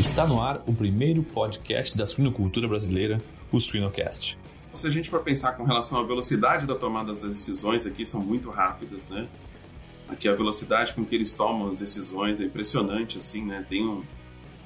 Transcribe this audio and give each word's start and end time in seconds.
Está 0.00 0.26
no 0.26 0.40
ar 0.40 0.62
o 0.66 0.72
primeiro 0.72 1.22
podcast 1.22 1.94
da 1.94 2.06
suinocultura 2.06 2.66
brasileira, 2.66 3.20
o 3.52 3.60
Suinocast. 3.60 4.38
Se 4.72 4.86
a 4.86 4.90
gente 4.90 5.10
for 5.10 5.20
pensar 5.20 5.52
com 5.52 5.64
relação 5.64 5.98
à 5.98 6.02
velocidade 6.02 6.66
da 6.66 6.74
tomada 6.74 7.08
das 7.08 7.20
decisões 7.20 7.84
aqui, 7.84 8.06
são 8.06 8.18
muito 8.18 8.48
rápidas, 8.48 9.10
né? 9.10 9.28
Aqui 10.08 10.26
a 10.26 10.34
velocidade 10.34 10.94
com 10.94 11.04
que 11.04 11.14
eles 11.14 11.34
tomam 11.34 11.68
as 11.68 11.80
decisões 11.80 12.40
é 12.40 12.44
impressionante, 12.44 13.18
assim, 13.18 13.44
né? 13.44 13.62
Tem, 13.68 13.86
um, 13.86 14.02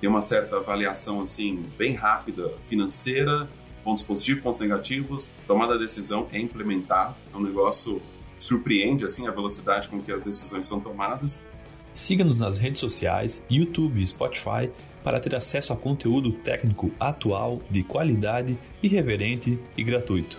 tem 0.00 0.08
uma 0.08 0.22
certa 0.22 0.58
avaliação, 0.58 1.20
assim, 1.20 1.64
bem 1.76 1.94
rápida, 1.94 2.54
financeira, 2.66 3.48
pontos 3.82 4.04
positivos, 4.04 4.40
pontos 4.40 4.60
negativos, 4.60 5.28
tomada 5.48 5.74
da 5.74 5.80
decisão 5.80 6.28
é 6.30 6.38
implementar, 6.38 7.16
é 7.32 7.36
um 7.36 7.42
negócio 7.42 8.00
surpreende, 8.38 9.04
assim, 9.04 9.26
a 9.26 9.32
velocidade 9.32 9.88
com 9.88 10.00
que 10.00 10.12
as 10.12 10.22
decisões 10.22 10.64
são 10.64 10.78
tomadas. 10.78 11.44
Siga-nos 11.92 12.38
nas 12.38 12.56
redes 12.56 12.78
sociais, 12.78 13.44
YouTube 13.50 14.00
e 14.00 14.06
Spotify 14.06 14.70
para 15.04 15.20
ter 15.20 15.34
acesso 15.34 15.72
a 15.72 15.76
conteúdo 15.76 16.32
técnico 16.32 16.90
atual, 16.98 17.60
de 17.70 17.84
qualidade, 17.84 18.58
irreverente 18.82 19.60
e 19.76 19.84
gratuito. 19.84 20.38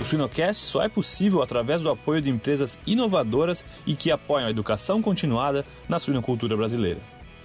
O 0.00 0.04
Suinocast 0.04 0.64
só 0.64 0.82
é 0.82 0.88
possível 0.88 1.42
através 1.42 1.80
do 1.80 1.90
apoio 1.90 2.22
de 2.22 2.30
empresas 2.30 2.78
inovadoras 2.86 3.64
e 3.86 3.96
que 3.96 4.10
apoiam 4.10 4.46
a 4.46 4.50
educação 4.50 5.02
continuada 5.02 5.64
na 5.88 5.98
suinocultura 5.98 6.56
brasileira. 6.56 7.00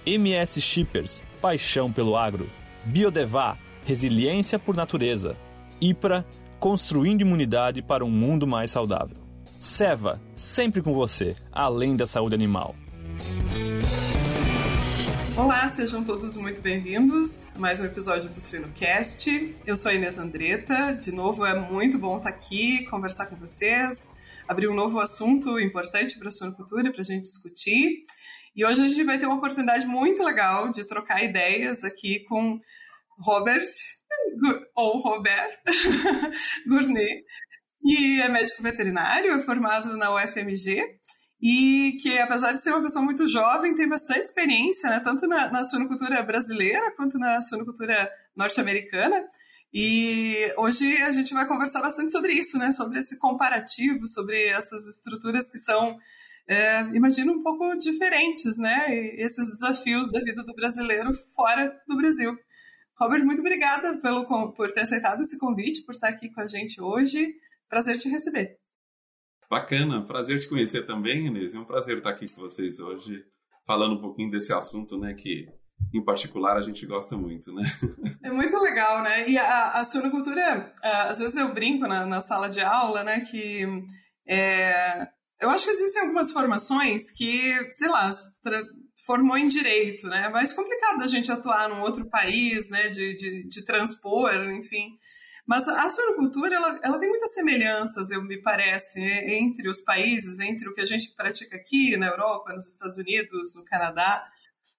MS 0.06 0.60
Shippers, 0.60 1.24
paixão 1.40 1.90
pelo 1.90 2.16
agro. 2.16 2.48
Biodevá, 2.84 3.58
resiliência 3.84 4.58
por 4.58 4.76
natureza. 4.76 5.36
IPRA, 5.80 6.24
construindo 6.58 7.22
imunidade 7.22 7.82
para 7.82 8.04
um 8.04 8.10
mundo 8.10 8.46
mais 8.46 8.70
saudável. 8.70 9.16
Seva, 9.58 10.20
sempre 10.34 10.82
com 10.82 10.92
você, 10.92 11.34
além 11.50 11.96
da 11.96 12.06
saúde 12.06 12.34
animal. 12.34 12.74
Olá, 15.36 15.68
sejam 15.68 16.04
todos 16.04 16.36
muito 16.36 16.60
bem-vindos 16.60 17.54
a 17.54 17.58
mais 17.58 17.80
um 17.80 17.84
episódio 17.84 18.28
do 18.28 18.40
Suinocast. 18.40 19.56
Eu 19.64 19.76
sou 19.76 19.90
a 19.90 19.94
Inês 19.94 20.18
Andretta. 20.18 20.92
De 20.92 21.12
novo, 21.12 21.46
é 21.46 21.58
muito 21.58 21.98
bom 21.98 22.18
estar 22.18 22.28
aqui, 22.28 22.84
conversar 22.86 23.26
com 23.26 23.36
vocês, 23.36 24.16
abrir 24.48 24.68
um 24.68 24.74
novo 24.74 24.98
assunto 24.98 25.58
importante 25.60 26.18
para 26.18 26.28
a 26.28 26.30
suinocultura 26.30 26.90
para 26.90 27.00
a 27.00 27.04
gente 27.04 27.22
discutir. 27.22 28.04
E 28.56 28.64
hoje 28.64 28.84
a 28.84 28.88
gente 28.88 29.04
vai 29.04 29.18
ter 29.18 29.26
uma 29.26 29.36
oportunidade 29.36 29.86
muito 29.86 30.22
legal 30.22 30.70
de 30.70 30.84
trocar 30.84 31.22
ideias 31.22 31.84
aqui 31.84 32.24
com 32.28 32.60
Robert, 33.20 33.68
ou 34.74 34.98
Robert 34.98 35.58
Gournet, 36.66 37.24
que 37.80 38.20
é 38.20 38.28
médico 38.28 38.62
veterinário, 38.62 39.32
é 39.32 39.40
formado 39.40 39.96
na 39.96 40.14
UFMG 40.14 41.00
e 41.42 41.96
que, 42.02 42.18
apesar 42.18 42.52
de 42.52 42.60
ser 42.60 42.70
uma 42.70 42.82
pessoa 42.82 43.02
muito 43.04 43.26
jovem, 43.26 43.74
tem 43.74 43.88
bastante 43.88 44.22
experiência, 44.22 44.90
né, 44.90 45.00
tanto 45.00 45.26
na, 45.26 45.50
na 45.50 46.22
brasileira 46.22 46.90
quanto 46.92 47.18
na 47.18 47.40
suinocultura 47.40 48.10
norte-americana. 48.36 49.24
E 49.72 50.52
hoje 50.58 51.00
a 51.02 51.12
gente 51.12 51.32
vai 51.32 51.46
conversar 51.46 51.80
bastante 51.80 52.12
sobre 52.12 52.34
isso, 52.34 52.58
né, 52.58 52.72
sobre 52.72 52.98
esse 52.98 53.18
comparativo, 53.18 54.06
sobre 54.06 54.48
essas 54.48 54.86
estruturas 54.86 55.50
que 55.50 55.58
são, 55.58 55.96
é, 56.46 56.80
imagino, 56.92 57.32
um 57.32 57.42
pouco 57.42 57.74
diferentes, 57.76 58.58
né, 58.58 58.86
e 58.90 59.22
esses 59.22 59.48
desafios 59.48 60.12
da 60.12 60.20
vida 60.20 60.44
do 60.44 60.54
brasileiro 60.54 61.14
fora 61.34 61.74
do 61.88 61.96
Brasil. 61.96 62.36
Robert, 62.98 63.24
muito 63.24 63.40
obrigada 63.40 63.96
pelo, 63.98 64.26
por 64.52 64.70
ter 64.72 64.80
aceitado 64.80 65.22
esse 65.22 65.38
convite, 65.38 65.86
por 65.86 65.94
estar 65.94 66.08
aqui 66.08 66.28
com 66.30 66.42
a 66.42 66.46
gente 66.46 66.82
hoje. 66.82 67.34
Prazer 67.66 67.96
te 67.96 68.10
receber. 68.10 68.59
Bacana, 69.50 70.06
prazer 70.06 70.38
te 70.38 70.48
conhecer 70.48 70.86
também, 70.86 71.26
Inês. 71.26 71.56
É 71.56 71.58
um 71.58 71.64
prazer 71.64 71.98
estar 71.98 72.10
aqui 72.10 72.24
com 72.32 72.40
vocês 72.40 72.78
hoje, 72.78 73.24
falando 73.66 73.96
um 73.96 74.00
pouquinho 74.00 74.30
desse 74.30 74.52
assunto, 74.52 74.96
né, 74.96 75.12
que 75.12 75.48
em 75.92 76.04
particular 76.04 76.56
a 76.56 76.62
gente 76.62 76.86
gosta 76.86 77.16
muito, 77.16 77.52
né? 77.52 77.62
É 78.22 78.30
muito 78.30 78.56
legal, 78.58 79.02
né? 79.02 79.28
E 79.28 79.36
a, 79.36 79.72
a 79.72 79.82
suinocultura, 79.82 80.72
às 80.82 81.18
vezes 81.18 81.34
eu 81.34 81.52
brinco 81.52 81.88
na, 81.88 82.06
na 82.06 82.20
sala 82.20 82.48
de 82.48 82.60
aula, 82.60 83.02
né, 83.02 83.20
que 83.28 83.66
é, 84.28 85.08
eu 85.40 85.50
acho 85.50 85.64
que 85.64 85.70
existem 85.72 86.02
algumas 86.02 86.30
formações 86.30 87.10
que, 87.10 87.66
sei 87.70 87.88
lá, 87.88 88.08
formou 89.04 89.36
em 89.36 89.48
direito, 89.48 90.06
né? 90.06 90.26
É 90.26 90.28
mais 90.30 90.52
complicado 90.52 91.02
a 91.02 91.08
gente 91.08 91.32
atuar 91.32 91.68
num 91.68 91.80
outro 91.80 92.08
país, 92.08 92.70
né, 92.70 92.88
de, 92.88 93.16
de, 93.16 93.48
de 93.48 93.64
transpor, 93.64 94.32
enfim. 94.52 94.96
Mas 95.50 95.66
a 95.66 95.90
suinocultura, 95.90 96.54
ela, 96.54 96.78
ela 96.80 97.00
tem 97.00 97.08
muitas 97.08 97.34
semelhanças, 97.34 98.12
eu 98.12 98.22
me 98.22 98.40
parece, 98.40 99.00
entre 99.00 99.68
os 99.68 99.80
países, 99.80 100.38
entre 100.38 100.68
o 100.68 100.72
que 100.72 100.80
a 100.80 100.86
gente 100.86 101.12
pratica 101.16 101.56
aqui 101.56 101.96
na 101.96 102.06
Europa, 102.06 102.52
nos 102.52 102.72
Estados 102.72 102.96
Unidos, 102.96 103.56
no 103.56 103.64
Canadá. 103.64 104.24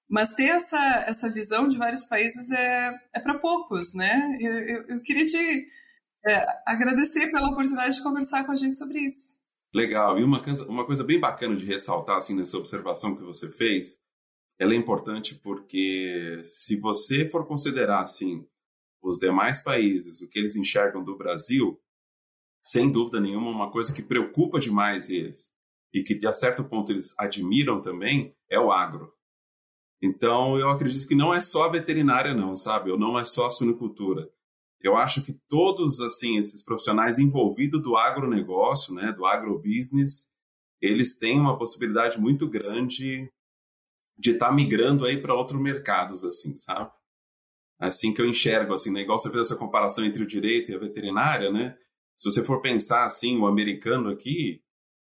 Mas 0.09 0.33
ter 0.33 0.47
essa, 0.47 1.03
essa 1.05 1.29
visão 1.29 1.67
de 1.67 1.77
vários 1.77 2.05
países 2.05 2.49
é, 2.51 2.89
é 3.13 3.19
para 3.19 3.37
poucos, 3.37 3.93
né? 3.93 4.37
Eu, 4.39 4.53
eu, 4.53 4.85
eu 4.87 5.01
queria 5.01 5.25
te 5.25 5.67
é, 6.25 6.45
agradecer 6.65 7.29
pela 7.33 7.49
oportunidade 7.49 7.97
de 7.97 8.03
conversar 8.03 8.45
com 8.45 8.53
a 8.53 8.55
gente 8.55 8.77
sobre 8.77 8.99
isso. 8.99 9.41
Legal. 9.75 10.17
E 10.17 10.23
uma, 10.23 10.41
uma 10.69 10.85
coisa 10.85 11.03
bem 11.03 11.19
bacana 11.19 11.53
de 11.53 11.65
ressaltar 11.65 12.15
assim, 12.15 12.33
nessa 12.33 12.57
observação 12.57 13.17
que 13.17 13.23
você 13.23 13.51
fez, 13.51 13.97
ela 14.57 14.71
é 14.71 14.77
importante 14.77 15.35
porque 15.35 16.39
se 16.45 16.79
você 16.79 17.27
for 17.27 17.45
considerar 17.45 17.99
assim, 17.99 18.47
os 19.01 19.17
demais 19.17 19.63
países, 19.63 20.21
o 20.21 20.29
que 20.29 20.37
eles 20.37 20.55
enxergam 20.55 21.03
do 21.03 21.17
Brasil, 21.17 21.79
sem 22.61 22.91
dúvida 22.91 23.19
nenhuma, 23.19 23.49
uma 23.49 23.71
coisa 23.71 23.93
que 23.93 24.03
preocupa 24.03 24.59
demais 24.59 25.09
eles 25.09 25.51
e 25.93 26.03
que, 26.03 26.25
a 26.25 26.33
certo 26.33 26.63
ponto, 26.63 26.91
eles 26.91 27.13
admiram 27.17 27.81
também 27.81 28.35
é 28.49 28.59
o 28.59 28.71
agro. 28.71 29.13
Então, 30.01 30.57
eu 30.57 30.69
acredito 30.69 31.07
que 31.07 31.15
não 31.15 31.33
é 31.33 31.39
só 31.39 31.63
a 31.63 31.71
veterinária, 31.71 32.33
não, 32.33 32.55
sabe? 32.55 32.91
Ou 32.91 32.97
não 32.97 33.19
é 33.19 33.23
só 33.23 33.47
a 33.47 33.51
suinocultura. 33.51 34.29
Eu 34.79 34.97
acho 34.97 35.21
que 35.21 35.33
todos, 35.47 35.99
assim, 36.01 36.37
esses 36.37 36.63
profissionais 36.63 37.19
envolvidos 37.19 37.81
do 37.81 37.95
agronegócio, 37.95 38.93
né, 38.95 39.11
do 39.11 39.25
agrobusiness, 39.25 40.31
eles 40.81 41.17
têm 41.17 41.39
uma 41.39 41.57
possibilidade 41.57 42.19
muito 42.19 42.49
grande 42.49 43.31
de 44.17 44.31
estar 44.31 44.47
tá 44.47 44.51
migrando 44.51 45.05
aí 45.05 45.21
para 45.21 45.35
outros 45.35 45.61
mercados, 45.61 46.25
assim, 46.25 46.57
sabe? 46.57 46.91
Assim 47.81 48.13
que 48.13 48.21
eu 48.21 48.29
enxergo, 48.29 48.75
assim, 48.75 48.91
né? 48.91 49.01
Igual 49.01 49.17
você 49.17 49.29
fez 49.31 49.47
essa 49.47 49.55
comparação 49.55 50.05
entre 50.05 50.21
o 50.21 50.27
direito 50.27 50.71
e 50.71 50.75
a 50.75 50.79
veterinária, 50.79 51.51
né? 51.51 51.75
Se 52.15 52.29
você 52.29 52.43
for 52.43 52.61
pensar 52.61 53.03
assim, 53.03 53.39
o 53.39 53.47
americano 53.47 54.09
aqui, 54.09 54.61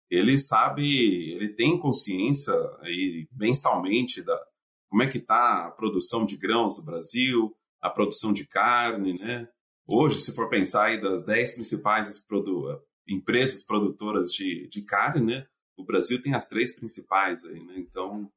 ele 0.08 0.38
sabe, 0.38 1.32
ele 1.32 1.48
tem 1.48 1.76
consciência 1.76 2.54
aí 2.80 3.26
mensalmente 3.32 4.22
da 4.22 4.40
como 4.88 5.02
é 5.02 5.08
que 5.08 5.18
está 5.18 5.66
a 5.66 5.70
produção 5.70 6.24
de 6.24 6.36
grãos 6.36 6.76
do 6.76 6.82
Brasil, 6.82 7.56
a 7.80 7.90
produção 7.90 8.32
de 8.32 8.46
carne, 8.46 9.18
né? 9.18 9.48
Hoje, 9.88 10.20
se 10.20 10.32
for 10.32 10.48
pensar 10.48 10.84
aí 10.84 11.00
das 11.00 11.24
10 11.24 11.54
principais 11.54 12.18
produ 12.20 12.80
empresas 13.08 13.64
produtoras 13.64 14.32
de, 14.32 14.68
de 14.68 14.82
carne, 14.82 15.34
né? 15.34 15.46
O 15.76 15.84
Brasil 15.84 16.22
tem 16.22 16.34
as 16.34 16.46
três 16.46 16.72
principais 16.72 17.44
aí, 17.44 17.60
né? 17.64 17.74
Então, 17.78 18.30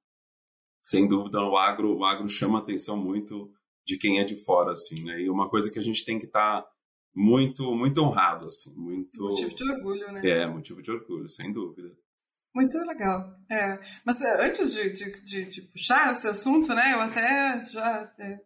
sem 0.84 1.07
dúvida, 1.07 1.44
o 1.44 1.57
agro, 1.57 1.96
o 1.96 2.03
agro 2.03 2.28
chama 2.28 2.57
atenção 2.57 2.97
muito 2.97 3.53
de 3.85 3.97
quem 3.97 4.19
é 4.19 4.23
de 4.23 4.35
fora, 4.35 4.72
assim, 4.72 5.03
né? 5.03 5.22
E 5.22 5.29
uma 5.29 5.50
coisa 5.50 5.69
que 5.69 5.79
a 5.79 5.84
gente 5.84 6.03
tem 6.03 6.18
que 6.18 6.25
estar 6.25 6.62
tá 6.62 6.69
muito, 7.13 7.75
muito 7.75 8.01
honrado, 8.01 8.47
assim, 8.47 8.73
muito... 8.75 9.22
Motivo 9.22 9.56
de 9.56 9.72
orgulho, 9.72 10.12
né? 10.12 10.22
É, 10.28 10.47
motivo 10.47 10.81
de 10.81 10.91
orgulho, 10.91 11.29
sem 11.29 11.53
dúvida. 11.53 11.91
Muito 12.53 12.78
legal. 12.78 13.35
É. 13.51 13.79
Mas 14.06 14.22
é, 14.22 14.45
antes 14.45 14.74
de, 14.74 14.90
de, 14.90 15.22
de, 15.22 15.45
de, 15.45 15.62
puxar 15.62 16.12
esse 16.12 16.28
assunto, 16.28 16.74
né, 16.74 16.94
eu 16.94 17.01
até 17.01 17.62
já 17.62 18.12
é, 18.18 18.40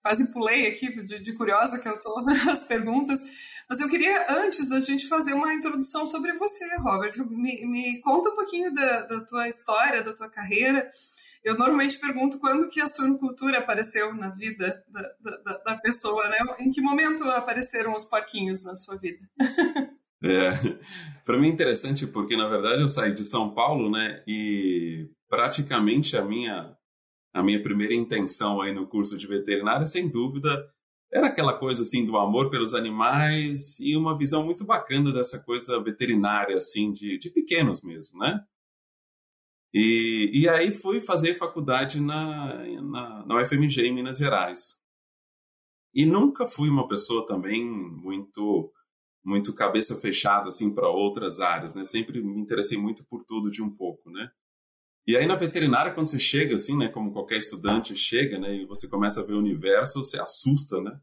quase 0.00 0.32
pulei 0.32 0.68
aqui 0.68 1.04
de, 1.04 1.18
de, 1.18 1.32
curiosa 1.34 1.80
que 1.80 1.88
eu 1.88 2.00
tô 2.00 2.22
nas 2.22 2.62
perguntas, 2.64 3.18
mas 3.68 3.80
eu 3.80 3.88
queria, 3.88 4.24
antes 4.30 4.68
da 4.68 4.78
gente 4.78 5.08
fazer 5.08 5.32
uma 5.32 5.52
introdução 5.52 6.06
sobre 6.06 6.32
você, 6.34 6.64
Robert, 6.76 7.12
me, 7.28 7.66
me 7.66 8.00
conta 8.02 8.30
um 8.30 8.36
pouquinho 8.36 8.72
da, 8.72 9.02
da 9.02 9.20
tua 9.24 9.48
história, 9.48 10.02
da 10.02 10.14
tua 10.14 10.30
carreira, 10.30 10.88
eu 11.46 11.56
normalmente 11.56 11.96
pergunto 12.00 12.40
quando 12.40 12.68
que 12.68 12.80
a 12.80 12.88
suinocultura 12.88 13.58
apareceu 13.58 14.12
na 14.12 14.30
vida 14.30 14.82
da, 14.88 15.00
da, 15.22 15.58
da, 15.58 15.76
pessoa, 15.76 16.28
né? 16.28 16.38
Em 16.58 16.72
que 16.72 16.80
momento 16.80 17.22
apareceram 17.22 17.94
os 17.94 18.04
porquinhos 18.04 18.64
na 18.64 18.74
sua 18.74 18.96
vida? 18.96 19.20
é, 20.24 20.50
para 21.24 21.38
mim 21.38 21.46
é 21.46 21.52
interessante 21.52 22.04
porque 22.04 22.36
na 22.36 22.48
verdade 22.48 22.82
eu 22.82 22.88
saí 22.88 23.14
de 23.14 23.24
São 23.24 23.54
Paulo, 23.54 23.88
né? 23.88 24.24
E 24.26 25.08
praticamente 25.30 26.16
a 26.16 26.24
minha 26.24 26.76
a 27.32 27.44
minha 27.44 27.62
primeira 27.62 27.94
intenção 27.94 28.60
aí 28.60 28.74
no 28.74 28.88
curso 28.88 29.16
de 29.16 29.28
veterinária, 29.28 29.84
sem 29.84 30.08
dúvida, 30.08 30.68
era 31.12 31.28
aquela 31.28 31.56
coisa 31.56 31.82
assim 31.82 32.04
do 32.04 32.16
amor 32.16 32.50
pelos 32.50 32.74
animais 32.74 33.78
e 33.78 33.96
uma 33.96 34.18
visão 34.18 34.44
muito 34.44 34.64
bacana 34.64 35.12
dessa 35.12 35.38
coisa 35.38 35.80
veterinária 35.80 36.56
assim 36.56 36.90
de, 36.90 37.18
de 37.18 37.30
pequenos 37.30 37.82
mesmo, 37.82 38.18
né? 38.18 38.42
E, 39.74 40.30
e 40.32 40.48
aí 40.48 40.72
fui 40.72 41.00
fazer 41.00 41.34
faculdade 41.34 42.00
na, 42.00 42.54
na, 42.82 43.26
na 43.26 43.42
UFMG, 43.42 43.86
em 43.86 43.94
Minas 43.94 44.18
Gerais. 44.18 44.76
E 45.94 46.04
nunca 46.04 46.46
fui 46.46 46.68
uma 46.68 46.88
pessoa 46.88 47.26
também 47.26 47.64
muito 47.64 48.72
muito 49.24 49.52
cabeça 49.52 49.96
fechada 49.96 50.48
assim 50.48 50.72
para 50.72 50.88
outras 50.88 51.40
áreas, 51.40 51.74
né? 51.74 51.84
Sempre 51.84 52.22
me 52.22 52.38
interessei 52.38 52.78
muito 52.78 53.04
por 53.04 53.24
tudo 53.24 53.50
de 53.50 53.60
um 53.60 53.68
pouco, 53.68 54.08
né? 54.08 54.30
E 55.06 55.16
aí 55.16 55.26
na 55.26 55.34
veterinária, 55.34 55.92
quando 55.92 56.08
você 56.08 56.18
chega, 56.18 56.54
assim, 56.56 56.76
né, 56.76 56.88
como 56.88 57.12
qualquer 57.12 57.38
estudante 57.38 57.94
chega, 57.96 58.38
né, 58.38 58.54
e 58.54 58.66
você 58.66 58.88
começa 58.88 59.20
a 59.20 59.24
ver 59.24 59.34
o 59.34 59.38
universo, 59.38 60.04
você 60.04 60.20
assusta, 60.20 60.80
né? 60.80 61.00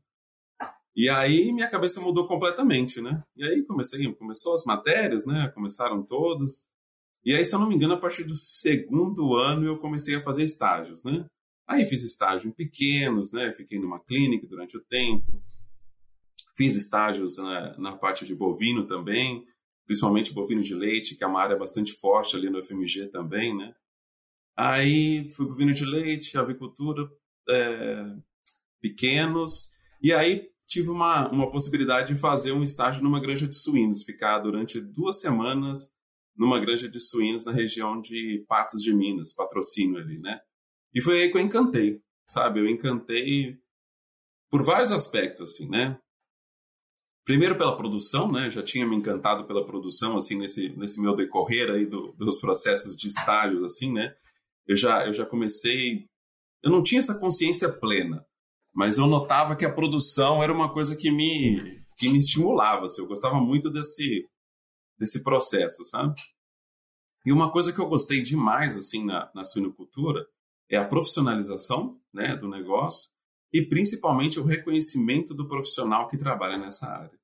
E 0.95 1.09
aí 1.09 1.51
minha 1.51 1.69
cabeça 1.69 1.99
mudou 1.99 2.27
completamente, 2.27 3.01
né? 3.01 3.23
E 3.35 3.43
aí 3.43 3.63
comecei, 3.65 4.13
começou 4.13 4.53
as 4.53 4.63
matérias, 4.63 5.25
né? 5.25 5.49
Começaram 5.49 6.03
todas. 6.03 6.65
E 7.25 7.33
aí, 7.33 7.45
se 7.45 7.55
eu 7.55 7.59
não 7.59 7.69
me 7.69 7.75
engano, 7.75 7.93
a 7.93 7.99
partir 7.99 8.23
do 8.25 8.35
segundo 8.35 9.35
ano 9.35 9.65
eu 9.65 9.77
comecei 9.77 10.15
a 10.15 10.23
fazer 10.23 10.43
estágios, 10.43 11.03
né? 11.03 11.25
Aí 11.65 11.85
fiz 11.85 12.03
estágio 12.03 12.49
em 12.49 12.51
pequenos, 12.51 13.31
né? 13.31 13.53
Fiquei 13.53 13.79
numa 13.79 13.99
clínica 13.99 14.45
durante 14.45 14.75
o 14.75 14.83
tempo. 14.83 15.41
Fiz 16.55 16.75
estágios 16.75 17.37
né, 17.37 17.75
na 17.79 17.95
parte 17.95 18.25
de 18.25 18.35
bovino 18.35 18.85
também, 18.85 19.45
principalmente 19.85 20.33
bovino 20.33 20.61
de 20.61 20.75
leite, 20.75 21.15
que 21.15 21.23
é 21.23 21.27
uma 21.27 21.41
área 21.41 21.57
bastante 21.57 21.93
forte 21.93 22.35
ali 22.35 22.49
no 22.49 22.63
FMG 22.63 23.07
também, 23.07 23.55
né? 23.55 23.73
Aí 24.55 25.31
fui 25.31 25.47
bovino 25.47 25.73
de 25.73 25.85
leite, 25.85 26.37
avicultura, 26.37 27.09
é, 27.49 28.05
pequenos. 28.81 29.69
E 30.01 30.11
aí 30.11 30.49
tive 30.67 30.89
uma, 30.89 31.29
uma 31.31 31.49
possibilidade 31.49 32.13
de 32.13 32.19
fazer 32.19 32.51
um 32.51 32.63
estágio 32.63 33.01
numa 33.01 33.21
granja 33.21 33.47
de 33.47 33.55
suínos, 33.55 34.03
ficar 34.03 34.39
durante 34.39 34.81
duas 34.81 35.21
semanas 35.21 35.92
numa 36.35 36.59
granja 36.59 36.89
de 36.89 36.99
suínos 36.99 37.45
na 37.45 37.51
região 37.51 37.99
de 38.01 38.43
Patos 38.47 38.81
de 38.81 38.93
Minas, 38.93 39.33
patrocínio 39.33 39.97
ali, 39.97 40.19
né? 40.19 40.39
E 40.93 41.01
foi 41.01 41.21
aí 41.21 41.31
que 41.31 41.37
eu 41.37 41.41
encantei, 41.41 42.01
sabe? 42.27 42.59
Eu 42.59 42.67
encantei 42.67 43.57
por 44.49 44.63
vários 44.63 44.91
aspectos, 44.91 45.51
assim, 45.53 45.67
né? 45.69 45.97
Primeiro 47.25 47.57
pela 47.57 47.77
produção, 47.77 48.31
né? 48.31 48.49
Já 48.49 48.61
tinha 48.61 48.85
me 48.85 48.95
encantado 48.95 49.45
pela 49.45 49.65
produção, 49.65 50.17
assim, 50.17 50.37
nesse, 50.37 50.69
nesse 50.77 51.01
meu 51.01 51.15
decorrer 51.15 51.71
aí 51.71 51.85
do, 51.85 52.13
dos 52.13 52.39
processos 52.39 52.95
de 52.95 53.07
estágios, 53.07 53.63
assim, 53.63 53.91
né? 53.91 54.13
Eu 54.67 54.75
já, 54.75 55.05
eu 55.05 55.13
já 55.13 55.25
comecei... 55.25 56.07
Eu 56.61 56.71
não 56.71 56.83
tinha 56.83 56.99
essa 56.99 57.19
consciência 57.19 57.71
plena, 57.71 58.25
mas 58.73 58.97
eu 58.97 59.07
notava 59.07 59.55
que 59.55 59.65
a 59.65 59.73
produção 59.73 60.41
era 60.41 60.53
uma 60.53 60.71
coisa 60.71 60.95
que 60.95 61.11
me, 61.11 61.83
que 61.97 62.09
me 62.09 62.17
estimulava, 62.17 62.85
assim. 62.85 63.01
Eu 63.01 63.07
gostava 63.07 63.35
muito 63.35 63.69
desse, 63.69 64.27
desse 64.97 65.23
processo, 65.23 65.85
sabe? 65.85 66.21
E 67.25 67.31
uma 67.31 67.51
coisa 67.51 67.71
que 67.71 67.79
eu 67.79 67.87
gostei 67.87 68.21
demais, 68.21 68.75
assim, 68.75 69.05
na, 69.05 69.31
na 69.33 69.45
suinocultura 69.45 70.27
é 70.69 70.77
a 70.77 70.85
profissionalização 70.85 71.99
né, 72.13 72.35
do 72.35 72.47
negócio 72.47 73.09
e 73.51 73.61
principalmente 73.61 74.39
o 74.39 74.43
reconhecimento 74.43 75.33
do 75.33 75.47
profissional 75.47 76.07
que 76.07 76.17
trabalha 76.17 76.57
nessa 76.57 76.87
área. 76.87 77.17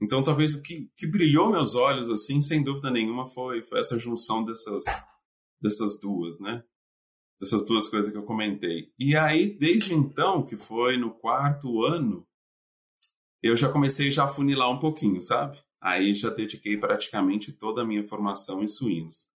Então, 0.00 0.22
talvez 0.22 0.54
o 0.54 0.62
que, 0.62 0.90
que 0.96 1.06
brilhou 1.06 1.50
meus 1.50 1.74
olhos, 1.74 2.08
assim, 2.10 2.40
sem 2.42 2.62
dúvida 2.62 2.90
nenhuma, 2.90 3.28
foi, 3.28 3.62
foi 3.62 3.80
essa 3.80 3.98
junção 3.98 4.44
dessas, 4.44 4.84
dessas 5.60 5.98
duas, 5.98 6.38
né? 6.40 6.62
Dessas 7.40 7.64
duas 7.64 7.88
coisas 7.88 8.10
que 8.10 8.18
eu 8.18 8.24
comentei. 8.24 8.92
E 8.98 9.16
aí, 9.16 9.56
desde 9.58 9.94
então, 9.94 10.44
que 10.44 10.56
foi 10.56 10.96
no 10.96 11.12
quarto 11.12 11.82
ano, 11.82 12.26
eu 13.42 13.56
já 13.56 13.70
comecei 13.72 14.10
já 14.10 14.24
a 14.24 14.28
funilar 14.28 14.70
um 14.70 14.78
pouquinho, 14.78 15.22
sabe? 15.22 15.60
Aí 15.80 16.14
já 16.14 16.30
dediquei 16.30 16.76
praticamente 16.76 17.52
toda 17.52 17.82
a 17.82 17.84
minha 17.84 18.04
formação 18.04 18.62
em 18.62 18.68
suínos. 18.68 19.28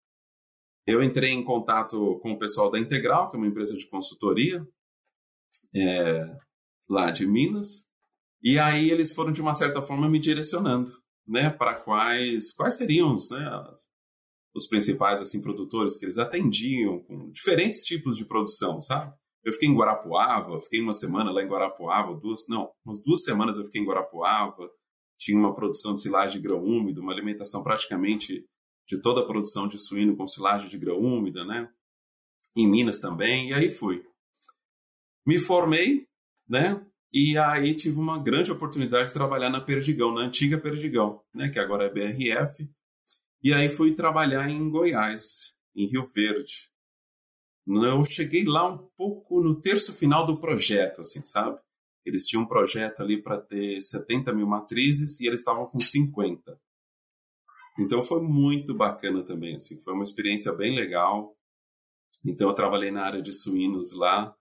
Eu 0.85 1.01
entrei 1.01 1.31
em 1.31 1.43
contato 1.43 2.19
com 2.21 2.33
o 2.33 2.39
pessoal 2.39 2.69
da 2.69 2.77
Integral, 2.77 3.29
que 3.29 3.37
é 3.37 3.39
uma 3.39 3.47
empresa 3.47 3.77
de 3.77 3.87
consultoria 3.87 4.67
é, 5.73 6.37
lá 6.89 7.09
de 7.11 7.25
Minas, 7.25 7.87
e 8.41 8.59
aí 8.59 8.91
eles 8.91 9.13
foram 9.13 9.31
de 9.31 9.41
uma 9.41 9.53
certa 9.53 9.81
forma 9.81 10.09
me 10.09 10.19
direcionando, 10.19 10.91
né, 11.25 11.49
para 11.49 11.75
quais 11.75 12.53
quais 12.53 12.75
seriam 12.75 13.15
né, 13.31 13.73
os 14.53 14.67
principais 14.67 15.21
assim 15.21 15.41
produtores 15.41 15.97
que 15.97 16.05
eles 16.05 16.17
atendiam 16.17 16.99
com 17.03 17.31
diferentes 17.31 17.83
tipos 17.83 18.17
de 18.17 18.25
produção, 18.25 18.81
sabe? 18.81 19.13
Eu 19.43 19.51
fiquei 19.53 19.67
em 19.67 19.75
Guarapuava, 19.75 20.59
fiquei 20.59 20.81
uma 20.81 20.93
semana 20.93 21.31
lá 21.31 21.41
em 21.41 21.47
Guarapuava, 21.47 22.15
duas, 22.15 22.47
não, 22.47 22.71
umas 22.85 23.01
duas 23.01 23.23
semanas 23.23 23.57
eu 23.57 23.65
fiquei 23.65 23.81
em 23.81 23.85
Guarapuava, 23.85 24.69
tinha 25.17 25.37
uma 25.37 25.55
produção 25.55 25.93
de 25.93 26.01
silagem 26.01 26.41
de 26.41 26.47
grão 26.47 26.63
úmido, 26.63 27.01
uma 27.01 27.13
alimentação 27.13 27.63
praticamente 27.63 28.45
de 28.87 29.01
toda 29.01 29.21
a 29.21 29.25
produção 29.25 29.67
de 29.67 29.79
suíno 29.79 30.15
com 30.15 30.27
silagem 30.27 30.69
de 30.69 30.77
grão 30.77 30.99
úmida, 30.99 31.45
né? 31.45 31.69
Em 32.55 32.67
Minas 32.67 32.99
também, 32.99 33.49
e 33.49 33.53
aí 33.53 33.69
fui. 33.69 34.03
Me 35.25 35.39
formei, 35.39 36.07
né? 36.47 36.85
E 37.11 37.37
aí 37.37 37.75
tive 37.75 37.97
uma 37.97 38.21
grande 38.21 38.51
oportunidade 38.51 39.07
de 39.07 39.13
trabalhar 39.13 39.49
na 39.49 39.61
Perdigão, 39.61 40.13
na 40.13 40.21
antiga 40.21 40.59
Perdigão, 40.59 41.21
né? 41.33 41.49
Que 41.49 41.59
agora 41.59 41.85
é 41.85 41.89
BRF. 41.89 42.69
E 43.41 43.53
aí 43.53 43.69
fui 43.69 43.95
trabalhar 43.95 44.49
em 44.49 44.69
Goiás, 44.69 45.53
em 45.75 45.87
Rio 45.87 46.09
Verde. 46.13 46.69
Eu 47.65 48.03
cheguei 48.03 48.43
lá 48.43 48.69
um 48.69 48.89
pouco 48.97 49.41
no 49.41 49.61
terço 49.61 49.93
final 49.93 50.25
do 50.25 50.39
projeto, 50.39 51.01
assim, 51.01 51.23
sabe? 51.23 51.59
Eles 52.05 52.25
tinham 52.25 52.43
um 52.43 52.47
projeto 52.47 53.01
ali 53.01 53.21
para 53.21 53.39
ter 53.39 53.81
70 53.81 54.33
mil 54.33 54.47
matrizes 54.47 55.19
e 55.19 55.27
eles 55.27 55.39
estavam 55.39 55.65
com 55.65 55.79
50. 55.79 56.59
Então 57.79 58.03
foi 58.03 58.21
muito 58.21 58.75
bacana 58.75 59.23
também, 59.23 59.55
assim, 59.55 59.81
foi 59.81 59.93
uma 59.93 60.03
experiência 60.03 60.53
bem 60.53 60.75
legal. 60.75 61.35
Então 62.25 62.49
eu 62.49 62.55
trabalhei 62.55 62.91
na 62.91 63.03
área 63.03 63.21
de 63.21 63.33
suínos 63.33 63.93
lá, 63.93 64.35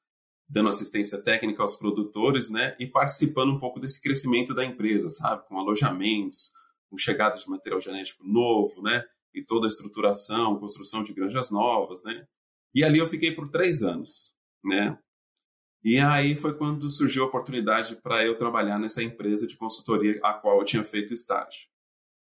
dando 0.49 0.69
assistência 0.69 1.21
técnica 1.23 1.63
aos 1.63 1.75
produtores, 1.75 2.51
né, 2.51 2.77
e 2.79 2.87
participando 2.87 3.53
um 3.53 3.59
pouco 3.59 3.81
desse 3.81 4.01
crescimento 4.01 4.55
da 4.55 4.65
empresa, 4.65 5.09
sabe, 5.11 5.47
com 5.49 5.59
alojamentos, 5.59 6.53
com 6.91 6.99
chegada 6.99 7.39
de 7.39 7.49
material 7.49 7.81
genético 7.81 8.23
novo, 8.23 8.83
né, 8.83 9.03
e 9.35 9.43
toda 9.43 9.67
a 9.67 9.69
estruturação, 9.69 10.59
construção 10.59 11.03
de 11.03 11.15
granjas 11.15 11.51
novas, 11.51 12.03
né. 12.05 12.27
E 12.75 12.85
ali 12.85 12.99
eu 12.99 13.09
fiquei 13.09 13.33
por 13.33 13.51
três 13.51 13.83
anos, 13.83 14.35
né. 14.63 14.99
E 15.85 15.99
aí 15.99 16.35
foi 16.37 16.57
quando 16.57 16.89
surgiu 16.89 17.25
a 17.25 17.27
oportunidade 17.27 17.97
para 17.97 18.25
eu 18.25 18.37
trabalhar 18.37 18.79
nessa 18.79 19.03
empresa 19.03 19.47
de 19.47 19.57
consultoria 19.57 20.21
a 20.23 20.33
qual 20.33 20.59
eu 20.59 20.65
tinha 20.65 20.85
feito 20.85 21.13
estágio. 21.13 21.69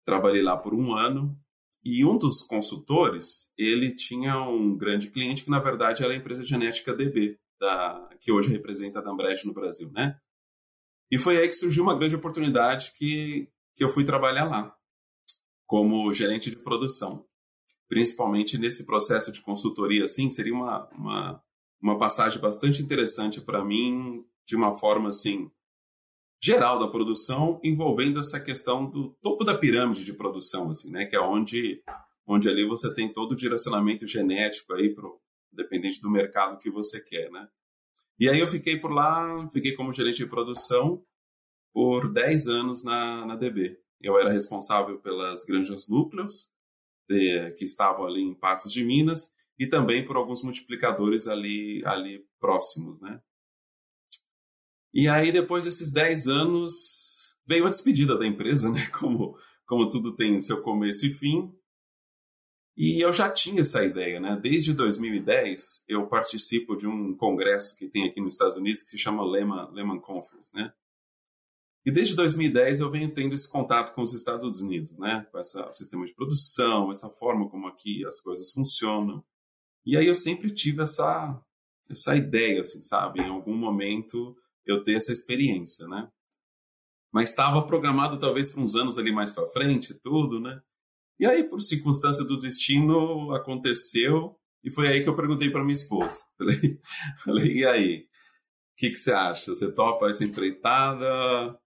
Trabalhei 0.06 0.42
lá 0.42 0.56
por 0.56 0.74
um 0.74 0.94
ano 0.94 1.38
e 1.84 2.04
um 2.04 2.16
dos 2.16 2.42
consultores, 2.42 3.50
ele 3.58 3.94
tinha 3.94 4.40
um 4.40 4.76
grande 4.76 5.10
cliente 5.10 5.44
que 5.44 5.50
na 5.50 5.58
verdade 5.58 6.02
era 6.02 6.12
a 6.12 6.16
empresa 6.16 6.44
genética 6.44 6.94
DB, 6.94 7.38
da, 7.60 8.08
que 8.20 8.32
hoje 8.32 8.50
representa 8.50 9.00
a 9.00 9.02
Dambrecht 9.02 9.46
no 9.46 9.52
Brasil, 9.52 9.90
né? 9.92 10.16
E 11.10 11.18
foi 11.18 11.36
aí 11.36 11.48
que 11.48 11.54
surgiu 11.54 11.82
uma 11.82 11.96
grande 11.96 12.16
oportunidade 12.16 12.92
que, 12.96 13.48
que 13.76 13.84
eu 13.84 13.90
fui 13.90 14.04
trabalhar 14.04 14.44
lá, 14.44 14.74
como 15.66 16.12
gerente 16.12 16.50
de 16.50 16.56
produção. 16.56 17.26
Principalmente 17.88 18.56
nesse 18.56 18.86
processo 18.86 19.30
de 19.30 19.42
consultoria, 19.42 20.04
assim, 20.04 20.30
seria 20.30 20.54
uma, 20.54 20.88
uma, 20.90 21.42
uma 21.82 21.98
passagem 21.98 22.40
bastante 22.40 22.80
interessante 22.80 23.40
para 23.40 23.64
mim, 23.64 24.24
de 24.46 24.54
uma 24.54 24.72
forma, 24.74 25.08
assim, 25.08 25.50
geral 26.40 26.78
da 26.78 26.88
produção, 26.88 27.60
envolvendo 27.62 28.20
essa 28.20 28.40
questão 28.40 28.88
do 28.88 29.10
topo 29.20 29.44
da 29.44 29.58
pirâmide 29.58 30.04
de 30.04 30.12
produção, 30.12 30.70
assim, 30.70 30.90
né? 30.90 31.06
Que 31.06 31.16
é 31.16 31.20
onde, 31.20 31.82
onde 32.26 32.48
ali 32.48 32.66
você 32.66 32.94
tem 32.94 33.12
todo 33.12 33.32
o 33.32 33.36
direcionamento 33.36 34.06
genético 34.06 34.72
aí 34.74 34.94
pro, 34.94 35.20
dependente 35.52 36.00
do 36.00 36.10
mercado 36.10 36.58
que 36.58 36.70
você 36.70 37.00
quer, 37.00 37.30
né? 37.30 37.48
E 38.18 38.28
aí 38.28 38.38
eu 38.38 38.46
fiquei 38.46 38.78
por 38.78 38.92
lá, 38.92 39.48
fiquei 39.52 39.74
como 39.74 39.92
gerente 39.92 40.18
de 40.18 40.26
produção 40.26 41.04
por 41.72 42.12
10 42.12 42.46
anos 42.46 42.84
na, 42.84 43.26
na 43.26 43.34
DB. 43.34 43.78
Eu 44.00 44.18
era 44.18 44.30
responsável 44.30 44.98
pelas 44.98 45.44
granjas 45.44 45.88
núcleos, 45.88 46.50
de, 47.08 47.52
que 47.52 47.64
estavam 47.64 48.06
ali 48.06 48.20
em 48.20 48.34
Patos 48.34 48.72
de 48.72 48.84
Minas, 48.84 49.32
e 49.58 49.66
também 49.66 50.04
por 50.04 50.16
alguns 50.16 50.42
multiplicadores 50.42 51.26
ali, 51.26 51.82
ali 51.84 52.24
próximos, 52.40 53.00
né? 53.00 53.20
E 54.94 55.08
aí, 55.08 55.32
depois 55.32 55.64
desses 55.64 55.90
10 55.90 56.26
anos, 56.26 57.34
veio 57.46 57.66
a 57.66 57.70
despedida 57.70 58.16
da 58.18 58.26
empresa, 58.26 58.70
né? 58.72 58.86
Como, 58.88 59.36
como 59.66 59.88
tudo 59.88 60.14
tem 60.14 60.38
seu 60.40 60.62
começo 60.62 61.06
e 61.06 61.10
fim. 61.10 61.52
E 62.76 63.04
eu 63.04 63.12
já 63.12 63.30
tinha 63.30 63.60
essa 63.60 63.84
ideia, 63.84 64.18
né? 64.18 64.38
Desde 64.40 64.72
2010, 64.72 65.84
eu 65.88 66.06
participo 66.06 66.74
de 66.74 66.86
um 66.86 67.14
congresso 67.14 67.76
que 67.76 67.88
tem 67.88 68.08
aqui 68.08 68.20
nos 68.20 68.34
Estados 68.34 68.56
Unidos 68.56 68.82
que 68.82 68.90
se 68.90 68.98
chama 68.98 69.24
Lehman, 69.24 69.70
Lehman 69.72 70.00
Conference, 70.00 70.54
né? 70.54 70.72
E 71.84 71.90
desde 71.90 72.14
2010 72.14 72.80
eu 72.80 72.90
venho 72.90 73.12
tendo 73.12 73.34
esse 73.34 73.50
contato 73.50 73.92
com 73.92 74.02
os 74.02 74.14
Estados 74.14 74.62
Unidos, 74.62 74.96
né? 74.96 75.26
Com 75.30 75.38
esse 75.38 75.58
sistema 75.74 76.06
de 76.06 76.14
produção, 76.14 76.90
essa 76.90 77.10
forma 77.10 77.48
como 77.48 77.66
aqui 77.66 78.06
as 78.06 78.20
coisas 78.20 78.50
funcionam. 78.52 79.22
E 79.84 79.96
aí 79.96 80.06
eu 80.06 80.14
sempre 80.14 80.52
tive 80.52 80.82
essa 80.82 81.40
essa 81.90 82.16
ideia, 82.16 82.60
assim, 82.60 82.80
sabe? 82.80 83.20
Em 83.20 83.28
algum 83.28 83.54
momento 83.54 84.34
eu 84.64 84.82
ter 84.82 84.94
essa 84.94 85.12
experiência, 85.12 85.86
né? 85.86 86.08
Mas 87.12 87.30
estava 87.30 87.66
programado 87.66 88.18
talvez 88.18 88.50
para 88.50 88.62
uns 88.62 88.74
anos 88.74 88.98
ali 88.98 89.12
mais 89.12 89.32
para 89.32 89.48
frente, 89.48 89.94
tudo, 89.94 90.40
né? 90.40 90.60
E 91.18 91.26
aí, 91.26 91.44
por 91.44 91.60
circunstância 91.60 92.24
do 92.24 92.38
destino, 92.38 93.34
aconteceu 93.34 94.34
e 94.64 94.70
foi 94.70 94.88
aí 94.88 95.02
que 95.02 95.08
eu 95.08 95.16
perguntei 95.16 95.50
para 95.50 95.62
minha 95.62 95.74
esposa. 95.74 96.24
Falei, 96.38 96.80
falei 97.24 97.56
e 97.58 97.66
aí? 97.66 97.98
O 98.72 98.76
que, 98.76 98.90
que 98.90 98.96
você 98.96 99.12
acha? 99.12 99.54
Você 99.54 99.70
topa 99.70 100.08
essa 100.08 100.24
empreitada? 100.24 101.58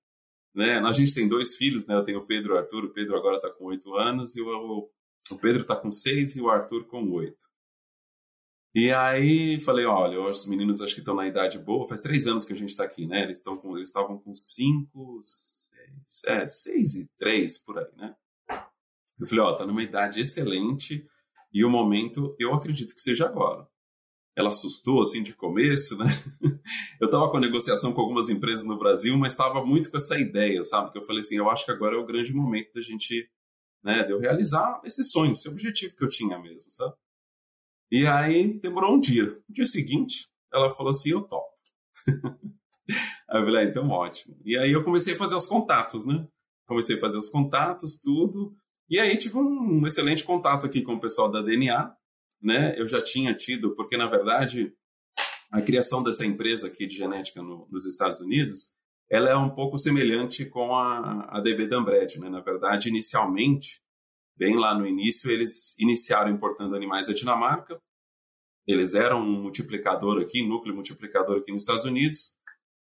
Né? 0.54 0.78
A 0.78 0.92
gente 0.92 1.14
tem 1.14 1.28
dois 1.28 1.54
filhos, 1.54 1.86
né? 1.86 1.94
Eu 1.94 2.04
tenho 2.04 2.18
o 2.18 2.26
Pedro 2.26 2.52
e 2.52 2.56
o 2.56 2.58
Arthur. 2.58 2.84
O 2.84 2.92
Pedro 2.92 3.16
agora 3.16 3.36
está 3.36 3.50
com 3.50 3.66
oito 3.66 3.94
anos 3.94 4.36
e 4.36 4.42
o, 4.42 4.90
o 5.30 5.38
Pedro 5.38 5.62
está 5.62 5.76
com 5.76 5.90
seis 5.92 6.34
e 6.36 6.40
o 6.40 6.50
Arthur 6.50 6.84
com 6.86 7.08
oito. 7.12 7.46
E 8.78 8.92
aí 8.92 9.58
falei, 9.62 9.86
olha, 9.86 10.20
os 10.20 10.44
meninos 10.44 10.82
acho 10.82 10.92
que 10.92 11.00
estão 11.00 11.14
na 11.14 11.26
idade 11.26 11.58
boa, 11.58 11.88
faz 11.88 12.02
três 12.02 12.26
anos 12.26 12.44
que 12.44 12.52
a 12.52 12.56
gente 12.56 12.68
está 12.68 12.84
aqui, 12.84 13.06
né? 13.06 13.22
Eles 13.22 13.38
estão 13.38 13.58
eles 13.74 13.88
estavam 13.88 14.18
com 14.18 14.34
cinco, 14.34 15.18
seis, 15.22 16.22
é, 16.26 16.46
seis 16.46 16.94
e 16.94 17.08
três 17.18 17.56
por 17.56 17.78
aí, 17.78 17.88
né? 17.96 18.14
Eu 19.18 19.26
falei, 19.26 19.42
ó, 19.42 19.54
tá 19.54 19.66
numa 19.66 19.82
idade 19.82 20.20
excelente 20.20 21.08
e 21.50 21.64
o 21.64 21.70
momento 21.70 22.36
eu 22.38 22.52
acredito 22.52 22.94
que 22.94 23.00
seja 23.00 23.24
agora. 23.24 23.66
Ela 24.36 24.50
assustou 24.50 25.00
assim 25.00 25.22
de 25.22 25.32
começo, 25.34 25.96
né? 25.96 26.04
Eu 27.00 27.06
estava 27.06 27.30
com 27.30 27.38
a 27.38 27.40
negociação 27.40 27.94
com 27.94 28.02
algumas 28.02 28.28
empresas 28.28 28.66
no 28.66 28.78
Brasil, 28.78 29.16
mas 29.16 29.32
estava 29.32 29.64
muito 29.64 29.90
com 29.90 29.96
essa 29.96 30.18
ideia, 30.18 30.62
sabe? 30.62 30.92
Que 30.92 30.98
eu 30.98 31.06
falei 31.06 31.20
assim, 31.20 31.36
eu 31.36 31.48
acho 31.48 31.64
que 31.64 31.70
agora 31.70 31.96
é 31.96 31.98
o 31.98 32.04
grande 32.04 32.34
momento 32.34 32.74
da 32.74 32.82
gente, 32.82 33.30
né, 33.82 34.04
de 34.04 34.12
eu 34.12 34.18
realizar 34.18 34.82
esse 34.84 35.02
sonho, 35.04 35.32
esse 35.32 35.48
objetivo 35.48 35.96
que 35.96 36.04
eu 36.04 36.08
tinha 36.08 36.38
mesmo, 36.38 36.70
sabe? 36.70 36.94
E 37.90 38.06
aí 38.06 38.58
demorou 38.60 38.94
um 38.94 39.00
dia. 39.00 39.26
No 39.48 39.54
dia 39.54 39.66
seguinte, 39.66 40.28
ela 40.52 40.72
falou 40.74 40.90
assim: 40.90 41.10
eu 41.10 41.22
topo. 41.22 41.46
aí 43.28 43.40
eu 43.40 43.44
falei: 43.44 43.66
ah, 43.66 43.68
então 43.68 43.88
ótimo. 43.88 44.36
E 44.44 44.56
aí 44.56 44.72
eu 44.72 44.84
comecei 44.84 45.14
a 45.14 45.18
fazer 45.18 45.34
os 45.34 45.46
contatos, 45.46 46.04
né? 46.04 46.26
Comecei 46.66 46.96
a 46.96 47.00
fazer 47.00 47.18
os 47.18 47.28
contatos, 47.28 48.00
tudo. 48.00 48.56
E 48.88 48.98
aí 48.98 49.16
tive 49.16 49.38
um 49.38 49.86
excelente 49.86 50.24
contato 50.24 50.66
aqui 50.66 50.82
com 50.82 50.94
o 50.94 51.00
pessoal 51.00 51.30
da 51.30 51.42
DNA, 51.42 51.92
né? 52.40 52.74
Eu 52.78 52.86
já 52.86 53.02
tinha 53.02 53.34
tido, 53.34 53.74
porque 53.74 53.96
na 53.96 54.06
verdade 54.06 54.72
a 55.50 55.62
criação 55.62 56.02
dessa 56.02 56.26
empresa 56.26 56.66
aqui 56.66 56.86
de 56.86 56.96
genética 56.96 57.42
no, 57.42 57.68
nos 57.70 57.86
Estados 57.86 58.20
Unidos, 58.20 58.74
ela 59.08 59.30
é 59.30 59.36
um 59.36 59.50
pouco 59.50 59.78
semelhante 59.78 60.44
com 60.44 60.74
a, 60.74 61.28
a 61.30 61.40
DB 61.40 61.66
Dambred, 61.66 62.18
né? 62.18 62.28
Na 62.28 62.40
verdade, 62.40 62.88
inicialmente 62.88 63.80
bem 64.36 64.56
lá 64.56 64.74
no 64.74 64.86
início, 64.86 65.30
eles 65.30 65.76
iniciaram 65.78 66.30
importando 66.30 66.76
animais 66.76 67.06
da 67.06 67.14
Dinamarca. 67.14 67.80
Eles 68.66 68.94
eram 68.94 69.20
um 69.20 69.42
multiplicador 69.42 70.20
aqui, 70.20 70.46
núcleo 70.46 70.74
multiplicador 70.74 71.38
aqui 71.38 71.52
nos 71.52 71.62
Estados 71.62 71.84
Unidos. 71.84 72.34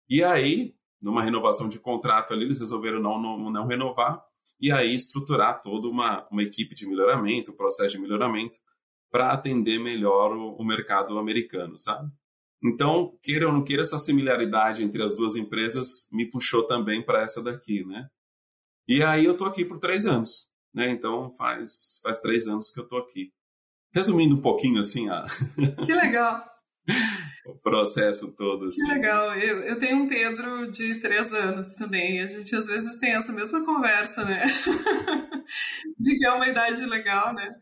E 0.09 0.23
aí, 0.23 0.75
numa 1.01 1.23
renovação 1.23 1.69
de 1.69 1.79
contrato 1.79 2.33
ali, 2.33 2.43
eles 2.43 2.59
resolveram 2.59 3.01
não, 3.01 3.19
não, 3.21 3.49
não 3.49 3.65
renovar 3.65 4.21
e 4.59 4.71
aí 4.71 4.93
estruturar 4.93 5.61
toda 5.61 5.87
uma, 5.87 6.27
uma 6.29 6.43
equipe 6.43 6.75
de 6.75 6.85
melhoramento, 6.85 7.51
um 7.51 7.55
processo 7.55 7.91
de 7.91 7.99
melhoramento, 7.99 8.59
para 9.09 9.31
atender 9.31 9.79
melhor 9.79 10.35
o, 10.35 10.55
o, 10.55 10.65
mercado 10.65 11.17
americano, 11.17 11.79
sabe? 11.79 12.11
Então, 12.61 13.17
queira 13.23 13.47
ou 13.47 13.53
não 13.53 13.63
queira, 13.63 13.83
essa 13.83 13.97
similaridade 13.97 14.83
entre 14.83 15.01
as 15.01 15.15
duas 15.15 15.37
empresas 15.37 16.09
me 16.11 16.29
puxou 16.29 16.67
também 16.67 17.03
para 17.03 17.21
essa 17.21 17.41
daqui, 17.41 17.85
né? 17.85 18.09
E 18.85 19.01
aí 19.01 19.23
eu 19.23 19.37
tô 19.37 19.45
aqui 19.45 19.63
por 19.63 19.79
três 19.79 20.05
anos 20.05 20.48
né? 20.73 20.89
Então 20.91 21.31
faz, 21.37 21.99
faz 22.03 22.19
três 22.19 22.47
anos 22.47 22.69
que 22.69 22.79
eu 22.79 22.83
estou 22.83 22.99
aqui. 22.99 23.31
Resumindo 23.93 24.35
um 24.35 24.41
pouquinho 24.41 24.81
assim 24.81 25.09
a. 25.09 25.25
Que 25.85 25.93
legal! 25.93 26.45
o 27.45 27.55
processo 27.59 28.35
todo. 28.35 28.67
Assim. 28.67 28.81
Que 28.81 28.93
legal. 28.93 29.35
Eu, 29.35 29.59
eu 29.61 29.79
tenho 29.79 29.97
um 29.97 30.07
Pedro 30.07 30.71
de 30.71 30.99
três 30.99 31.33
anos 31.33 31.75
também. 31.75 32.21
A 32.21 32.27
gente 32.27 32.55
às 32.55 32.67
vezes 32.67 32.97
tem 32.99 33.13
essa 33.13 33.31
mesma 33.31 33.65
conversa, 33.65 34.23
né? 34.25 34.43
de 35.99 36.17
que 36.17 36.25
é 36.25 36.31
uma 36.31 36.47
idade 36.47 36.85
legal, 36.85 37.33
né? 37.33 37.55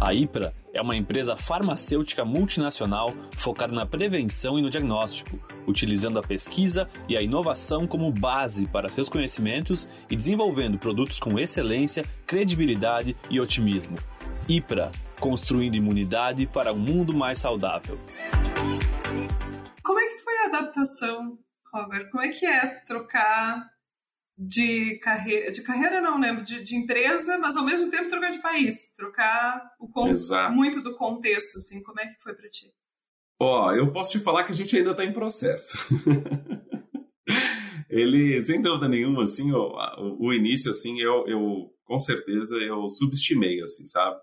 A 0.00 0.14
IPRA 0.14 0.54
é 0.72 0.80
uma 0.80 0.94
empresa 0.94 1.34
farmacêutica 1.34 2.24
multinacional 2.24 3.12
focada 3.36 3.72
na 3.72 3.84
prevenção 3.84 4.56
e 4.56 4.62
no 4.62 4.70
diagnóstico, 4.70 5.40
utilizando 5.66 6.20
a 6.20 6.22
pesquisa 6.22 6.88
e 7.08 7.16
a 7.16 7.20
inovação 7.20 7.84
como 7.84 8.12
base 8.12 8.68
para 8.68 8.90
seus 8.90 9.08
conhecimentos 9.08 9.88
e 10.08 10.14
desenvolvendo 10.14 10.78
produtos 10.78 11.18
com 11.18 11.36
excelência, 11.36 12.04
credibilidade 12.28 13.16
e 13.28 13.40
otimismo. 13.40 13.98
IPRA 14.48 14.92
construindo 15.18 15.74
imunidade 15.74 16.46
para 16.46 16.72
um 16.72 16.78
mundo 16.78 17.12
mais 17.12 17.40
saudável. 17.40 17.98
Como 19.82 19.98
é 19.98 20.06
que 20.06 20.18
foi 20.20 20.36
a 20.38 20.46
adaptação, 20.46 21.36
Robert? 21.74 22.08
Como 22.10 22.22
é 22.22 22.28
que 22.28 22.46
é 22.46 22.66
trocar 22.86 23.68
de 24.38 24.98
carreira, 25.02 25.50
de 25.50 25.62
carreira 25.62 26.00
não, 26.00 26.16
né? 26.18 26.32
De, 26.42 26.62
de, 26.62 26.76
empresa, 26.76 27.36
mas 27.38 27.56
ao 27.56 27.64
mesmo 27.64 27.90
tempo 27.90 28.08
trocar 28.08 28.30
de 28.30 28.40
país, 28.40 28.92
trocar 28.94 29.60
o 29.80 29.88
con... 29.88 30.06
muito 30.52 30.80
do 30.80 30.94
contexto, 30.96 31.56
assim, 31.56 31.82
como 31.82 31.98
é 31.98 32.06
que 32.06 32.22
foi 32.22 32.34
para 32.34 32.48
ti? 32.48 32.72
Ó, 33.40 33.66
oh, 33.66 33.72
eu 33.72 33.92
posso 33.92 34.12
te 34.12 34.20
falar 34.20 34.44
que 34.44 34.52
a 34.52 34.54
gente 34.54 34.76
ainda 34.76 34.92
está 34.92 35.04
em 35.04 35.12
processo. 35.12 35.76
Ele, 37.90 38.40
sem 38.42 38.62
dúvida 38.62 38.88
nenhuma, 38.88 39.24
assim, 39.24 39.50
o, 39.50 39.72
o, 39.98 40.28
o 40.28 40.32
início, 40.32 40.70
assim, 40.70 41.00
eu, 41.00 41.26
eu, 41.26 41.74
com 41.84 41.98
certeza, 41.98 42.54
eu 42.56 42.88
subestimei, 42.88 43.60
assim, 43.60 43.86
sabe? 43.86 44.20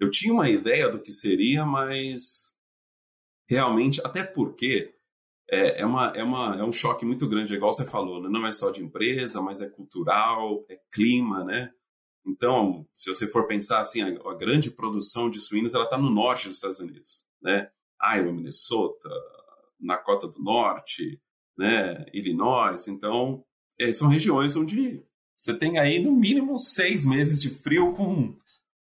Eu 0.00 0.10
tinha 0.10 0.32
uma 0.32 0.48
ideia 0.48 0.88
do 0.88 1.00
que 1.00 1.12
seria, 1.12 1.64
mas 1.64 2.52
realmente, 3.48 4.00
até 4.04 4.24
porque 4.24 4.95
é, 5.50 5.80
é, 5.80 5.86
uma, 5.86 6.12
é, 6.16 6.22
uma, 6.22 6.56
é 6.56 6.64
um 6.64 6.72
choque 6.72 7.04
muito 7.04 7.28
grande, 7.28 7.54
igual 7.54 7.72
você 7.72 7.84
falou, 7.84 8.22
né? 8.22 8.28
não 8.28 8.46
é 8.46 8.52
só 8.52 8.70
de 8.70 8.82
empresa, 8.82 9.40
mas 9.40 9.60
é 9.60 9.68
cultural, 9.68 10.64
é 10.68 10.78
clima, 10.92 11.44
né? 11.44 11.72
Então, 12.26 12.84
se 12.92 13.08
você 13.08 13.26
for 13.28 13.46
pensar 13.46 13.80
assim, 13.80 14.02
a, 14.02 14.08
a 14.08 14.34
grande 14.34 14.70
produção 14.70 15.30
de 15.30 15.40
suínos 15.40 15.74
ela 15.74 15.84
está 15.84 15.96
no 15.96 16.10
norte 16.10 16.48
dos 16.48 16.56
Estados 16.56 16.80
Unidos, 16.80 17.24
né? 17.40 17.70
Iowa, 18.02 18.32
Minnesota, 18.32 19.08
Dakota 19.78 20.26
do 20.26 20.42
Norte, 20.42 21.20
né? 21.56 22.04
Illinois. 22.12 22.88
Então, 22.88 23.44
é, 23.78 23.92
são 23.92 24.08
regiões 24.08 24.56
onde 24.56 25.04
você 25.38 25.56
tem 25.56 25.78
aí 25.78 26.02
no 26.02 26.12
mínimo 26.12 26.58
seis 26.58 27.04
meses 27.04 27.40
de 27.40 27.50
frio 27.50 27.92
com 27.92 28.34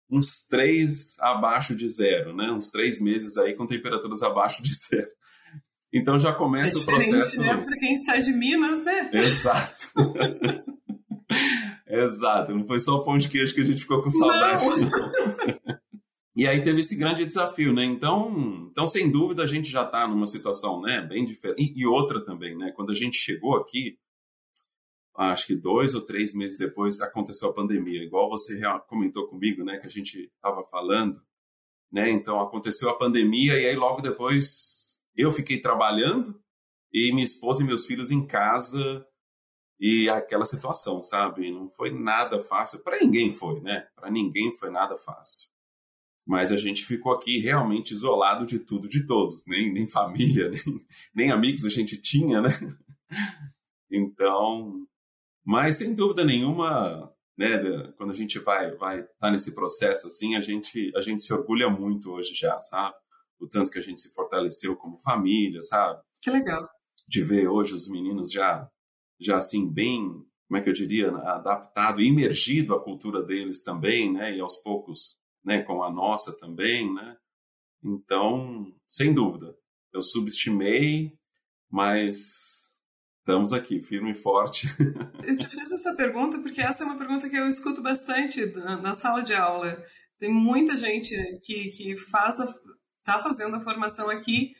uns 0.09 0.45
três 0.47 1.17
abaixo 1.19 1.75
de 1.75 1.87
zero, 1.87 2.35
né? 2.35 2.51
Uns 2.51 2.69
três 2.69 2.99
meses 2.99 3.37
aí 3.37 3.53
com 3.53 3.67
temperaturas 3.67 4.21
abaixo 4.21 4.61
de 4.61 4.73
zero. 4.75 5.09
Então 5.93 6.19
já 6.19 6.33
começa 6.33 6.77
é 6.77 6.81
o 6.81 6.85
processo. 6.85 7.41
Né? 7.41 7.57
Para 7.57 7.77
quem 7.77 7.97
sai 7.97 8.21
de 8.21 8.31
Minas, 8.31 8.83
né? 8.83 9.09
Exato. 9.13 9.91
Exato. 11.87 12.55
Não 12.55 12.65
foi 12.65 12.79
só 12.79 12.95
o 12.95 13.03
pão 13.03 13.17
de 13.17 13.27
queijo 13.27 13.53
que 13.53 13.61
a 13.61 13.65
gente 13.65 13.81
ficou 13.81 14.03
com 14.03 14.09
saudade. 14.09 14.63
e 16.35 16.47
aí 16.47 16.63
teve 16.63 16.81
esse 16.81 16.95
grande 16.95 17.25
desafio, 17.25 17.73
né? 17.73 17.83
Então, 17.83 18.69
então 18.71 18.87
sem 18.87 19.09
dúvida 19.09 19.43
a 19.43 19.47
gente 19.47 19.69
já 19.69 19.83
está 19.83 20.07
numa 20.07 20.27
situação, 20.27 20.79
né, 20.79 21.01
bem 21.01 21.25
diferente. 21.25 21.73
E, 21.75 21.81
e 21.81 21.85
outra 21.87 22.23
também, 22.23 22.55
né? 22.55 22.71
Quando 22.75 22.91
a 22.91 22.95
gente 22.95 23.17
chegou 23.17 23.57
aqui, 23.57 23.97
acho 25.15 25.47
que 25.47 25.55
dois 25.55 25.95
ou 25.95 26.01
três 26.01 26.33
meses 26.35 26.57
depois 26.57 27.01
aconteceu 27.01 27.49
a 27.49 27.53
pandemia. 27.53 28.03
Igual 28.03 28.29
você 28.29 28.61
comentou 28.87 29.27
comigo, 29.27 29.63
né, 29.63 29.77
que 29.77 29.87
a 29.87 29.89
gente 29.89 30.31
estava 30.35 30.63
falando, 30.65 31.19
né? 31.91 32.11
Então 32.11 32.39
aconteceu 32.39 32.89
a 32.89 32.97
pandemia 32.97 33.59
e 33.59 33.65
aí 33.65 33.75
logo 33.75 34.01
depois 34.01 34.78
eu 35.19 35.31
fiquei 35.33 35.61
trabalhando 35.61 36.41
e 36.93 37.11
minha 37.11 37.25
esposa 37.25 37.61
e 37.61 37.65
meus 37.65 37.85
filhos 37.85 38.09
em 38.09 38.25
casa 38.25 39.05
e 39.79 40.09
aquela 40.09 40.45
situação, 40.45 41.01
sabe? 41.01 41.51
Não 41.51 41.69
foi 41.69 41.91
nada 41.91 42.41
fácil. 42.41 42.79
Para 42.79 42.99
ninguém 42.99 43.31
foi, 43.31 43.59
né? 43.61 43.87
Para 43.95 44.09
ninguém 44.09 44.55
foi 44.55 44.69
nada 44.69 44.97
fácil. 44.97 45.49
Mas 46.25 46.51
a 46.51 46.57
gente 46.57 46.85
ficou 46.85 47.11
aqui 47.11 47.39
realmente 47.39 47.91
isolado 47.93 48.45
de 48.45 48.59
tudo, 48.59 48.87
de 48.87 49.05
todos. 49.05 49.45
Nem, 49.45 49.71
nem 49.73 49.87
família, 49.87 50.49
nem, 50.51 50.85
nem 51.13 51.31
amigos 51.31 51.65
a 51.65 51.69
gente 51.69 51.97
tinha, 51.97 52.41
né? 52.41 52.49
Então, 53.91 54.85
mas 55.43 55.77
sem 55.77 55.95
dúvida 55.95 56.23
nenhuma, 56.23 57.11
né, 57.37 57.91
quando 57.97 58.11
a 58.11 58.15
gente 58.15 58.37
vai 58.39 58.75
vai 58.75 58.99
estar 58.99 59.13
tá 59.19 59.31
nesse 59.31 59.55
processo 59.55 60.07
assim, 60.07 60.35
a 60.35 60.41
gente 60.41 60.91
a 60.95 61.01
gente 61.01 61.23
se 61.23 61.33
orgulha 61.33 61.69
muito 61.69 62.11
hoje 62.11 62.35
já, 62.35 62.61
sabe? 62.61 62.95
O 63.39 63.47
tanto 63.47 63.71
que 63.71 63.79
a 63.79 63.81
gente 63.81 64.01
se 64.01 64.13
fortaleceu 64.13 64.75
como 64.75 64.99
família, 64.99 65.63
sabe? 65.63 66.01
Que 66.21 66.29
legal. 66.29 66.69
De 67.07 67.23
ver 67.23 67.47
hoje 67.47 67.73
os 67.73 67.87
meninos 67.87 68.31
já, 68.31 68.69
já 69.19 69.37
assim, 69.37 69.71
bem, 69.71 70.03
como 70.47 70.57
é 70.57 70.61
que 70.61 70.69
eu 70.69 70.73
diria, 70.73 71.09
adaptado, 71.09 72.01
imergido 72.01 72.75
à 72.75 72.83
cultura 72.83 73.23
deles 73.23 73.63
também, 73.63 74.11
né? 74.11 74.35
E 74.35 74.39
aos 74.39 74.57
poucos, 74.57 75.17
né, 75.43 75.63
com 75.63 75.83
a 75.83 75.91
nossa 75.91 76.37
também, 76.37 76.93
né? 76.93 77.15
Então, 77.83 78.73
sem 78.87 79.13
dúvida, 79.13 79.55
eu 79.93 80.01
subestimei, 80.01 81.17
mas 81.69 82.59
estamos 83.19 83.53
aqui, 83.53 83.81
firme 83.81 84.11
e 84.11 84.15
forte. 84.15 84.67
Eu 85.23 85.37
te 85.37 85.47
fiz 85.47 85.71
essa 85.71 85.95
pergunta 85.95 86.39
porque 86.39 86.61
essa 86.61 86.83
é 86.83 86.87
uma 86.87 86.97
pergunta 86.97 87.29
que 87.29 87.35
eu 87.35 87.47
escuto 87.47 87.81
bastante 87.81 88.43
na 88.47 88.95
sala 88.95 89.21
de 89.21 89.35
aula. 89.35 89.83
Tem 90.17 90.33
muita 90.33 90.75
gente 90.75 91.15
que, 91.43 91.69
que 91.69 91.95
faz 91.95 92.39
a, 92.39 92.51
está 93.09 93.21
fazendo 93.21 93.55
a 93.55 93.61
formação 93.61 94.09
aqui, 94.09 94.53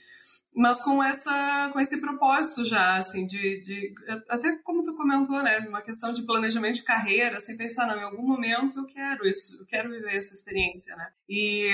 mas 0.56 0.84
com 0.84 1.01
essa 1.01 1.70
com 1.72 1.79
esse 1.79 2.01
propósito 2.01 2.65
já 2.65 2.98
assim 2.98 3.25
de, 3.25 3.62
de 3.62 3.94
até 4.27 4.58
como 4.63 4.84
tu 4.84 4.96
comentou 4.96 5.41
né 5.44 5.60
uma 5.68 5.82
questão 5.82 6.12
de 6.12 6.24
planejamento 6.24 6.75
de 6.75 6.84
carreira 6.84 7.39
sem 7.39 7.56
pensar 7.56 7.88
não 7.88 7.98
em 7.98 8.03
algum 8.03 8.25
momento 8.25 8.79
eu 8.79 8.86
quero 8.86 9.27
isso 9.27 9.58
eu 9.60 9.65
quero 9.65 9.89
viver 9.89 10.15
essa 10.15 10.34
experiência 10.34 10.96
né? 10.96 11.08
E 11.27 11.70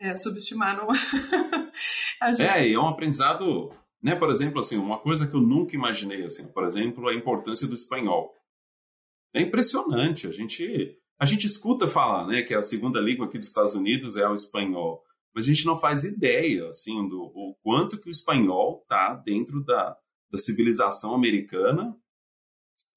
é, 0.00 0.14
subestimar 0.16 0.76
não 0.76 0.86
gente... 2.36 2.42
é 2.42 2.72
é 2.72 2.78
um 2.78 2.88
aprendizado 2.88 3.72
né 4.02 4.14
por 4.14 4.28
exemplo 4.28 4.60
assim 4.60 4.76
uma 4.76 4.98
coisa 4.98 5.26
que 5.26 5.34
eu 5.34 5.40
nunca 5.40 5.74
imaginei 5.74 6.24
assim 6.24 6.46
por 6.52 6.64
exemplo 6.64 7.08
a 7.08 7.14
importância 7.14 7.66
do 7.66 7.74
espanhol. 7.74 8.34
É 9.32 9.40
impressionante 9.40 10.26
a 10.26 10.32
gente 10.32 10.94
a 11.18 11.24
gente 11.24 11.46
escuta 11.46 11.88
falar 11.88 12.26
né 12.26 12.42
que 12.42 12.54
a 12.54 12.62
segunda 12.62 13.00
língua 13.00 13.26
aqui 13.26 13.38
dos 13.38 13.48
Estados 13.48 13.74
Unidos 13.74 14.16
é 14.16 14.28
o 14.28 14.34
espanhol 14.34 15.02
mas 15.34 15.44
a 15.44 15.48
gente 15.48 15.64
não 15.64 15.78
faz 15.78 16.04
ideia, 16.04 16.68
assim, 16.68 17.08
do 17.08 17.20
o 17.22 17.56
quanto 17.62 17.98
que 18.00 18.08
o 18.08 18.10
espanhol 18.10 18.84
tá 18.88 19.14
dentro 19.14 19.64
da, 19.64 19.96
da 20.30 20.38
civilização 20.38 21.14
americana 21.14 21.96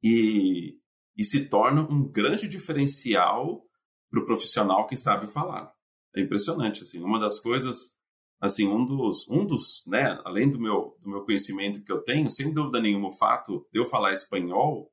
e, 0.02 0.80
e 1.16 1.24
se 1.24 1.46
torna 1.46 1.82
um 1.82 2.08
grande 2.10 2.48
diferencial 2.48 3.63
para 4.10 4.22
o 4.22 4.25
profissional 4.25 4.88
que 4.88 4.96
sabe 4.96 5.28
falar. 5.28 5.74
É 6.16 6.22
impressionante, 6.22 6.84
assim, 6.84 7.02
uma 7.02 7.20
das 7.20 7.40
coisas, 7.40 7.96
assim, 8.40 8.68
um 8.68 8.86
dos, 8.86 9.28
um 9.28 9.46
dos, 9.46 9.84
né, 9.88 10.20
além 10.24 10.50
do 10.50 10.60
meu, 10.60 10.98
do 11.02 11.10
meu 11.10 11.25
conhecimento 11.25 11.84
que 11.84 11.92
eu 11.92 12.02
tenho, 12.04 12.30
sem 12.30 12.54
dúvida 12.54 12.80
nenhuma, 12.80 13.10
o 13.10 13.18
fato 13.18 13.68
de 13.72 13.80
eu 13.80 13.86
falar 13.86 14.13
espanhol 14.13 14.92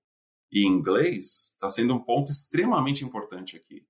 e 0.51 0.67
inglês 0.67 1.53
está 1.53 1.69
sendo 1.69 1.95
um 1.95 2.03
ponto 2.03 2.31
extremamente 2.31 3.05
importante 3.05 3.57
aqui. 3.57 3.87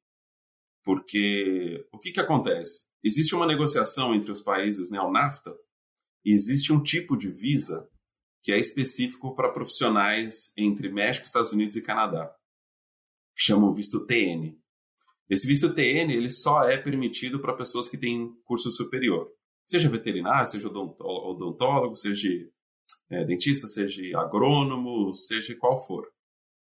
Porque 0.83 1.87
o 1.92 1.99
que, 1.99 2.11
que 2.12 2.21
acontece? 2.21 2.89
Existe 3.02 3.35
uma 3.35 3.47
negociação 3.47 4.14
entre 4.14 4.30
os 4.30 4.42
países, 4.42 4.90
né, 4.90 5.00
o 5.00 5.11
NAFTA, 5.11 5.54
e 6.25 6.33
existe 6.33 6.73
um 6.73 6.83
tipo 6.83 7.16
de 7.16 7.30
visa 7.30 7.88
que 8.42 8.52
é 8.52 8.59
específico 8.59 9.35
para 9.35 9.52
profissionais 9.52 10.52
entre 10.57 10.90
México, 10.90 11.26
Estados 11.26 11.52
Unidos 11.52 11.76
e 11.76 11.83
Canadá, 11.83 12.30
que 13.37 13.42
chamam 13.42 13.73
visto 13.73 14.07
TN. 14.07 14.54
Esse 15.28 15.47
visto 15.47 15.73
TN 15.73 16.11
ele 16.11 16.30
só 16.30 16.64
é 16.64 16.76
permitido 16.76 17.40
para 17.40 17.57
pessoas 17.57 17.88
que 17.88 17.99
têm 17.99 18.35
curso 18.45 18.71
superior, 18.71 19.28
seja 19.64 19.88
veterinário, 19.88 20.47
seja 20.47 20.69
odontólogo, 20.69 21.97
seja 21.97 22.28
é, 23.11 23.25
dentista, 23.25 23.69
seja 23.69 24.19
agrônomo, 24.19 25.14
seja 25.14 25.54
qual 25.57 25.87
for 25.87 26.07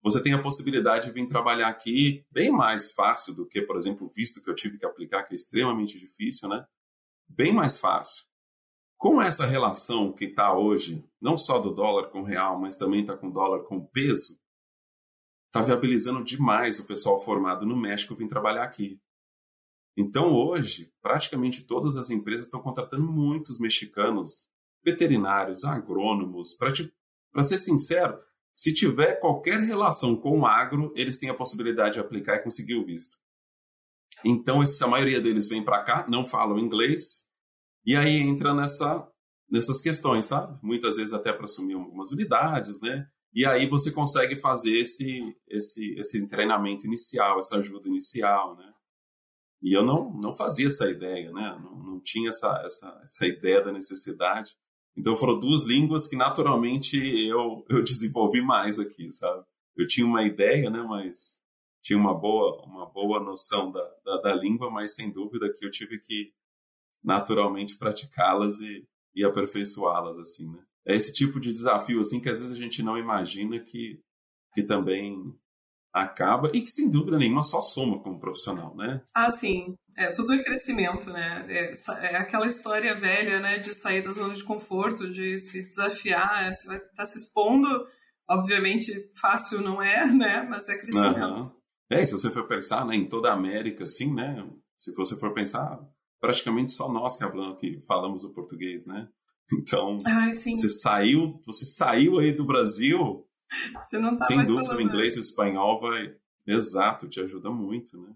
você 0.04 0.22
tem 0.22 0.34
a 0.34 0.42
possibilidade 0.42 1.06
de 1.06 1.12
vir 1.12 1.26
trabalhar 1.26 1.68
aqui 1.68 2.26
bem 2.30 2.50
mais 2.50 2.90
fácil 2.90 3.32
do 3.32 3.46
que, 3.46 3.62
por 3.62 3.74
exemplo, 3.74 4.06
o 4.06 4.10
visto 4.10 4.42
que 4.42 4.50
eu 4.50 4.54
tive 4.54 4.76
que 4.76 4.84
aplicar, 4.84 5.24
que 5.24 5.32
é 5.32 5.34
extremamente 5.34 5.98
difícil, 5.98 6.46
né? 6.46 6.66
Bem 7.26 7.54
mais 7.54 7.78
fácil. 7.78 8.22
Com 8.98 9.20
essa 9.20 9.46
relação 9.46 10.12
que 10.12 10.26
está 10.26 10.54
hoje, 10.54 11.02
não 11.18 11.38
só 11.38 11.58
do 11.58 11.74
dólar 11.74 12.10
com 12.10 12.22
real, 12.22 12.60
mas 12.60 12.76
também 12.76 13.00
está 13.00 13.16
com 13.16 13.30
dólar 13.30 13.64
com 13.64 13.82
peso, 13.82 14.38
está 15.46 15.62
viabilizando 15.62 16.22
demais 16.22 16.78
o 16.78 16.86
pessoal 16.86 17.18
formado 17.18 17.64
no 17.64 17.74
México 17.74 18.14
vir 18.14 18.28
trabalhar 18.28 18.64
aqui. 18.64 19.00
Então, 19.96 20.34
hoje, 20.34 20.92
praticamente 21.00 21.62
todas 21.62 21.96
as 21.96 22.10
empresas 22.10 22.44
estão 22.44 22.60
contratando 22.60 23.10
muitos 23.10 23.58
mexicanos, 23.58 24.50
veterinários, 24.84 25.64
agrônomos. 25.64 26.52
Para 26.52 27.42
ser 27.42 27.58
sincero, 27.58 28.20
se 28.54 28.72
tiver 28.72 29.16
qualquer 29.16 29.58
relação 29.58 30.16
com 30.16 30.40
o 30.40 30.46
agro, 30.46 30.92
eles 30.94 31.18
têm 31.18 31.28
a 31.28 31.34
possibilidade 31.34 31.94
de 31.94 32.00
aplicar 32.00 32.36
e 32.36 32.42
conseguir 32.42 32.76
o 32.76 32.84
visto. 32.84 33.16
Então, 34.24 34.60
a 34.62 34.86
maioria 34.86 35.20
deles 35.20 35.48
vem 35.48 35.62
para 35.62 35.82
cá, 35.82 36.06
não 36.08 36.24
falam 36.24 36.58
inglês, 36.58 37.28
e 37.84 37.96
aí 37.96 38.16
entra 38.16 38.54
nessa, 38.54 39.06
nessas 39.50 39.80
questões, 39.80 40.26
sabe? 40.26 40.58
Muitas 40.62 40.96
vezes 40.96 41.12
até 41.12 41.32
para 41.32 41.44
assumir 41.44 41.74
algumas 41.74 42.10
unidades, 42.12 42.80
né? 42.80 43.06
E 43.34 43.44
aí 43.44 43.68
você 43.68 43.90
consegue 43.90 44.36
fazer 44.36 44.78
esse, 44.78 45.36
esse, 45.48 45.92
esse 45.98 46.26
treinamento 46.28 46.86
inicial, 46.86 47.40
essa 47.40 47.56
ajuda 47.56 47.88
inicial, 47.88 48.56
né? 48.56 48.72
E 49.60 49.76
eu 49.76 49.84
não, 49.84 50.12
não 50.14 50.34
fazia 50.34 50.68
essa 50.68 50.88
ideia, 50.88 51.32
né? 51.32 51.58
Não, 51.60 51.76
não 51.76 52.00
tinha 52.00 52.28
essa, 52.28 52.62
essa, 52.64 53.00
essa 53.02 53.26
ideia 53.26 53.60
da 53.60 53.72
necessidade. 53.72 54.54
Então 54.96 55.16
foram 55.16 55.38
duas 55.38 55.64
línguas 55.64 56.06
que 56.06 56.16
naturalmente 56.16 56.96
eu, 56.96 57.64
eu 57.68 57.82
desenvolvi 57.82 58.40
mais 58.40 58.78
aqui, 58.78 59.12
sabe? 59.12 59.44
Eu 59.76 59.86
tinha 59.86 60.06
uma 60.06 60.22
ideia, 60.22 60.70
né, 60.70 60.82
mas 60.82 61.40
tinha 61.82 61.98
uma 61.98 62.14
boa, 62.14 62.62
uma 62.64 62.86
boa 62.86 63.20
noção 63.20 63.70
da, 63.70 63.84
da, 64.04 64.16
da 64.20 64.34
língua, 64.34 64.70
mas 64.70 64.94
sem 64.94 65.10
dúvida 65.10 65.52
que 65.52 65.66
eu 65.66 65.70
tive 65.70 65.98
que 65.98 66.32
naturalmente 67.02 67.76
praticá-las 67.76 68.60
e, 68.60 68.86
e 69.14 69.24
aperfeiçoá-las, 69.24 70.18
assim, 70.18 70.48
né? 70.48 70.64
É 70.86 70.94
esse 70.94 71.12
tipo 71.12 71.40
de 71.40 71.50
desafio, 71.50 72.00
assim, 72.00 72.20
que 72.20 72.28
às 72.28 72.38
vezes 72.38 72.52
a 72.54 72.60
gente 72.60 72.82
não 72.82 72.96
imagina 72.96 73.58
que, 73.58 74.00
que 74.52 74.62
também 74.62 75.34
acaba 75.94 76.50
e 76.52 76.60
que 76.60 76.70
sem 76.70 76.90
dúvida 76.90 77.16
nenhuma 77.16 77.44
só 77.44 77.62
soma 77.62 78.00
como 78.00 78.18
profissional, 78.18 78.74
né? 78.74 79.00
Ah, 79.14 79.30
sim. 79.30 79.76
É, 79.96 80.10
tudo 80.10 80.34
é 80.34 80.42
crescimento, 80.42 81.08
né? 81.10 81.46
É, 81.48 81.72
é, 82.00 82.16
aquela 82.16 82.48
história 82.48 82.98
velha, 82.98 83.38
né, 83.38 83.58
de 83.58 83.72
sair 83.72 84.02
da 84.02 84.10
zona 84.10 84.34
de 84.34 84.42
conforto, 84.42 85.08
de 85.08 85.38
se 85.38 85.64
desafiar, 85.64 86.52
você 86.52 86.66
vai 86.66 86.78
estar 86.78 86.90
tá 86.96 87.06
se 87.06 87.18
expondo. 87.18 87.68
Obviamente, 88.28 88.92
fácil 89.20 89.60
não 89.60 89.80
é, 89.80 90.04
né? 90.10 90.44
Mas 90.50 90.68
é 90.68 90.76
crescimento. 90.76 91.20
Uhum. 91.20 91.52
É, 91.92 92.02
e 92.02 92.06
se 92.06 92.12
você 92.12 92.28
for 92.28 92.48
pensar, 92.48 92.84
né, 92.84 92.96
em 92.96 93.08
toda 93.08 93.30
a 93.30 93.34
América, 93.34 93.84
assim, 93.84 94.12
né? 94.12 94.44
Se 94.76 94.92
você 94.92 95.16
for 95.16 95.32
pensar, 95.32 95.78
praticamente 96.20 96.72
só 96.72 96.90
nós 96.90 97.16
que, 97.16 97.24
falamos, 97.24 97.58
que 97.60 97.80
falamos 97.86 98.24
o 98.24 98.34
português, 98.34 98.84
né? 98.86 99.08
Então, 99.52 99.98
Ai, 100.06 100.32
você 100.32 100.68
saiu, 100.68 101.40
você 101.46 101.66
saiu 101.66 102.18
aí 102.18 102.32
do 102.32 102.44
Brasil, 102.44 103.24
você 103.84 103.98
não 103.98 104.16
tá 104.16 104.26
Sem 104.26 104.36
mais 104.36 104.48
dúvida, 104.48 104.68
falando. 104.68 104.78
o 104.78 104.88
inglês 104.88 105.16
e 105.16 105.18
o 105.18 105.22
espanhol 105.22 105.80
vai. 105.80 106.14
Exato, 106.46 107.08
te 107.08 107.20
ajuda 107.20 107.50
muito, 107.50 107.98
né? 108.00 108.12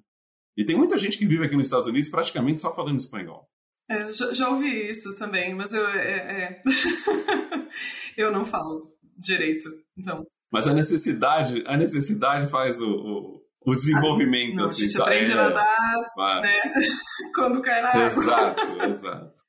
E 0.56 0.64
tem 0.64 0.76
muita 0.76 0.96
gente 0.98 1.16
que 1.16 1.26
vive 1.26 1.44
aqui 1.44 1.56
nos 1.56 1.66
Estados 1.66 1.86
Unidos 1.86 2.10
praticamente 2.10 2.60
só 2.60 2.74
falando 2.74 2.98
espanhol. 2.98 3.48
É, 3.88 4.12
já, 4.12 4.32
já, 4.32 4.48
ouvi 4.50 4.90
isso 4.90 5.16
também, 5.16 5.54
mas 5.54 5.72
eu, 5.72 5.86
é, 5.88 6.60
é... 6.60 6.62
eu 8.18 8.30
não 8.30 8.44
falo 8.44 8.92
direito, 9.16 9.68
então. 9.96 10.26
Mas 10.52 10.68
a 10.68 10.74
necessidade, 10.74 11.64
a 11.66 11.76
necessidade 11.76 12.50
faz 12.50 12.80
o, 12.80 12.90
o, 12.90 13.42
o 13.64 13.74
desenvolvimento, 13.74 14.56
não, 14.56 14.64
assim, 14.66 14.84
a 14.84 14.88
gente 14.88 15.00
aprende 15.00 15.32
a 15.32 15.36
nadar, 15.36 16.42
né? 16.42 16.60
Quando 17.34 17.62
cai 17.62 17.80
na 17.80 17.88
água. 17.88 18.02
Exato, 18.02 18.82
exato. 18.82 19.47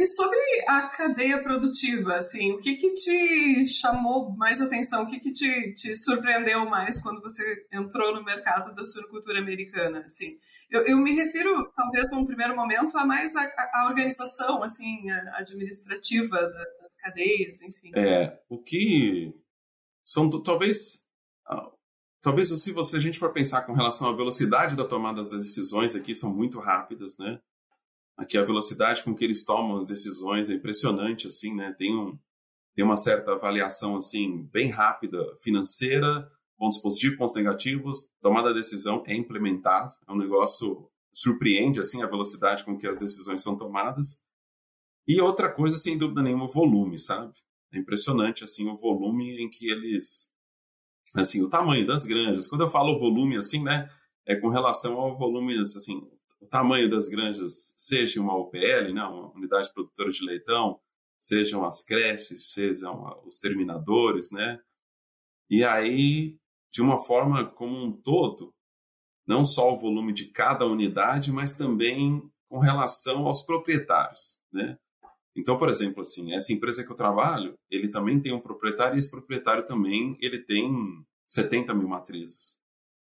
E, 0.00 0.06
sobre 0.06 0.38
a 0.66 0.88
cadeia 0.88 1.42
produtiva, 1.42 2.16
assim, 2.16 2.52
o 2.52 2.58
que 2.58 2.74
que 2.74 2.94
te 2.94 3.66
chamou 3.66 4.34
mais 4.34 4.58
atenção? 4.58 5.02
O 5.02 5.06
que 5.06 5.20
que 5.20 5.30
te, 5.30 5.74
te 5.74 5.94
surpreendeu 5.94 6.64
mais 6.64 7.02
quando 7.02 7.20
você 7.20 7.66
entrou 7.70 8.14
no 8.14 8.24
mercado 8.24 8.74
da 8.74 8.82
suinocultura 8.82 9.40
americana, 9.40 10.00
assim? 10.00 10.38
Eu, 10.70 10.86
eu 10.86 10.96
me 10.96 11.14
refiro, 11.14 11.70
talvez, 11.76 12.10
num 12.12 12.24
primeiro 12.24 12.56
momento, 12.56 12.96
a 12.96 13.04
mais 13.04 13.36
a, 13.36 13.42
a 13.74 13.88
organização, 13.90 14.62
assim, 14.62 15.10
a 15.10 15.36
administrativa 15.36 16.34
das 16.40 16.96
cadeias, 16.96 17.60
enfim. 17.60 17.90
É, 17.94 18.40
o 18.48 18.56
que 18.56 19.34
são, 20.02 20.30
talvez, 20.42 21.04
talvez 22.22 22.48
se 22.48 22.72
você, 22.72 22.96
a 22.96 23.00
gente 23.00 23.18
for 23.18 23.34
pensar 23.34 23.66
com 23.66 23.74
relação 23.74 24.08
à 24.08 24.16
velocidade 24.16 24.74
da 24.74 24.88
tomada 24.88 25.18
das 25.18 25.30
decisões 25.30 25.94
aqui, 25.94 26.14
são 26.14 26.34
muito 26.34 26.58
rápidas, 26.58 27.18
né? 27.18 27.38
Aqui 28.20 28.36
a 28.36 28.44
velocidade 28.44 29.02
com 29.02 29.14
que 29.14 29.24
eles 29.24 29.42
tomam 29.42 29.78
as 29.78 29.88
decisões 29.88 30.50
é 30.50 30.52
impressionante, 30.52 31.26
assim, 31.26 31.54
né? 31.54 31.74
Tem, 31.78 31.96
um, 31.96 32.18
tem 32.76 32.84
uma 32.84 32.98
certa 32.98 33.32
avaliação, 33.32 33.96
assim, 33.96 34.46
bem 34.52 34.68
rápida, 34.68 35.18
financeira, 35.40 36.30
pontos 36.58 36.76
positivos, 36.76 37.16
pontos 37.16 37.34
negativos, 37.34 38.10
tomada 38.20 38.50
a 38.50 38.52
decisão 38.52 39.02
é 39.06 39.14
implementado, 39.14 39.94
é 40.06 40.12
um 40.12 40.18
negócio 40.18 40.86
surpreende, 41.14 41.80
assim, 41.80 42.02
a 42.02 42.06
velocidade 42.06 42.62
com 42.62 42.76
que 42.76 42.86
as 42.86 42.98
decisões 42.98 43.40
são 43.40 43.56
tomadas. 43.56 44.22
E 45.08 45.18
outra 45.18 45.50
coisa, 45.50 45.78
sem 45.78 45.96
dúvida 45.96 46.22
nenhuma, 46.22 46.44
o 46.44 46.52
volume, 46.52 46.98
sabe? 46.98 47.32
É 47.72 47.78
impressionante, 47.78 48.44
assim, 48.44 48.68
o 48.68 48.76
volume 48.76 49.42
em 49.42 49.48
que 49.48 49.66
eles... 49.70 50.28
Assim, 51.14 51.42
o 51.42 51.48
tamanho 51.48 51.86
das 51.86 52.04
granjas. 52.04 52.46
Quando 52.46 52.64
eu 52.64 52.70
falo 52.70 53.00
volume, 53.00 53.38
assim, 53.38 53.62
né? 53.62 53.90
É 54.26 54.36
com 54.36 54.50
relação 54.50 55.00
ao 55.00 55.16
volume, 55.16 55.58
assim, 55.58 56.06
o 56.40 56.46
tamanho 56.46 56.88
das 56.88 57.06
granjas, 57.06 57.74
seja 57.76 58.20
uma 58.20 58.36
UPL, 58.36 58.92
né, 58.92 59.04
uma 59.04 59.32
unidade 59.32 59.72
produtora 59.72 60.10
de 60.10 60.24
leitão, 60.24 60.80
sejam 61.20 61.64
as 61.64 61.84
creches, 61.84 62.52
sejam 62.52 63.20
os 63.26 63.38
terminadores, 63.38 64.30
né? 64.30 64.58
E 65.50 65.62
aí, 65.62 66.38
de 66.72 66.80
uma 66.80 66.98
forma 66.98 67.44
como 67.44 67.76
um 67.76 67.92
todo, 67.92 68.54
não 69.26 69.44
só 69.44 69.72
o 69.72 69.78
volume 69.78 70.12
de 70.12 70.28
cada 70.28 70.66
unidade, 70.66 71.30
mas 71.30 71.52
também 71.54 72.22
com 72.48 72.58
relação 72.58 73.26
aos 73.26 73.42
proprietários, 73.42 74.38
né? 74.52 74.78
Então, 75.36 75.58
por 75.58 75.68
exemplo, 75.68 76.00
assim, 76.00 76.32
essa 76.32 76.52
empresa 76.52 76.84
que 76.84 76.90
eu 76.90 76.96
trabalho, 76.96 77.54
ele 77.70 77.88
também 77.88 78.20
tem 78.20 78.32
um 78.32 78.40
proprietário 78.40 78.96
e 78.96 78.98
esse 78.98 79.10
proprietário 79.10 79.64
também 79.64 80.16
ele 80.20 80.38
tem 80.38 81.04
70 81.28 81.74
mil 81.74 81.88
matrizes, 81.88 82.58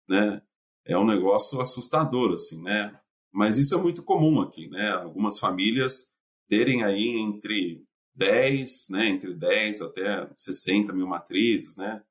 né? 0.08 0.42
É 0.86 0.98
um 0.98 1.06
negócio 1.06 1.60
assustador, 1.60 2.34
assim, 2.34 2.62
né? 2.62 2.98
Mas 3.36 3.58
isso 3.58 3.76
é 3.76 3.78
muito 3.78 4.02
comum 4.02 4.40
aqui, 4.40 4.70
né? 4.70 4.92
Algumas 4.92 5.38
famílias 5.38 6.10
terem 6.48 6.86
aí 6.86 7.18
entre 7.18 7.86
10, 8.16 8.88
né, 8.92 9.08
entre 9.08 9.34
10 9.34 9.82
até 9.82 10.32
60 10.38 10.94
mil 10.94 11.06
matrizes, 11.06 11.76
né? 11.76 12.02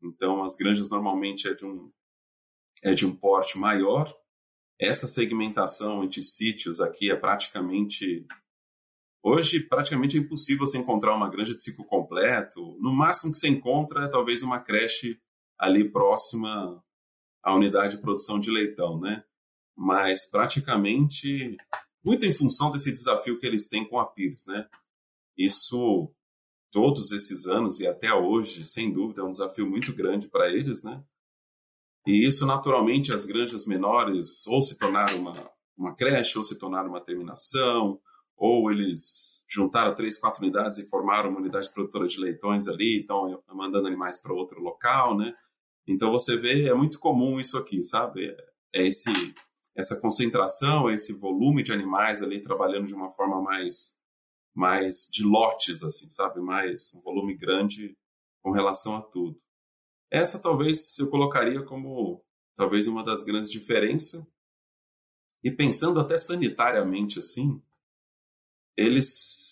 Então, 0.00 0.44
as 0.44 0.54
granjas 0.54 0.88
normalmente 0.88 1.48
é 1.48 1.54
de 1.54 1.66
um, 1.66 1.90
é 2.84 2.94
de 2.94 3.04
um 3.04 3.12
porte 3.12 3.58
maior. 3.58 4.16
Essa 4.78 5.08
segmentação 5.08 6.04
entre 6.04 6.22
sítios 6.22 6.80
aqui 6.80 7.10
é 7.10 7.16
praticamente... 7.16 8.24
Hoje, 9.24 9.64
praticamente 9.64 10.16
é 10.16 10.20
impossível 10.20 10.68
você 10.68 10.78
encontrar 10.78 11.16
uma 11.16 11.28
granja 11.28 11.52
de 11.52 11.62
ciclo 11.62 11.84
completo. 11.84 12.78
No 12.80 12.92
máximo 12.92 13.32
que 13.32 13.40
você 13.40 13.48
encontra 13.48 14.04
é 14.04 14.08
talvez 14.08 14.40
uma 14.40 14.60
creche 14.60 15.20
ali 15.58 15.90
próxima 15.90 16.80
à 17.42 17.56
unidade 17.56 17.96
de 17.96 18.02
produção 18.02 18.38
de 18.38 18.52
leitão, 18.52 19.00
né? 19.00 19.24
Mas 19.76 20.26
praticamente 20.28 21.56
muito 22.04 22.24
em 22.26 22.32
função 22.32 22.70
desse 22.70 22.90
desafio 22.90 23.38
que 23.38 23.46
eles 23.46 23.68
têm 23.68 23.86
com 23.86 23.98
a 23.98 24.06
Pires, 24.06 24.46
né? 24.46 24.68
Isso 25.36 26.12
todos 26.70 27.12
esses 27.12 27.46
anos 27.46 27.80
e 27.80 27.86
até 27.86 28.12
hoje, 28.12 28.64
sem 28.64 28.92
dúvida, 28.92 29.22
é 29.22 29.24
um 29.24 29.30
desafio 29.30 29.68
muito 29.68 29.92
grande 29.92 30.28
para 30.28 30.48
eles, 30.48 30.82
né? 30.82 31.02
E 32.06 32.26
isso, 32.26 32.46
naturalmente, 32.46 33.12
as 33.12 33.26
granjas 33.26 33.66
menores 33.66 34.46
ou 34.46 34.62
se 34.62 34.74
tornaram 34.76 35.18
uma, 35.18 35.50
uma 35.76 35.94
creche, 35.94 36.38
ou 36.38 36.44
se 36.44 36.54
tornaram 36.54 36.88
uma 36.88 37.00
terminação, 37.00 38.00
ou 38.36 38.70
eles 38.70 39.44
juntaram 39.48 39.94
três, 39.94 40.16
quatro 40.16 40.42
unidades 40.42 40.78
e 40.78 40.88
formaram 40.88 41.30
uma 41.30 41.40
unidade 41.40 41.70
produtora 41.70 42.06
de 42.06 42.18
leitões 42.18 42.68
ali, 42.68 43.00
estão 43.00 43.42
mandando 43.52 43.88
animais 43.88 44.16
para 44.16 44.32
outro 44.32 44.60
local, 44.60 45.16
né? 45.16 45.34
Então 45.86 46.10
você 46.10 46.36
vê, 46.36 46.68
é 46.68 46.74
muito 46.74 46.98
comum 46.98 47.40
isso 47.40 47.58
aqui, 47.58 47.82
sabe? 47.82 48.34
É 48.72 48.86
esse, 48.86 49.10
essa 49.80 50.00
concentração, 50.00 50.90
esse 50.90 51.12
volume 51.12 51.62
de 51.62 51.72
animais 51.72 52.22
ali 52.22 52.40
trabalhando 52.40 52.86
de 52.86 52.94
uma 52.94 53.10
forma 53.10 53.40
mais, 53.42 53.96
mais 54.54 55.08
de 55.10 55.24
lotes, 55.24 55.82
assim, 55.82 56.08
sabe? 56.08 56.40
Mais 56.40 56.94
um 56.94 57.00
volume 57.00 57.36
grande 57.36 57.96
com 58.42 58.52
relação 58.52 58.96
a 58.96 59.02
tudo. 59.02 59.40
Essa 60.10 60.40
talvez 60.40 60.98
eu 60.98 61.08
colocaria 61.08 61.62
como 61.62 62.24
talvez 62.56 62.86
uma 62.86 63.02
das 63.02 63.24
grandes 63.24 63.50
diferenças. 63.50 64.24
E 65.42 65.50
pensando 65.50 65.98
até 65.98 66.18
sanitariamente 66.18 67.18
assim, 67.18 67.62
eles 68.76 69.50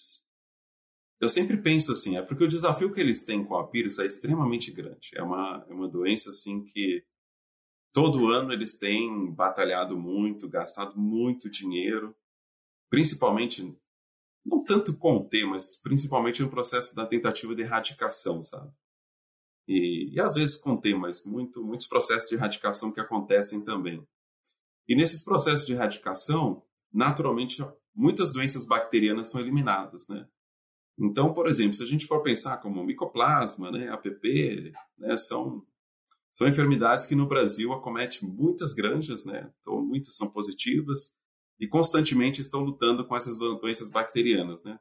eu 1.20 1.28
sempre 1.28 1.56
penso 1.56 1.90
assim, 1.90 2.16
é 2.16 2.22
porque 2.22 2.44
o 2.44 2.48
desafio 2.48 2.92
que 2.92 3.00
eles 3.00 3.24
têm 3.24 3.44
com 3.44 3.56
a 3.56 3.66
Pírus 3.66 3.98
é 3.98 4.06
extremamente 4.06 4.70
grande. 4.70 5.10
É 5.14 5.22
uma, 5.22 5.66
é 5.68 5.72
uma 5.72 5.88
doença 5.88 6.30
assim 6.30 6.62
que 6.64 7.04
todo 7.92 8.28
ano 8.28 8.52
eles 8.52 8.78
têm 8.78 9.32
batalhado 9.32 9.98
muito, 9.98 10.48
gastado 10.48 10.98
muito 10.98 11.50
dinheiro, 11.50 12.14
principalmente 12.90 13.76
não 14.44 14.64
tanto 14.64 14.96
conter, 14.96 15.46
mas 15.46 15.80
principalmente 15.80 16.42
no 16.42 16.50
processo 16.50 16.94
da 16.94 17.06
tentativa 17.06 17.54
de 17.54 17.62
erradicação, 17.62 18.42
sabe? 18.42 18.72
E, 19.66 20.14
e 20.14 20.20
às 20.20 20.34
vezes 20.34 20.56
contém, 20.56 20.98
mas 20.98 21.24
muito, 21.24 21.62
muitos 21.62 21.86
processos 21.86 22.28
de 22.28 22.34
erradicação 22.34 22.90
que 22.90 23.00
acontecem 23.00 23.62
também. 23.62 24.02
E 24.88 24.96
nesses 24.96 25.22
processos 25.22 25.66
de 25.66 25.74
erradicação, 25.74 26.62
naturalmente, 26.90 27.62
muitas 27.94 28.32
doenças 28.32 28.64
bacterianas 28.64 29.28
são 29.28 29.40
eliminadas, 29.40 30.08
né? 30.08 30.26
Então, 30.98 31.32
por 31.32 31.46
exemplo, 31.46 31.74
se 31.74 31.82
a 31.82 31.86
gente 31.86 32.06
for 32.06 32.22
pensar 32.22 32.56
como 32.56 32.82
micoplasma, 32.82 33.70
né, 33.70 33.88
APP, 33.90 34.72
né, 34.96 35.16
são 35.16 35.64
são 36.38 36.46
enfermidades 36.46 37.04
que 37.04 37.16
no 37.16 37.26
Brasil 37.26 37.72
acomete 37.72 38.24
muitas 38.24 38.72
granjas, 38.72 39.24
né? 39.24 39.52
Então, 39.60 39.84
muitas 39.84 40.14
são 40.14 40.30
positivas 40.30 41.12
e 41.58 41.66
constantemente 41.66 42.40
estão 42.40 42.60
lutando 42.60 43.04
com 43.04 43.16
essas 43.16 43.40
doenças 43.40 43.90
bacterianas, 43.90 44.62
né? 44.62 44.78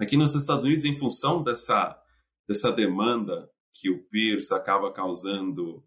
Aqui 0.00 0.16
nos 0.16 0.34
Estados 0.34 0.64
Unidos, 0.64 0.86
em 0.86 0.96
função 0.96 1.42
dessa 1.42 2.00
dessa 2.48 2.72
demanda 2.72 3.50
que 3.74 3.90
o 3.90 4.02
PIRS 4.08 4.50
acaba 4.50 4.90
causando 4.90 5.84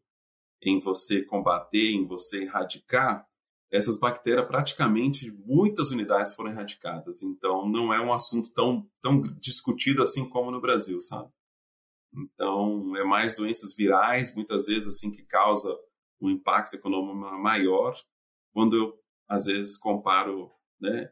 em 0.62 0.80
você 0.80 1.24
combater, 1.24 1.89
em 1.91 2.06
você 2.06 2.43
erradicar, 2.43 3.26
essas 3.71 4.00
bactérias 4.00 4.48
praticamente 4.48 5.32
muitas 5.32 5.89
unidades 5.89 6.36
foram 6.36 6.52
erradicadas. 6.52 7.24
Então 7.24 7.67
não 7.67 7.91
é 7.91 8.00
um 8.00 8.13
assunto 8.13 8.52
tão, 8.52 8.88
tão 9.02 9.19
discutido 9.39 10.04
assim 10.04 10.30
como 10.30 10.52
no 10.52 10.62
Brasil, 10.62 11.02
sabe? 11.02 11.32
Então 12.15 12.95
é 12.97 13.04
mais 13.04 13.36
doenças 13.36 13.73
virais, 13.75 14.34
muitas 14.36 14.65
vezes 14.65 14.88
assim 14.88 15.12
que 15.12 15.23
causa 15.23 15.75
um 16.21 16.30
impacto 16.30 16.75
econômico 16.75 17.15
maior, 17.38 17.93
quando 18.54 18.75
eu 18.75 18.99
às 19.28 19.45
vezes 19.45 19.78
comparo, 19.78 20.51
né? 20.80 21.12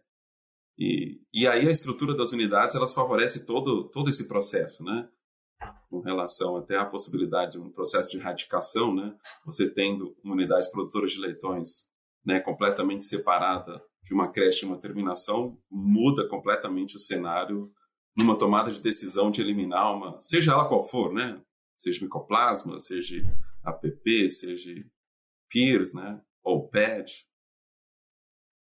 E, 0.78 1.22
e 1.34 1.48
aí 1.48 1.68
a 1.68 1.72
estrutura 1.72 2.16
das 2.16 2.32
unidades 2.32 2.76
elas 2.76 2.94
favorece 2.94 3.46
todo 3.46 3.89
todo 3.89 4.10
esse 4.10 4.28
processo, 4.28 4.84
né? 4.84 5.10
com 5.89 6.00
relação 6.00 6.58
até 6.58 6.76
à 6.76 6.86
possibilidade 6.86 7.52
de 7.52 7.60
um 7.60 7.72
processo 7.72 8.10
de 8.10 8.18
erradicação, 8.18 8.94
né? 8.94 9.16
Você 9.46 9.70
tendo 9.70 10.16
uma 10.24 10.34
unidade 10.34 10.70
produtora 10.72 11.06
de 11.06 11.20
leitões, 11.20 11.88
né, 12.26 12.39
completamente 12.39 13.06
separada 13.06 13.80
de 14.02 14.13
uma 14.13 14.32
creche, 14.32 14.66
uma 14.66 14.80
terminação, 14.80 15.58
muda 15.70 16.28
completamente 16.28 16.98
o 16.98 17.00
cenário 17.00 17.72
numa 18.15 18.38
tomada 18.38 18.71
de 18.71 18.82
decisão 18.82 19.32
de 19.32 19.41
eliminar 19.41 19.95
uma, 19.95 20.19
seja 20.21 20.52
ela 20.52 20.67
qual 20.67 20.84
for, 20.84 21.13
né? 21.13 21.41
Seja 21.78 22.04
micoplasma, 22.04 22.80
seja 22.80 23.15
APP, 23.63 24.30
seja 24.30 24.73
PIRS, 25.49 25.93
né? 25.93 26.21
Ou 26.43 26.67
PED. 26.67 27.26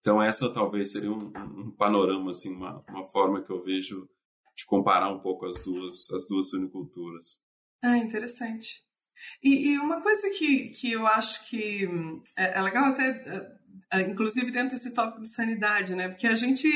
Então 0.01 0.23
essa 0.23 0.53
talvez 0.53 0.93
seria 0.93 1.11
um, 1.11 1.33
um 1.37 1.71
panorama, 1.71 2.31
assim, 2.31 2.55
uma, 2.55 2.85
uma 2.89 3.05
forma 3.09 3.43
que 3.43 3.51
eu 3.51 3.63
vejo 3.63 4.09
de 4.57 4.65
comparar 4.67 5.11
um 5.11 5.21
pouco 5.21 5.47
as 5.47 5.61
duas, 5.61 6.11
as 6.11 6.27
duas 6.27 6.51
suiniculturas. 6.51 7.41
Ah, 7.83 7.97
interessante. 7.99 8.85
E, 9.43 9.71
e, 9.71 9.79
uma 9.79 10.01
coisa 10.01 10.31
que, 10.31 10.71
que 10.71 10.93
eu 10.93 11.07
acho 11.07 11.49
que 11.49 11.89
é, 12.37 12.59
é 12.59 12.63
legal 12.63 12.87
até, 12.87 13.09
é, 13.09 13.99
é, 13.99 14.03
inclusive 14.03 14.51
dentro 14.51 14.71
desse 14.71 14.95
tópico 14.95 15.23
de 15.23 15.33
sanidade, 15.33 15.95
né? 15.95 16.09
Porque 16.09 16.27
a 16.27 16.35
gente, 16.35 16.69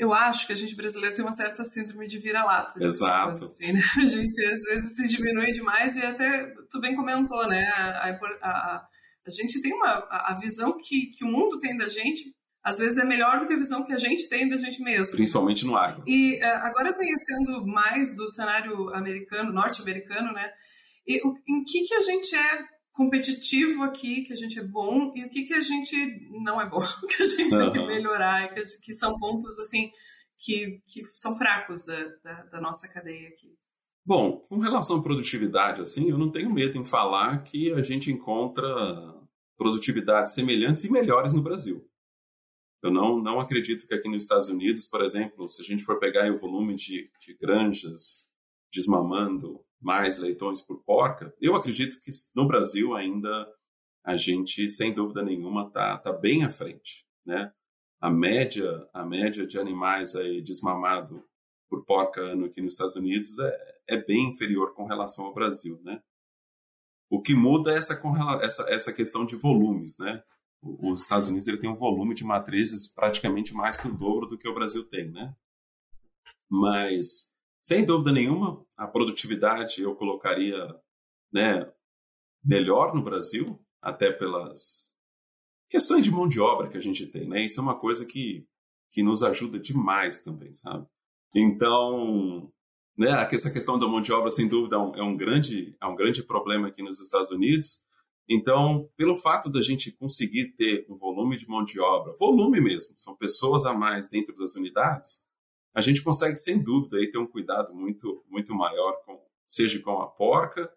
eu 0.00 0.14
acho 0.14 0.46
que 0.46 0.52
a 0.54 0.56
gente 0.56 0.74
brasileiro 0.74 1.14
tem 1.14 1.22
uma 1.22 1.30
certa 1.30 1.62
síndrome 1.62 2.06
de 2.06 2.18
vira-lata. 2.18 2.82
Exato. 2.82 3.44
Assim, 3.44 3.70
né? 3.70 3.82
A 3.98 4.06
gente 4.06 4.44
às 4.46 4.62
vezes 4.62 4.96
se 4.96 5.06
diminui 5.08 5.52
demais 5.52 5.94
e 5.96 6.02
até 6.02 6.54
tu 6.70 6.80
bem 6.80 6.96
comentou, 6.96 7.46
né? 7.46 7.62
A, 7.76 8.08
a, 8.42 8.76
a, 9.26 9.30
gente 9.30 9.60
tem 9.60 9.74
uma 9.74 10.08
a 10.10 10.34
visão 10.40 10.78
que, 10.78 11.10
que 11.10 11.22
o 11.22 11.28
mundo 11.28 11.58
tem 11.58 11.76
da 11.76 11.86
gente 11.86 12.34
às 12.64 12.78
vezes 12.78 12.96
é 12.96 13.04
melhor 13.04 13.40
do 13.40 13.46
que 13.46 13.52
a 13.52 13.58
visão 13.58 13.84
que 13.84 13.92
a 13.92 13.98
gente 13.98 14.28
tem 14.28 14.48
da 14.48 14.56
gente 14.56 14.82
mesmo. 14.82 15.16
Principalmente 15.16 15.64
no 15.64 15.76
agro. 15.76 16.02
E 16.06 16.38
uh, 16.38 16.46
agora 16.62 16.94
conhecendo 16.94 17.66
mais 17.66 18.14
do 18.16 18.28
cenário 18.28 18.94
americano, 18.94 19.52
norte-americano, 19.52 20.32
né? 20.32 20.50
E, 21.06 21.16
em 21.16 21.64
que 21.64 21.84
que 21.86 21.94
a 21.94 22.00
gente 22.00 22.34
é 22.34 22.64
competitivo 23.00 23.82
aqui, 23.82 24.24
que 24.24 24.34
a 24.34 24.36
gente 24.36 24.58
é 24.58 24.62
bom, 24.62 25.10
e 25.16 25.24
o 25.24 25.30
que 25.30 25.44
que 25.44 25.54
a 25.54 25.62
gente 25.62 26.28
não 26.44 26.60
é 26.60 26.68
bom, 26.68 26.82
que 27.08 27.22
a 27.22 27.26
gente 27.26 27.54
uhum. 27.54 27.72
tem 27.72 27.72
que 27.72 27.86
melhorar, 27.86 28.52
que, 28.52 28.62
que, 28.82 28.92
são 28.92 29.18
pontos, 29.18 29.58
assim, 29.58 29.90
que, 30.38 30.82
que 30.86 31.02
são 31.14 31.34
fracos 31.34 31.86
da, 31.86 32.08
da, 32.22 32.44
da 32.44 32.60
nossa 32.60 32.92
cadeia 32.92 33.30
aqui. 33.30 33.56
Bom, 34.04 34.44
com 34.46 34.58
relação 34.58 34.98
à 34.98 35.02
produtividade, 35.02 35.80
assim, 35.80 36.10
eu 36.10 36.18
não 36.18 36.30
tenho 36.30 36.52
medo 36.52 36.76
em 36.76 36.84
falar 36.84 37.42
que 37.42 37.72
a 37.72 37.80
gente 37.80 38.12
encontra 38.12 38.66
produtividades 39.56 40.34
semelhantes 40.34 40.84
e 40.84 40.92
melhores 40.92 41.32
no 41.32 41.42
Brasil. 41.42 41.82
Eu 42.82 42.90
não, 42.90 43.18
não 43.18 43.40
acredito 43.40 43.86
que 43.86 43.94
aqui 43.94 44.10
nos 44.10 44.24
Estados 44.24 44.48
Unidos, 44.48 44.86
por 44.86 45.00
exemplo, 45.00 45.48
se 45.48 45.62
a 45.62 45.64
gente 45.64 45.84
for 45.84 45.98
pegar 45.98 46.30
o 46.30 46.38
volume 46.38 46.74
de, 46.74 47.10
de 47.18 47.34
granjas 47.40 48.26
desmamando 48.70 49.64
mais 49.80 50.18
leitões 50.18 50.60
por 50.60 50.82
porca, 50.84 51.34
eu 51.40 51.54
acredito 51.54 52.00
que 52.00 52.10
no 52.34 52.46
Brasil 52.46 52.94
ainda 52.94 53.50
a 54.04 54.16
gente, 54.16 54.68
sem 54.70 54.92
dúvida 54.92 55.22
nenhuma, 55.22 55.66
está 55.66 55.96
tá 55.98 56.12
bem 56.12 56.44
à 56.44 56.50
frente, 56.50 57.06
né? 57.24 57.52
A 58.00 58.10
média, 58.10 58.88
a 58.94 59.04
média 59.04 59.46
de 59.46 59.58
animais 59.58 60.14
aí 60.14 60.42
desmamado 60.42 61.22
por 61.68 61.84
porca 61.84 62.20
ano 62.20 62.46
aqui 62.46 62.60
nos 62.60 62.74
Estados 62.74 62.96
Unidos 62.96 63.38
é, 63.38 63.78
é 63.90 63.96
bem 63.96 64.28
inferior 64.28 64.74
com 64.74 64.86
relação 64.86 65.26
ao 65.26 65.34
Brasil, 65.34 65.80
né? 65.82 66.02
O 67.10 67.20
que 67.20 67.34
muda 67.34 67.72
é 67.72 67.76
essa, 67.76 68.00
essa, 68.42 68.70
essa 68.70 68.92
questão 68.92 69.26
de 69.26 69.36
volumes, 69.36 69.98
né? 69.98 70.22
os 70.62 71.02
Estados 71.02 71.26
Unidos 71.26 71.46
ele 71.48 71.58
tem 71.58 71.70
um 71.70 71.76
volume 71.76 72.14
de 72.14 72.24
matrizes 72.24 72.86
praticamente 72.88 73.54
mais 73.54 73.78
que 73.78 73.88
o 73.88 73.96
dobro 73.96 74.26
do 74.26 74.36
que 74.36 74.48
o 74.48 74.54
Brasil 74.54 74.84
tem, 74.84 75.10
né? 75.10 75.34
Mas, 76.48 77.29
sem 77.62 77.84
dúvida 77.84 78.12
nenhuma, 78.12 78.64
a 78.76 78.86
produtividade 78.86 79.82
eu 79.82 79.94
colocaria 79.94 80.74
né, 81.32 81.70
melhor 82.44 82.94
no 82.94 83.02
Brasil, 83.02 83.60
até 83.80 84.12
pelas 84.12 84.92
questões 85.68 86.04
de 86.04 86.10
mão 86.10 86.28
de 86.28 86.40
obra 86.40 86.68
que 86.68 86.76
a 86.76 86.80
gente 86.80 87.06
tem, 87.06 87.28
né? 87.28 87.44
Isso 87.44 87.60
é 87.60 87.62
uma 87.62 87.78
coisa 87.78 88.04
que, 88.04 88.46
que 88.90 89.02
nos 89.02 89.22
ajuda 89.22 89.58
demais 89.58 90.20
também, 90.20 90.52
sabe? 90.52 90.86
Então, 91.34 92.52
né, 92.98 93.26
essa 93.30 93.50
questão 93.50 93.78
da 93.78 93.86
mão 93.86 94.00
de 94.00 94.12
obra, 94.12 94.30
sem 94.30 94.48
dúvida, 94.48 94.76
é 94.76 95.00
é 95.00 95.02
um 95.02 95.16
grande, 95.16 95.76
é 95.80 95.86
um 95.86 95.94
grande 95.94 96.22
problema 96.24 96.68
aqui 96.68 96.82
nos 96.82 97.00
Estados 97.00 97.30
Unidos, 97.30 97.84
então, 98.32 98.88
pelo 98.96 99.16
fato 99.16 99.50
da 99.50 99.60
gente 99.60 99.90
conseguir 99.90 100.52
ter 100.52 100.86
um 100.88 100.96
volume 100.96 101.36
de 101.36 101.48
mão 101.48 101.64
de 101.64 101.80
obra, 101.80 102.14
volume 102.16 102.60
mesmo, 102.60 102.96
são 102.96 103.16
pessoas 103.16 103.66
a 103.66 103.74
mais 103.74 104.08
dentro 104.08 104.36
das 104.36 104.54
unidades, 104.54 105.26
a 105.74 105.80
gente 105.80 106.02
consegue, 106.02 106.36
sem 106.36 106.62
dúvida, 106.62 106.96
aí, 106.96 107.10
ter 107.10 107.18
um 107.18 107.26
cuidado 107.26 107.74
muito, 107.74 108.24
muito 108.28 108.54
maior, 108.54 108.92
com, 109.04 109.20
seja 109.46 109.80
com 109.80 110.00
a 110.00 110.06
porca, 110.06 110.72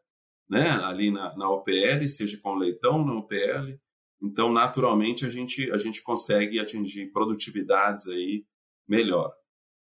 né, 0.49 0.69
ali 0.69 1.11
na, 1.11 1.35
na 1.35 1.49
OPL, 1.49 2.07
seja 2.07 2.39
com 2.41 2.51
o 2.51 2.55
leitão 2.55 3.03
na 3.03 3.15
OPL. 3.15 3.79
Então, 4.21 4.51
naturalmente, 4.51 5.25
a 5.25 5.29
gente, 5.29 5.71
a 5.71 5.77
gente 5.77 6.01
consegue 6.01 6.59
atingir 6.59 7.11
produtividades 7.11 8.07
aí 8.07 8.45
melhor. 8.87 9.33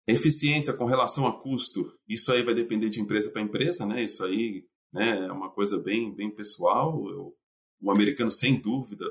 Eficiência 0.07 0.73
com 0.73 0.85
relação 0.85 1.27
a 1.27 1.41
custo, 1.41 1.93
isso 2.09 2.33
aí 2.33 2.43
vai 2.43 2.55
depender 2.55 2.89
de 2.89 3.01
empresa 3.01 3.31
para 3.31 3.43
empresa, 3.43 3.85
né? 3.85 4.03
Isso 4.03 4.25
aí 4.25 4.65
né, 4.93 5.27
é 5.27 5.33
uma 5.33 5.51
coisa 5.51 5.79
bem, 5.83 6.15
bem 6.15 6.31
pessoal. 6.31 7.09
Eu 7.09 7.37
o 7.81 7.91
americano, 7.91 8.33
sem 8.33 8.61
dúvida, 8.61 9.07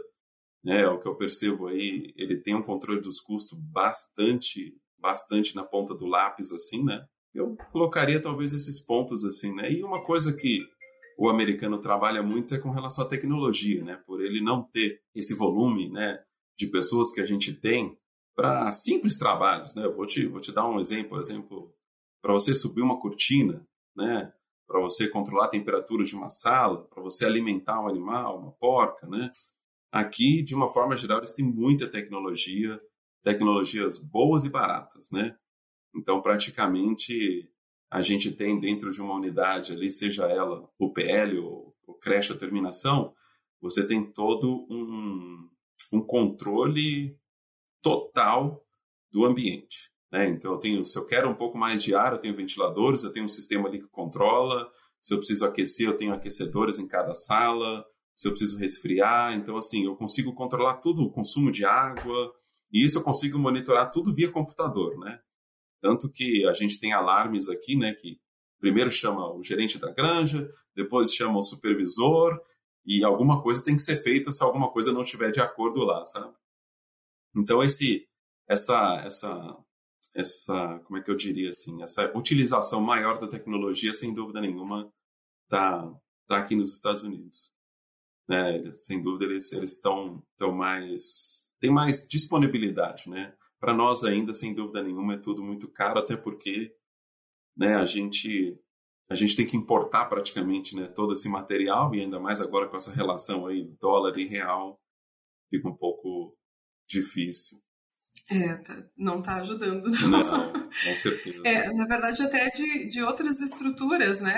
né, 0.63 0.87
o 0.87 0.99
que 0.99 1.07
eu 1.07 1.15
percebo 1.15 1.67
aí, 1.67 2.13
ele 2.15 2.37
tem 2.37 2.55
um 2.55 2.63
controle 2.63 2.99
dos 2.99 3.19
custos 3.19 3.57
bastante, 3.57 4.75
bastante 5.05 5.55
na 5.55 5.63
ponta 5.63 5.93
do 5.93 6.07
lápis, 6.07 6.51
assim, 6.51 6.83
né? 6.83 7.05
Eu 7.33 7.55
colocaria 7.71 8.19
talvez 8.19 8.53
esses 8.53 8.79
pontos 8.79 9.23
assim, 9.23 9.53
né? 9.53 9.71
E 9.71 9.83
uma 9.83 10.01
coisa 10.01 10.33
que 10.33 10.67
o 11.17 11.29
americano 11.29 11.77
trabalha 11.79 12.23
muito 12.23 12.55
é 12.55 12.59
com 12.59 12.71
relação 12.71 13.05
à 13.05 13.07
tecnologia, 13.07 13.83
né? 13.83 14.01
Por 14.07 14.23
ele 14.23 14.41
não 14.41 14.63
ter 14.63 15.01
esse 15.13 15.35
volume, 15.35 15.89
né, 15.89 16.19
de 16.57 16.67
pessoas 16.67 17.11
que 17.11 17.21
a 17.21 17.25
gente 17.25 17.53
tem 17.53 17.95
para 18.35 18.71
simples 18.73 19.17
trabalhos, 19.17 19.75
né? 19.75 19.85
Eu 19.85 19.95
vou 19.95 20.05
te, 20.05 20.25
vou 20.25 20.41
te 20.41 20.51
dar 20.51 20.67
um 20.67 20.79
exemplo, 20.79 21.09
por 21.09 21.19
exemplo, 21.19 21.73
para 22.21 22.33
você 22.33 22.55
subir 22.55 22.81
uma 22.81 22.99
cortina, 22.99 23.65
né? 23.95 24.33
Para 24.67 24.81
você 24.81 25.07
controlar 25.07 25.45
a 25.45 25.49
temperatura 25.49 26.03
de 26.03 26.15
uma 26.15 26.29
sala, 26.29 26.83
para 26.85 27.03
você 27.03 27.25
alimentar 27.25 27.79
um 27.79 27.87
animal, 27.87 28.39
uma 28.39 28.51
porca, 28.53 29.07
né? 29.07 29.29
Aqui, 29.91 30.41
de 30.41 30.55
uma 30.55 30.73
forma 30.73 30.97
geral, 30.97 31.19
eles 31.19 31.33
têm 31.33 31.45
muita 31.45 31.87
tecnologia, 31.87 32.81
tecnologias 33.25 33.97
boas 33.97 34.45
e 34.45 34.49
baratas, 34.49 35.09
né? 35.11 35.35
Então, 35.95 36.21
praticamente, 36.21 37.49
a 37.89 38.03
gente 38.03 38.31
tem 38.31 38.59
dentro 38.59 38.91
de 38.91 39.01
uma 39.01 39.15
unidade 39.15 39.73
ali, 39.73 39.91
seja 39.91 40.25
ela 40.25 40.69
o 40.77 40.93
PL 40.93 41.39
ou, 41.39 41.75
creche 41.99 42.31
ou 42.31 42.37
terminação, 42.37 43.15
você 43.59 43.85
tem 43.85 44.05
todo 44.05 44.67
um, 44.69 45.49
um 45.91 46.01
controle 46.01 47.17
total 47.81 48.63
do 49.11 49.25
ambiente. 49.25 49.91
Né? 50.11 50.29
Então, 50.29 50.53
eu 50.53 50.59
tenho, 50.59 50.85
se 50.85 50.95
eu 50.95 51.05
quero 51.05 51.27
um 51.27 51.35
pouco 51.35 51.57
mais 51.57 51.81
de 51.81 51.95
ar, 51.95 52.13
eu 52.13 52.19
tenho 52.19 52.35
ventiladores, 52.35 53.03
eu 53.03 53.11
tenho 53.11 53.25
um 53.25 53.29
sistema 53.29 53.67
ali 53.67 53.79
que 53.79 53.87
controla. 53.87 54.71
Se 55.01 55.15
eu 55.15 55.17
preciso 55.17 55.45
aquecer, 55.45 55.87
eu 55.87 55.97
tenho 55.97 56.13
aquecedores 56.13 56.77
em 56.77 56.87
cada 56.87 57.15
sala 57.15 57.83
se 58.15 58.27
eu 58.27 58.31
preciso 58.31 58.57
resfriar. 58.57 59.33
Então, 59.33 59.57
assim, 59.57 59.85
eu 59.85 59.95
consigo 59.95 60.33
controlar 60.33 60.75
tudo, 60.75 61.03
o 61.03 61.11
consumo 61.11 61.51
de 61.51 61.65
água, 61.65 62.33
e 62.71 62.83
isso 62.83 62.97
eu 62.97 63.03
consigo 63.03 63.37
monitorar 63.37 63.91
tudo 63.91 64.13
via 64.13 64.31
computador, 64.31 64.97
né? 64.99 65.19
Tanto 65.81 66.11
que 66.11 66.45
a 66.47 66.53
gente 66.53 66.79
tem 66.79 66.93
alarmes 66.93 67.49
aqui, 67.49 67.75
né, 67.75 67.93
que 67.93 68.19
primeiro 68.59 68.91
chama 68.91 69.31
o 69.33 69.43
gerente 69.43 69.77
da 69.77 69.91
granja, 69.91 70.51
depois 70.75 71.13
chama 71.13 71.39
o 71.39 71.43
supervisor, 71.43 72.39
e 72.85 73.03
alguma 73.03 73.41
coisa 73.41 73.63
tem 73.63 73.75
que 73.75 73.81
ser 73.81 74.01
feita 74.01 74.31
se 74.31 74.43
alguma 74.43 74.71
coisa 74.71 74.91
não 74.91 75.03
estiver 75.03 75.31
de 75.31 75.39
acordo 75.39 75.83
lá, 75.83 76.03
sabe? 76.05 76.33
Então, 77.35 77.61
esse, 77.63 78.07
essa, 78.47 79.01
essa, 79.05 79.57
essa, 80.15 80.79
como 80.85 80.97
é 80.97 81.03
que 81.03 81.11
eu 81.11 81.15
diria 81.15 81.49
assim, 81.49 81.83
essa 81.83 82.11
utilização 82.17 82.81
maior 82.81 83.19
da 83.19 83.27
tecnologia, 83.27 83.93
sem 83.93 84.13
dúvida 84.13 84.41
nenhuma, 84.41 84.91
tá, 85.49 85.91
tá 86.27 86.37
aqui 86.37 86.55
nos 86.55 86.73
Estados 86.73 87.03
Unidos 87.03 87.55
né? 88.27 88.73
Sem 88.73 89.01
dúvida 89.01 89.25
eles 89.25 89.51
eles 89.51 89.73
estão 89.73 90.23
tão 90.37 90.51
mais 90.51 91.44
tem 91.59 91.71
mais 91.71 92.07
disponibilidade, 92.07 93.09
né? 93.09 93.33
Para 93.59 93.73
nós 93.73 94.03
ainda, 94.03 94.33
sem 94.33 94.53
dúvida 94.53 94.83
nenhuma, 94.83 95.15
é 95.15 95.17
tudo 95.17 95.43
muito 95.43 95.71
caro, 95.71 95.99
até 95.99 96.15
porque, 96.15 96.75
né? 97.55 97.75
A 97.75 97.85
gente 97.85 98.59
a 99.07 99.13
gente 99.13 99.35
tem 99.35 99.45
que 99.45 99.55
importar 99.55 100.05
praticamente, 100.05 100.75
né? 100.75 100.87
Todo 100.87 101.13
esse 101.13 101.29
material 101.29 101.93
e 101.93 102.01
ainda 102.01 102.19
mais 102.19 102.41
agora 102.41 102.67
com 102.67 102.75
essa 102.75 102.93
relação 102.93 103.45
aí 103.45 103.63
dólar 103.79 104.17
e 104.17 104.27
real 104.27 104.79
fica 105.49 105.69
um 105.69 105.75
pouco 105.75 106.35
difícil. 106.87 107.59
É, 108.29 108.55
tá, 108.57 108.83
não 108.97 109.19
está 109.19 109.35
ajudando. 109.35 109.89
Não, 110.07 110.51
com 110.51 110.95
certeza. 110.95 111.41
É, 111.45 111.71
na 111.71 111.85
verdade, 111.85 112.23
até 112.23 112.49
de, 112.49 112.89
de 112.89 113.03
outras 113.03 113.39
estruturas, 113.39 114.21
né? 114.21 114.33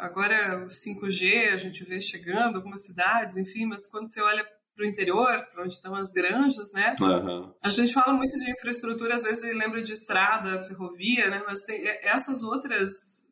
Agora 0.00 0.64
o 0.64 0.68
5G 0.68 1.52
a 1.52 1.58
gente 1.58 1.84
vê 1.84 2.00
chegando, 2.00 2.56
algumas 2.56 2.84
cidades, 2.84 3.36
enfim, 3.36 3.66
mas 3.66 3.88
quando 3.88 4.08
você 4.08 4.20
olha 4.20 4.44
para 4.74 4.84
o 4.84 4.88
interior, 4.88 5.46
para 5.52 5.64
onde 5.64 5.74
estão 5.74 5.94
as 5.94 6.10
granjas, 6.10 6.72
né? 6.72 6.94
Uhum. 7.00 7.54
A 7.62 7.70
gente 7.70 7.92
fala 7.92 8.12
muito 8.14 8.36
de 8.36 8.50
infraestrutura, 8.50 9.14
às 9.14 9.22
vezes 9.22 9.54
lembra 9.54 9.82
de 9.82 9.92
estrada, 9.92 10.62
ferrovia, 10.64 11.28
né? 11.28 11.42
Mas 11.46 11.64
tem 11.64 11.86
essas 12.02 12.42
outras 12.42 13.30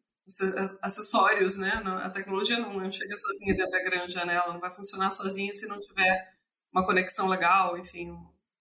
acessórios, 0.80 1.56
né? 1.56 1.82
A 2.02 2.10
tecnologia 2.10 2.58
não 2.58 2.92
chega 2.92 3.16
sozinha 3.16 3.54
dentro 3.54 3.72
da 3.72 3.82
granja, 3.82 4.24
né? 4.24 4.34
Ela 4.34 4.52
não 4.52 4.60
vai 4.60 4.72
funcionar 4.74 5.10
sozinha 5.10 5.50
se 5.52 5.66
não 5.66 5.78
tiver 5.78 6.34
uma 6.72 6.84
conexão 6.84 7.26
legal, 7.26 7.76
enfim, 7.78 8.10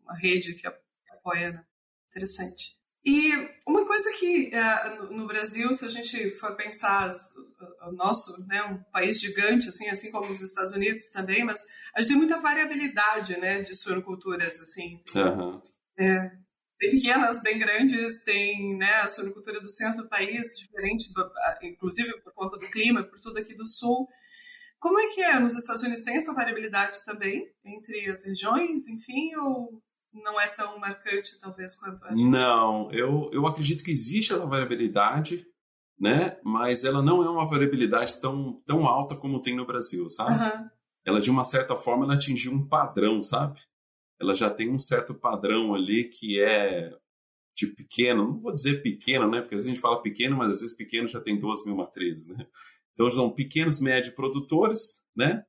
uma 0.02 0.18
rede 0.18 0.56
que 0.56 0.68
apoia, 0.68 1.52
né? 1.52 1.66
Interessante. 2.10 2.79
E 3.06 3.32
uma 3.66 3.86
coisa 3.86 4.12
que 4.20 4.52
uh, 4.54 5.14
no 5.14 5.26
Brasil, 5.26 5.72
se 5.74 5.86
a 5.86 5.90
gente 5.90 6.36
for 6.36 6.56
pensar 6.56 7.10
o 7.88 7.92
nosso, 7.94 8.38
né, 8.46 8.62
um 8.64 8.84
país 8.92 9.22
gigante, 9.22 9.70
assim, 9.70 9.90
assim 9.90 10.12
como 10.12 10.32
os 10.32 10.42
Estados 10.42 10.74
Unidos 10.74 11.10
também, 11.12 11.44
mas 11.44 11.66
a 11.96 12.02
gente 12.02 12.10
tem 12.10 12.18
muita 12.18 12.40
variabilidade, 12.40 13.40
né, 13.40 13.62
de 13.62 13.74
suinoculturas, 13.74 14.60
assim. 14.60 15.02
Tem, 15.12 15.24
uhum. 15.24 15.62
é, 15.98 16.32
tem 16.78 16.92
pequenas, 16.92 17.42
bem 17.42 17.58
grandes, 17.58 18.24
tem, 18.24 18.78
né, 18.78 18.96
a 18.96 19.08
suinocultura 19.08 19.62
do 19.62 19.70
centro 19.70 20.04
do 20.04 20.10
país, 20.10 20.58
diferente, 20.58 21.12
inclusive 21.64 22.22
por 22.22 22.34
conta 22.34 22.58
do 22.58 22.70
clima, 22.70 23.04
por 23.04 23.20
tudo 23.20 23.40
aqui 23.40 23.56
do 23.56 23.68
sul. 23.68 24.08
Como 24.78 25.00
é 25.00 25.08
que 25.08 25.22
é? 25.22 25.40
Nos 25.40 25.58
Estados 25.58 25.84
Unidos 25.84 26.04
tem 26.04 26.16
essa 26.16 26.34
variabilidade 26.34 27.04
também 27.04 27.50
entre 27.66 28.10
as 28.10 28.26
regiões, 28.26 28.88
enfim, 28.88 29.36
ou 29.36 29.82
não 30.14 30.40
é 30.40 30.48
tão 30.48 30.78
marcante, 30.80 31.40
talvez, 31.40 31.76
quanto 31.76 32.04
a 32.06 32.10
gente. 32.10 32.26
Não, 32.26 32.92
eu, 32.92 33.30
eu 33.32 33.46
acredito 33.46 33.84
que 33.84 33.92
existe 33.92 34.34
essa 34.34 34.46
variabilidade, 34.46 35.46
né? 36.00 36.40
Mas 36.44 36.84
ela 36.84 37.02
não 37.02 37.24
é 37.24 37.30
uma 37.30 37.48
variabilidade 37.48 38.20
tão, 38.20 38.62
tão 38.66 38.88
alta 38.88 39.16
como 39.16 39.42
tem 39.42 39.56
no 39.56 39.66
Brasil, 39.66 40.10
sabe? 40.10 40.34
Uhum. 40.34 40.70
Ela, 41.06 41.22
de 41.22 41.30
uma 41.30 41.44
certa 41.44 41.76
forma, 41.76 42.06
ela 42.06 42.16
atingiu 42.16 42.52
um 42.52 42.68
padrão, 42.68 43.22
sabe? 43.22 43.62
Ela 44.20 44.36
já 44.36 44.50
tem 44.50 44.70
um 44.70 44.80
certo 44.80 45.14
padrão 45.14 45.74
ali 45.74 46.06
que 46.06 46.42
é 46.42 46.92
de 47.56 47.68
pequeno, 47.68 48.26
não 48.26 48.40
vou 48.40 48.54
dizer 48.54 48.82
pequeno, 48.82 49.30
né? 49.30 49.42
Porque 49.42 49.56
às 49.56 49.60
vezes 49.60 49.72
a 49.72 49.74
gente 49.74 49.82
fala 49.82 50.02
pequeno, 50.02 50.38
mas 50.38 50.52
às 50.52 50.62
vezes 50.62 50.76
pequeno 50.76 51.08
já 51.08 51.20
tem 51.20 51.40
duas 51.40 51.66
mil 51.66 51.76
matrizes, 51.76 52.28
né? 52.28 52.48
Então 52.94 53.12
são 53.12 53.30
pequenos 53.30 53.80
médio 53.80 54.16
produtores, 54.16 55.02
né? 55.16 55.46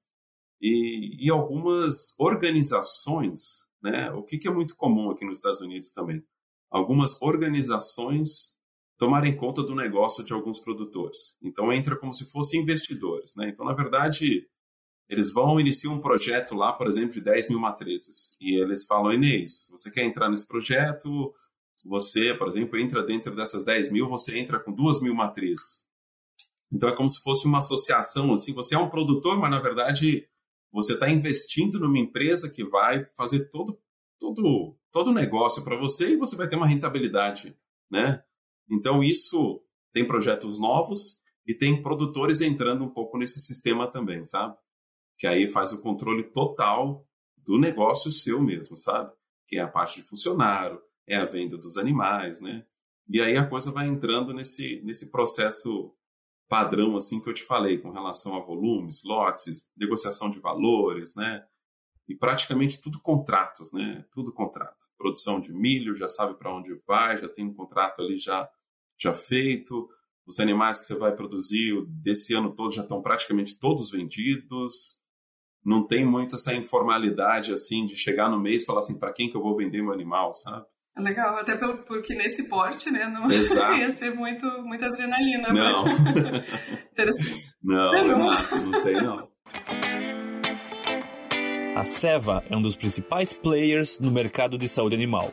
E, 0.60 1.26
e 1.26 1.30
algumas 1.30 2.14
organizações 2.18 3.64
né? 3.82 4.10
O 4.12 4.22
que, 4.22 4.38
que 4.38 4.48
é 4.48 4.50
muito 4.52 4.76
comum 4.76 5.10
aqui 5.10 5.24
nos 5.24 5.38
Estados 5.38 5.60
Unidos 5.60 5.92
também? 5.92 6.22
Algumas 6.70 7.20
organizações 7.20 8.54
tomarem 8.96 9.34
conta 9.34 9.62
do 9.62 9.74
negócio 9.74 10.22
de 10.22 10.32
alguns 10.32 10.58
produtores. 10.58 11.36
Então 11.42 11.72
entra 11.72 11.96
como 11.96 12.12
se 12.12 12.26
fossem 12.26 12.60
investidores, 12.60 13.34
né? 13.36 13.48
Então 13.48 13.64
na 13.64 13.72
verdade 13.72 14.46
eles 15.08 15.32
vão 15.32 15.58
iniciar 15.58 15.90
um 15.90 16.00
projeto 16.00 16.54
lá, 16.54 16.72
por 16.72 16.86
exemplo, 16.86 17.14
de 17.14 17.20
10 17.20 17.48
mil 17.48 17.58
matrizes 17.58 18.36
e 18.40 18.54
eles 18.60 18.84
falam 18.86 19.12
Inês, 19.12 19.68
você 19.72 19.90
quer 19.90 20.04
entrar 20.04 20.30
nesse 20.30 20.46
projeto? 20.46 21.34
Você, 21.84 22.34
por 22.34 22.46
exemplo, 22.46 22.78
entra 22.78 23.02
dentro 23.02 23.34
dessas 23.34 23.64
10 23.64 23.90
mil, 23.90 24.08
você 24.08 24.38
entra 24.38 24.60
com 24.60 24.72
2 24.72 25.00
mil 25.00 25.14
matrizes. 25.14 25.84
Então 26.70 26.88
é 26.88 26.94
como 26.94 27.10
se 27.10 27.20
fosse 27.22 27.46
uma 27.46 27.58
associação, 27.58 28.32
assim, 28.32 28.52
você 28.52 28.76
é 28.76 28.78
um 28.78 28.88
produtor, 28.88 29.36
mas 29.36 29.50
na 29.50 29.58
verdade 29.58 30.28
você 30.72 30.94
está 30.94 31.10
investindo 31.10 31.78
numa 31.78 31.98
empresa 31.98 32.50
que 32.50 32.64
vai 32.64 33.06
fazer 33.16 33.50
todo 33.50 33.78
todo 34.18 34.76
todo 34.92 35.12
negócio 35.12 35.62
para 35.62 35.76
você 35.76 36.12
e 36.12 36.16
você 36.16 36.36
vai 36.36 36.48
ter 36.48 36.56
uma 36.56 36.66
rentabilidade, 36.66 37.56
né? 37.90 38.22
Então 38.70 39.02
isso 39.02 39.62
tem 39.92 40.06
projetos 40.06 40.58
novos 40.58 41.20
e 41.46 41.54
tem 41.54 41.82
produtores 41.82 42.40
entrando 42.40 42.84
um 42.84 42.90
pouco 42.90 43.18
nesse 43.18 43.40
sistema 43.40 43.86
também, 43.90 44.24
sabe? 44.24 44.56
Que 45.18 45.26
aí 45.26 45.48
faz 45.48 45.72
o 45.72 45.80
controle 45.80 46.24
total 46.24 47.06
do 47.36 47.58
negócio 47.58 48.12
seu 48.12 48.40
mesmo, 48.40 48.76
sabe? 48.76 49.12
Que 49.48 49.56
é 49.56 49.60
a 49.60 49.68
parte 49.68 50.00
de 50.00 50.06
funcionário, 50.06 50.80
é 51.06 51.16
a 51.16 51.24
venda 51.24 51.56
dos 51.56 51.76
animais, 51.76 52.40
né? 52.40 52.64
E 53.08 53.20
aí 53.20 53.36
a 53.36 53.46
coisa 53.46 53.72
vai 53.72 53.88
entrando 53.88 54.32
nesse, 54.32 54.80
nesse 54.84 55.10
processo 55.10 55.92
padrão 56.50 56.96
assim 56.96 57.20
que 57.20 57.30
eu 57.30 57.32
te 57.32 57.44
falei 57.44 57.78
com 57.78 57.92
relação 57.92 58.34
a 58.34 58.40
volumes, 58.40 59.04
lotes, 59.04 59.70
negociação 59.76 60.28
de 60.28 60.40
valores, 60.40 61.14
né? 61.14 61.44
E 62.08 62.14
praticamente 62.14 62.80
tudo 62.80 63.00
contratos, 63.00 63.72
né? 63.72 64.04
Tudo 64.10 64.32
contrato. 64.32 64.88
Produção 64.98 65.40
de 65.40 65.52
milho, 65.52 65.94
já 65.94 66.08
sabe 66.08 66.34
para 66.34 66.52
onde 66.52 66.74
vai, 66.84 67.16
já 67.16 67.28
tem 67.28 67.46
um 67.46 67.54
contrato 67.54 68.02
ali 68.02 68.18
já 68.18 68.50
já 68.98 69.14
feito. 69.14 69.88
Os 70.26 70.40
animais 70.40 70.80
que 70.80 70.86
você 70.86 70.96
vai 70.96 71.14
produzir 71.14 71.86
desse 71.86 72.34
ano 72.34 72.52
todo 72.54 72.74
já 72.74 72.82
estão 72.82 73.00
praticamente 73.00 73.56
todos 73.56 73.88
vendidos. 73.88 74.98
Não 75.64 75.86
tem 75.86 76.04
muito 76.04 76.34
essa 76.34 76.52
informalidade 76.52 77.52
assim 77.52 77.86
de 77.86 77.96
chegar 77.96 78.28
no 78.28 78.40
mês 78.40 78.62
e 78.62 78.66
falar 78.66 78.80
assim 78.80 78.98
para 78.98 79.12
quem 79.12 79.30
que 79.30 79.36
eu 79.36 79.42
vou 79.42 79.56
vender 79.56 79.80
meu 79.82 79.92
animal, 79.92 80.34
sabe? 80.34 80.66
Legal, 80.98 81.38
até 81.38 81.56
pelo, 81.56 81.78
porque 81.78 82.14
nesse 82.14 82.48
porte, 82.48 82.90
né, 82.90 83.06
não 83.06 83.30
Exato. 83.32 83.74
ia 83.74 83.90
ser 83.90 84.14
muito, 84.14 84.44
muita 84.62 84.86
adrenalina. 84.86 85.48
Não. 85.52 85.84
Interessante. 86.92 87.54
Não, 87.62 87.92
não, 87.92 88.18
não, 88.18 88.70
não 88.70 88.82
tem 88.82 89.02
não. 89.02 89.28
A 91.76 91.84
Seva 91.84 92.44
é 92.50 92.56
um 92.56 92.60
dos 92.60 92.76
principais 92.76 93.32
players 93.32 93.98
no 94.00 94.10
mercado 94.10 94.58
de 94.58 94.68
saúde 94.68 94.94
animal. 94.94 95.32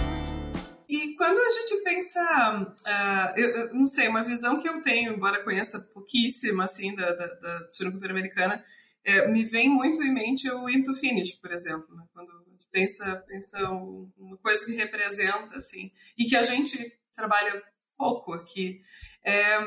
Quando 1.21 1.37
a 1.37 1.51
gente 1.51 1.83
pensa, 1.83 2.75
uh, 2.81 3.39
eu, 3.39 3.49
eu, 3.51 3.73
não 3.75 3.85
sei, 3.85 4.07
uma 4.07 4.23
visão 4.23 4.59
que 4.59 4.67
eu 4.67 4.81
tenho, 4.81 5.13
embora 5.13 5.43
conheça 5.43 5.79
pouquíssima 5.93 6.63
assim 6.63 6.95
da, 6.95 7.13
da, 7.13 7.27
da 7.27 7.67
suinocultura 7.67 8.11
americana, 8.11 8.65
é, 9.05 9.27
me 9.27 9.45
vem 9.45 9.69
muito 9.69 10.01
em 10.01 10.11
mente 10.11 10.49
o 10.49 10.67
into 10.67 10.95
finish, 10.95 11.33
por 11.33 11.51
exemplo, 11.51 11.95
né? 11.95 12.05
quando 12.11 12.31
a 12.31 12.49
gente 12.49 12.65
pensa, 12.71 13.23
pensa 13.27 13.69
uma 13.69 14.35
coisa 14.39 14.65
que 14.65 14.71
representa 14.71 15.55
assim 15.57 15.91
e 16.17 16.25
que 16.25 16.35
a 16.35 16.41
gente 16.41 16.91
trabalha 17.13 17.61
pouco 17.95 18.33
aqui. 18.33 18.81
É, 19.23 19.59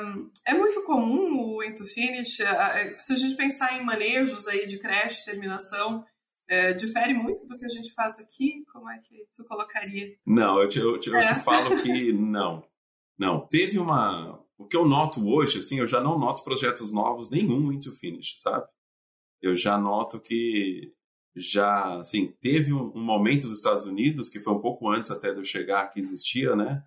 é 0.48 0.54
muito 0.54 0.82
comum 0.82 1.38
o 1.38 1.62
into 1.62 1.86
finish, 1.86 2.38
se 2.96 3.12
a 3.12 3.16
gente 3.16 3.36
pensar 3.36 3.76
em 3.76 3.84
manejos 3.84 4.48
aí 4.48 4.66
de 4.66 4.80
creche, 4.80 5.24
terminação, 5.24 6.04
é, 6.48 6.72
difere 6.72 7.14
muito 7.14 7.46
do 7.46 7.58
que 7.58 7.64
a 7.64 7.68
gente 7.68 7.92
faz 7.92 8.18
aqui? 8.18 8.64
Como 8.72 8.88
é 8.90 8.98
que 8.98 9.26
tu 9.34 9.44
colocaria? 9.44 10.16
Não, 10.26 10.60
eu 10.60 10.68
te, 10.68 10.78
eu 10.78 10.98
te, 10.98 11.14
é. 11.14 11.18
eu 11.18 11.34
te 11.34 11.40
falo 11.42 11.82
que 11.82 12.12
não. 12.12 12.64
Não, 13.18 13.46
teve 13.46 13.78
uma... 13.78 14.42
O 14.56 14.66
que 14.66 14.76
eu 14.76 14.86
noto 14.86 15.26
hoje, 15.26 15.58
assim, 15.58 15.80
eu 15.80 15.86
já 15.86 16.00
não 16.00 16.18
noto 16.18 16.44
projetos 16.44 16.92
novos 16.92 17.28
nenhum 17.28 17.72
into 17.72 17.92
finish, 17.92 18.34
sabe? 18.36 18.66
Eu 19.42 19.56
já 19.56 19.76
noto 19.76 20.20
que 20.20 20.92
já, 21.34 21.96
assim, 21.96 22.32
teve 22.40 22.72
um, 22.72 22.92
um 22.94 23.02
momento 23.02 23.48
dos 23.48 23.58
Estados 23.58 23.84
Unidos, 23.84 24.28
que 24.28 24.40
foi 24.40 24.52
um 24.52 24.60
pouco 24.60 24.88
antes 24.88 25.10
até 25.10 25.32
de 25.32 25.40
eu 25.40 25.44
chegar, 25.44 25.88
que 25.88 25.98
existia, 25.98 26.54
né? 26.54 26.84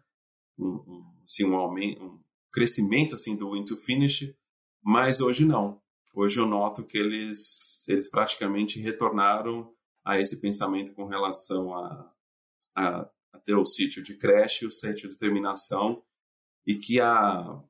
Um, 0.57 0.75
um, 0.87 1.05
assim, 1.23 1.43
um, 1.43 1.55
aumento, 1.55 2.03
um 2.03 2.19
crescimento, 2.51 3.15
assim, 3.15 3.35
do 3.35 3.55
into 3.55 3.75
finish, 3.75 4.33
mas 4.81 5.19
hoje 5.19 5.45
não. 5.45 5.81
Hoje 6.13 6.39
eu 6.39 6.45
noto 6.45 6.85
que 6.85 6.97
eles 6.97 7.76
eles 7.87 8.09
praticamente 8.09 8.79
retornaram 8.79 9.73
a 10.03 10.19
esse 10.19 10.39
pensamento 10.39 10.93
com 10.93 11.05
relação 11.05 11.73
a, 11.75 12.13
a, 12.75 13.09
a 13.33 13.39
ter 13.39 13.55
o 13.55 13.65
sítio 13.65 14.01
de 14.01 14.15
creche, 14.15 14.65
o 14.65 14.71
sítio 14.71 15.09
de 15.09 15.17
terminação, 15.17 16.03
e 16.65 16.75
que 16.75 16.99
a, 16.99 17.61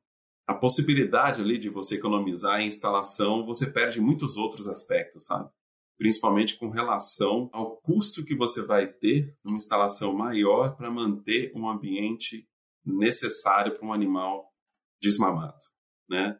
a 0.46 0.54
possibilidade 0.54 1.42
ali 1.42 1.58
de 1.58 1.68
você 1.68 1.96
economizar 1.96 2.60
em 2.60 2.68
instalação, 2.68 3.44
você 3.44 3.70
perde 3.70 4.00
muitos 4.00 4.36
outros 4.36 4.66
aspectos, 4.68 5.26
sabe? 5.26 5.50
Principalmente 5.96 6.56
com 6.56 6.70
relação 6.70 7.50
ao 7.52 7.76
custo 7.78 8.24
que 8.24 8.36
você 8.36 8.62
vai 8.62 8.86
ter 8.86 9.36
numa 9.44 9.56
instalação 9.56 10.12
maior 10.12 10.76
para 10.76 10.90
manter 10.90 11.52
um 11.54 11.68
ambiente 11.68 12.48
necessário 12.84 13.76
para 13.76 13.86
um 13.86 13.92
animal 13.92 14.52
desmamado, 15.00 15.64
né? 16.08 16.38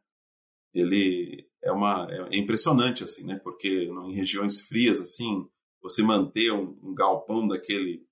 Ele 0.72 1.47
é 1.62 1.72
uma 1.72 2.06
é 2.10 2.36
impressionante 2.36 3.04
assim, 3.04 3.24
né? 3.24 3.38
Porque 3.42 3.68
em 3.68 4.12
regiões 4.12 4.60
frias 4.60 5.00
assim, 5.00 5.46
você 5.82 6.02
manter 6.02 6.52
um, 6.52 6.78
um 6.82 6.94
galpão 6.94 7.46
daquele 7.46 8.02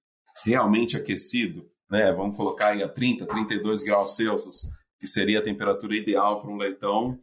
realmente 0.45 0.97
aquecido, 0.97 1.69
né? 1.91 2.13
Vamos 2.13 2.37
colocar 2.37 2.69
aí 2.69 2.83
a 2.83 2.89
30, 2.89 3.27
32 3.27 3.83
graus 3.83 4.17
Celsius, 4.17 4.69
que 4.99 5.07
seria 5.07 5.39
a 5.39 5.45
temperatura 5.45 5.95
ideal 5.97 6.41
para 6.41 6.51
um 6.51 6.57
leitão, 6.57 7.19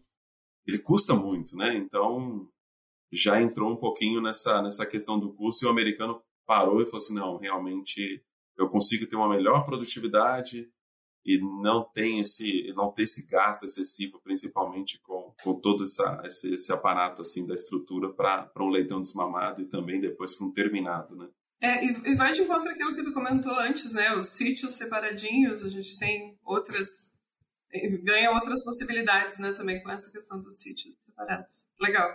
ele 0.65 0.79
custa 0.79 1.13
muito, 1.13 1.55
né? 1.55 1.75
Então 1.75 2.47
já 3.11 3.39
entrou 3.41 3.71
um 3.71 3.77
pouquinho 3.77 4.21
nessa 4.21 4.61
nessa 4.61 4.85
questão 4.85 5.19
do 5.19 5.33
custo 5.33 5.65
e 5.65 5.67
o 5.67 5.71
americano 5.71 6.21
parou 6.45 6.81
e 6.81 6.85
falou 6.85 6.97
assim, 6.97 7.13
não, 7.13 7.37
realmente 7.37 8.23
eu 8.57 8.69
consigo 8.69 9.07
ter 9.07 9.15
uma 9.15 9.29
melhor 9.29 9.65
produtividade 9.65 10.69
e 11.25 11.39
não 11.39 11.83
tem 11.83 12.19
esse 12.19 12.71
não 12.75 12.91
ter 12.91 13.03
esse 13.03 13.25
gasto 13.25 13.65
excessivo 13.65 14.19
principalmente 14.21 14.99
com, 15.01 15.33
com 15.41 15.59
todo 15.59 15.83
essa, 15.83 16.21
esse, 16.25 16.53
esse 16.53 16.71
aparato 16.71 17.21
assim 17.21 17.45
da 17.45 17.55
estrutura 17.55 18.11
para 18.11 18.51
um 18.59 18.69
leitão 18.69 19.01
desmamado 19.01 19.61
e 19.61 19.65
também 19.65 19.99
depois 19.99 20.35
para 20.35 20.45
um 20.45 20.51
terminado 20.51 21.15
né? 21.15 21.29
É, 21.61 21.85
e, 21.85 22.11
e, 22.11 22.15
vai 22.15 22.33
de 22.33 22.41
encontro 22.41 22.69
aquilo 22.69 22.93
que 22.93 23.03
tu 23.03 23.13
comentou 23.13 23.57
antes 23.57 23.93
né? 23.93 24.13
Os 24.15 24.29
sítios 24.29 24.73
separadinhos 24.73 25.63
a 25.63 25.69
gente 25.69 25.97
tem 25.97 26.37
outras 26.43 27.13
ganha 28.03 28.31
outras 28.31 28.63
possibilidades 28.63 29.39
né 29.39 29.53
também 29.53 29.81
com 29.81 29.89
essa 29.89 30.11
questão 30.11 30.41
dos 30.41 30.59
sítios 30.59 30.95
separados. 31.05 31.67
Legal. 31.79 32.11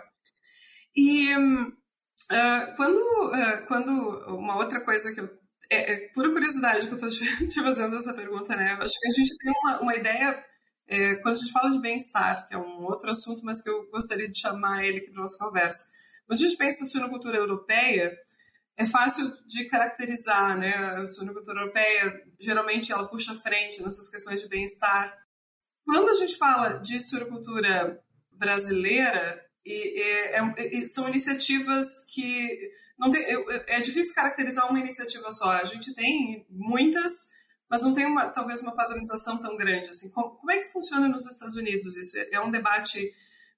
E 0.95 1.35
uh, 1.35 2.75
quando 2.75 2.99
uh, 2.99 3.67
quando 3.67 3.91
uma 4.35 4.57
outra 4.57 4.81
coisa 4.81 5.13
que 5.13 5.19
eu 5.19 5.38
é, 5.69 5.93
é 5.93 6.09
pura 6.09 6.31
curiosidade 6.31 6.87
que 6.87 6.93
eu 6.93 7.07
estou 7.07 7.09
te, 7.47 7.61
fazendo 7.61 7.95
essa 7.95 8.13
pergunta, 8.13 8.55
né? 8.55 8.73
Eu 8.73 8.83
acho 8.83 8.99
que 8.99 9.07
a 9.07 9.11
gente 9.11 9.37
tem 9.37 9.53
uma, 9.63 9.81
uma 9.81 9.95
ideia, 9.95 10.43
é, 10.87 11.15
quando 11.15 11.35
a 11.35 11.37
gente 11.37 11.51
fala 11.51 11.69
de 11.69 11.79
bem-estar, 11.79 12.47
que 12.47 12.55
é 12.55 12.57
um 12.57 12.83
outro 12.83 13.11
assunto, 13.11 13.43
mas 13.43 13.61
que 13.61 13.69
eu 13.69 13.89
gostaria 13.89 14.29
de 14.29 14.39
chamar 14.39 14.83
ele 14.83 14.99
aqui 14.99 15.11
para 15.11 15.21
nossa 15.21 15.43
conversa. 15.43 15.85
Quando 16.25 16.39
a 16.39 16.41
gente 16.41 16.57
pensa 16.57 16.83
em 16.83 16.87
suinocultura 16.87 17.37
europeia, 17.37 18.17
é 18.77 18.85
fácil 18.85 19.31
de 19.45 19.65
caracterizar, 19.65 20.57
né? 20.57 20.73
A 20.73 21.05
suinocultura 21.07 21.61
europeia, 21.61 22.23
geralmente, 22.39 22.91
ela 22.91 23.07
puxa 23.07 23.33
à 23.33 23.35
frente 23.35 23.81
nessas 23.81 24.09
questões 24.09 24.41
de 24.41 24.47
bem-estar. 24.47 25.13
Quando 25.85 26.09
a 26.09 26.15
gente 26.15 26.37
fala 26.37 26.73
de 26.73 26.99
suinocultura 26.99 28.01
brasileira, 28.31 29.43
e, 29.65 29.99
e, 29.99 30.81
é, 30.81 30.87
são 30.87 31.07
iniciativas 31.09 32.05
que 32.13 32.71
não 32.99 33.09
tem, 33.09 33.23
é 33.67 33.79
difícil 33.79 34.13
caracterizar 34.13 34.69
uma 34.69 34.79
iniciativa 34.79 35.31
só. 35.31 35.51
A 35.51 35.63
gente 35.63 35.95
tem 35.95 36.45
muitas, 36.49 37.29
mas 37.69 37.81
não 37.81 37.93
tem 37.93 38.05
uma, 38.05 38.27
talvez 38.27 38.61
uma 38.61 38.75
padronização 38.75 39.39
tão 39.39 39.55
grande. 39.55 39.89
Assim, 39.89 40.11
como, 40.11 40.31
como 40.35 40.51
é 40.51 40.63
que 40.63 40.71
funciona 40.73 41.07
nos 41.07 41.25
Estados 41.25 41.55
Unidos 41.55 41.95
isso? 41.95 42.17
É, 42.17 42.29
é 42.33 42.41
um 42.41 42.51
debate 42.51 43.13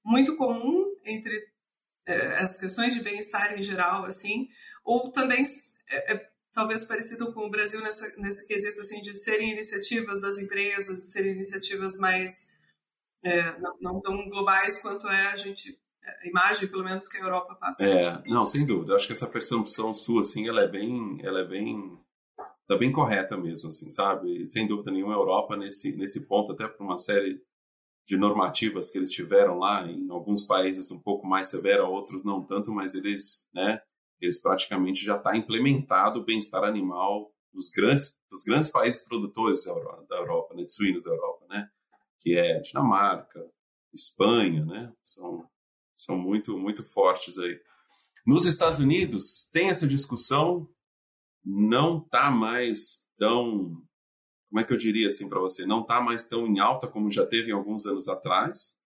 muito 0.05 0.37
comum 0.37 0.85
entre 1.03 1.33
é, 2.05 2.39
as 2.39 2.57
questões 2.57 2.93
de 2.93 3.01
bem-estar 3.01 3.57
em 3.57 3.63
geral, 3.63 4.05
assim, 4.05 4.47
ou 4.83 5.11
também 5.11 5.43
é, 5.89 6.13
é, 6.13 6.29
talvez 6.53 6.85
parecido 6.85 7.33
com 7.33 7.47
o 7.47 7.49
Brasil 7.49 7.81
nessa, 7.81 8.11
nesse 8.17 8.47
quesito 8.47 8.81
assim 8.81 9.01
de 9.01 9.13
serem 9.15 9.53
iniciativas 9.53 10.21
das 10.21 10.37
empresas, 10.37 10.97
de 10.97 11.11
serem 11.11 11.31
iniciativas 11.31 11.97
mais 11.97 12.47
é, 13.23 13.59
não, 13.59 13.77
não, 13.79 14.01
tão 14.01 14.29
globais 14.29 14.79
quanto 14.79 15.07
é 15.07 15.27
a 15.27 15.35
gente 15.35 15.79
a 16.03 16.27
imagem, 16.27 16.67
pelo 16.67 16.83
menos, 16.83 17.07
que 17.07 17.17
a 17.17 17.21
Europa 17.21 17.55
passa. 17.55 17.85
É, 17.85 18.23
não, 18.27 18.45
sem 18.45 18.65
dúvida. 18.65 18.93
Eu 18.93 18.95
acho 18.95 19.07
que 19.07 19.13
essa 19.13 19.27
percepção 19.27 19.93
sua, 19.93 20.21
assim, 20.21 20.47
ela 20.47 20.61
é 20.63 20.67
bem, 20.67 21.19
ela 21.23 21.41
é 21.41 21.45
bem, 21.45 21.97
tá 22.67 22.77
bem 22.77 22.91
correta 22.91 23.37
mesmo, 23.37 23.69
assim, 23.69 23.89
sabe? 23.89 24.47
sem 24.47 24.67
dúvida 24.67 24.91
nenhuma, 24.91 25.13
a 25.13 25.17
Europa 25.17 25.55
nesse 25.55 25.95
nesse 25.95 26.21
ponto, 26.21 26.51
até 26.51 26.67
por 26.67 26.83
uma 26.83 26.97
série 26.97 27.41
de 28.07 28.17
normativas 28.17 28.89
que 28.89 28.97
eles 28.97 29.11
tiveram 29.11 29.57
lá, 29.57 29.85
em 29.89 30.09
alguns 30.09 30.43
países 30.43 30.91
um 30.91 30.99
pouco 30.99 31.25
mais 31.25 31.47
severa, 31.47 31.85
outros 31.85 32.23
não 32.23 32.43
tanto, 32.43 32.71
mas 32.71 32.95
eles, 32.95 33.47
né, 33.53 33.81
eles 34.19 34.41
praticamente 34.41 35.03
já 35.03 35.17
está 35.17 35.35
implementado 35.35 36.19
o 36.19 36.23
bem-estar 36.23 36.63
animal 36.63 37.31
dos 37.53 37.69
grandes, 37.69 38.17
dos 38.29 38.43
grandes 38.43 38.69
países 38.69 39.01
produtores 39.01 39.63
da 39.65 39.71
Europa, 39.71 40.05
da 40.09 40.15
Europa 40.17 40.55
né, 40.55 40.63
de 40.63 40.73
suínos 40.73 41.03
da 41.03 41.11
Europa, 41.11 41.45
né, 41.49 41.69
que 42.19 42.35
é 42.37 42.59
Dinamarca, 42.59 43.45
Espanha, 43.93 44.65
né, 44.65 44.91
são 45.03 45.49
são 46.03 46.17
muito, 46.17 46.57
muito 46.57 46.83
fortes 46.83 47.37
aí. 47.37 47.59
Nos 48.25 48.45
Estados 48.45 48.79
Unidos, 48.79 49.49
tem 49.51 49.69
essa 49.69 49.87
discussão, 49.87 50.69
não 51.43 51.99
está 51.99 52.29
mais 52.29 53.07
tão, 53.17 53.81
como 54.49 54.59
é 54.59 54.63
que 54.63 54.73
eu 54.73 54.77
diria 54.77 55.07
assim 55.07 55.27
para 55.27 55.39
você, 55.39 55.65
não 55.65 55.81
está 55.81 55.99
mais 56.01 56.25
tão 56.25 56.45
em 56.45 56.59
alta 56.59 56.87
como 56.87 57.09
já 57.09 57.25
teve 57.25 57.51
alguns 57.51 57.85
anos 57.85 58.07
atrás. 58.07 58.77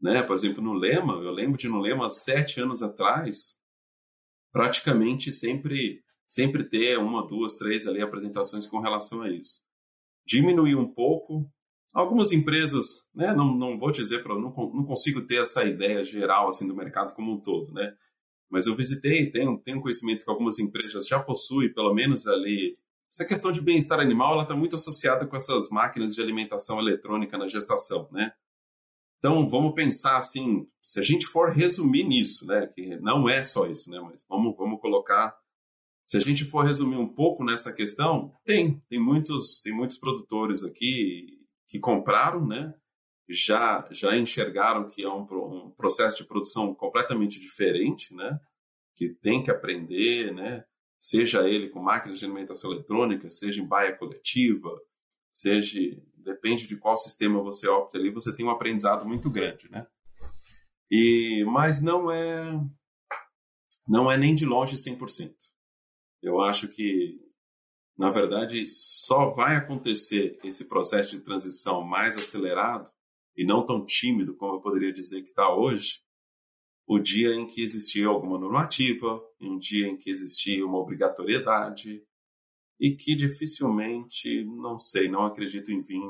Né? 0.00 0.22
Por 0.22 0.34
exemplo, 0.34 0.62
no 0.62 0.72
Lema, 0.72 1.14
eu 1.14 1.30
lembro 1.30 1.56
de 1.56 1.68
no 1.68 1.80
Lema, 1.80 2.10
sete 2.10 2.60
anos 2.60 2.82
atrás, 2.82 3.56
praticamente 4.52 5.32
sempre, 5.32 6.02
sempre 6.28 6.64
ter 6.64 6.98
uma, 6.98 7.26
duas, 7.26 7.54
três 7.54 7.86
ali 7.86 8.02
apresentações 8.02 8.66
com 8.66 8.80
relação 8.80 9.22
a 9.22 9.30
isso. 9.30 9.62
Diminuiu 10.26 10.80
um 10.80 10.92
pouco, 10.92 11.48
Algumas 11.92 12.32
empresas, 12.32 13.06
né, 13.14 13.34
não, 13.34 13.54
não 13.54 13.78
vou 13.78 13.90
dizer 13.90 14.22
para 14.22 14.34
não, 14.34 14.50
não 14.50 14.84
consigo 14.84 15.26
ter 15.26 15.42
essa 15.42 15.62
ideia 15.64 16.04
geral 16.04 16.48
assim 16.48 16.66
do 16.66 16.74
mercado 16.74 17.14
como 17.14 17.32
um 17.32 17.40
todo, 17.40 17.72
né? 17.72 17.94
Mas 18.50 18.66
eu 18.66 18.74
visitei, 18.74 19.30
tenho, 19.30 19.58
tenho 19.58 19.80
conhecimento 19.80 20.24
que 20.24 20.30
algumas 20.30 20.58
empresas 20.58 21.06
já 21.06 21.20
possuem 21.20 21.72
pelo 21.72 21.92
menos 21.94 22.26
ali 22.26 22.74
essa 23.12 23.26
questão 23.26 23.52
de 23.52 23.60
bem-estar 23.60 24.00
animal, 24.00 24.32
ela 24.32 24.42
está 24.44 24.56
muito 24.56 24.76
associada 24.76 25.26
com 25.26 25.36
essas 25.36 25.68
máquinas 25.68 26.14
de 26.14 26.22
alimentação 26.22 26.78
eletrônica 26.78 27.36
na 27.36 27.46
gestação, 27.46 28.08
né? 28.10 28.32
Então, 29.18 29.48
vamos 29.48 29.74
pensar 29.74 30.16
assim, 30.16 30.66
se 30.82 30.98
a 30.98 31.02
gente 31.02 31.26
for 31.26 31.50
resumir 31.50 32.04
nisso, 32.04 32.46
né, 32.46 32.66
que 32.66 32.96
não 33.00 33.28
é 33.28 33.44
só 33.44 33.66
isso, 33.66 33.88
né, 33.88 34.00
mas 34.00 34.24
vamos, 34.28 34.56
vamos 34.56 34.80
colocar, 34.80 35.36
se 36.04 36.16
a 36.16 36.20
gente 36.20 36.44
for 36.44 36.64
resumir 36.64 36.96
um 36.96 37.06
pouco 37.06 37.44
nessa 37.44 37.72
questão, 37.72 38.34
tem, 38.44 38.82
tem 38.88 38.98
muitos, 38.98 39.60
tem 39.62 39.72
muitos 39.72 39.98
produtores 39.98 40.64
aqui 40.64 41.41
que 41.72 41.80
compraram, 41.80 42.46
né? 42.46 42.74
já 43.32 43.88
já 43.90 44.14
enxergaram 44.16 44.88
que 44.88 45.02
é 45.02 45.08
um, 45.08 45.22
um 45.22 45.70
processo 45.70 46.18
de 46.18 46.24
produção 46.24 46.74
completamente 46.74 47.40
diferente, 47.40 48.14
né? 48.14 48.38
Que 48.94 49.08
tem 49.08 49.42
que 49.42 49.50
aprender, 49.50 50.32
né? 50.34 50.64
Seja 51.00 51.48
ele 51.48 51.70
com 51.70 51.80
máquinas 51.80 52.18
de 52.18 52.26
alimentação 52.26 52.70
eletrônica, 52.70 53.30
seja 53.30 53.60
em 53.60 53.66
baia 53.66 53.96
coletiva, 53.96 54.70
seja 55.30 55.80
depende 56.14 56.66
de 56.66 56.76
qual 56.76 56.96
sistema 56.96 57.42
você 57.42 57.66
opta 57.66 57.98
ali, 57.98 58.10
você 58.10 58.34
tem 58.34 58.44
um 58.44 58.50
aprendizado 58.50 59.06
muito 59.06 59.30
grande, 59.30 59.68
né? 59.70 59.86
E 60.90 61.42
mas 61.46 61.82
não 61.82 62.10
é 62.10 62.52
não 63.88 64.10
é 64.10 64.16
nem 64.18 64.34
de 64.34 64.44
longe 64.44 64.76
100%. 64.76 65.34
Eu 66.20 66.40
acho 66.40 66.68
que 66.68 67.18
na 67.96 68.10
verdade 68.10 68.66
só 68.66 69.30
vai 69.30 69.56
acontecer 69.56 70.38
esse 70.42 70.68
processo 70.68 71.10
de 71.10 71.20
transição 71.20 71.82
mais 71.82 72.16
acelerado 72.16 72.90
e 73.36 73.44
não 73.44 73.64
tão 73.64 73.84
tímido 73.84 74.36
como 74.36 74.56
eu 74.56 74.60
poderia 74.60 74.92
dizer 74.92 75.22
que 75.22 75.30
está 75.30 75.54
hoje, 75.54 76.00
o 76.86 76.98
dia 76.98 77.34
em 77.34 77.46
que 77.46 77.62
existia 77.62 78.06
alguma 78.06 78.38
normativa, 78.38 79.22
um 79.40 79.58
dia 79.58 79.88
em 79.88 79.96
que 79.96 80.10
existia 80.10 80.66
uma 80.66 80.78
obrigatoriedade, 80.78 82.04
e 82.82 82.96
que 82.96 83.14
dificilmente, 83.14 84.44
não 84.44 84.76
sei, 84.76 85.08
não 85.08 85.24
acredito 85.24 85.70
em 85.70 85.80
vir 85.80 86.02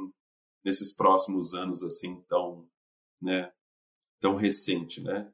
nesses 0.64 0.90
próximos 0.90 1.52
anos 1.52 1.82
assim 1.82 2.22
tão, 2.22 2.66
né, 3.20 3.52
tão 4.18 4.36
recente, 4.36 5.02
né? 5.02 5.30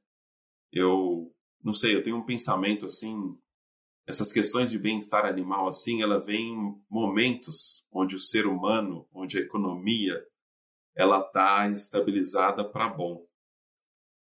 Eu 0.73 1.33
não 1.63 1.73
sei, 1.73 1.95
eu 1.95 2.03
tenho 2.03 2.17
um 2.17 2.27
pensamento 2.27 2.87
assim, 2.87 3.39
essas 4.09 4.33
questões 4.33 4.71
de 4.71 4.79
bem-estar 4.79 5.27
animal 5.27 5.69
assim, 5.69 6.03
ela 6.03 6.19
vem 6.19 6.55
em 6.55 6.83
momentos 6.89 7.85
onde 7.93 8.17
o 8.17 8.21
ser 8.21 8.47
humano, 8.47 9.07
onde 9.13 9.37
a 9.37 9.43
economia, 9.43 10.25
ela 10.97 11.21
está 11.21 11.69
estabilizada 11.69 12.65
para 12.65 12.89
bom. 12.89 13.27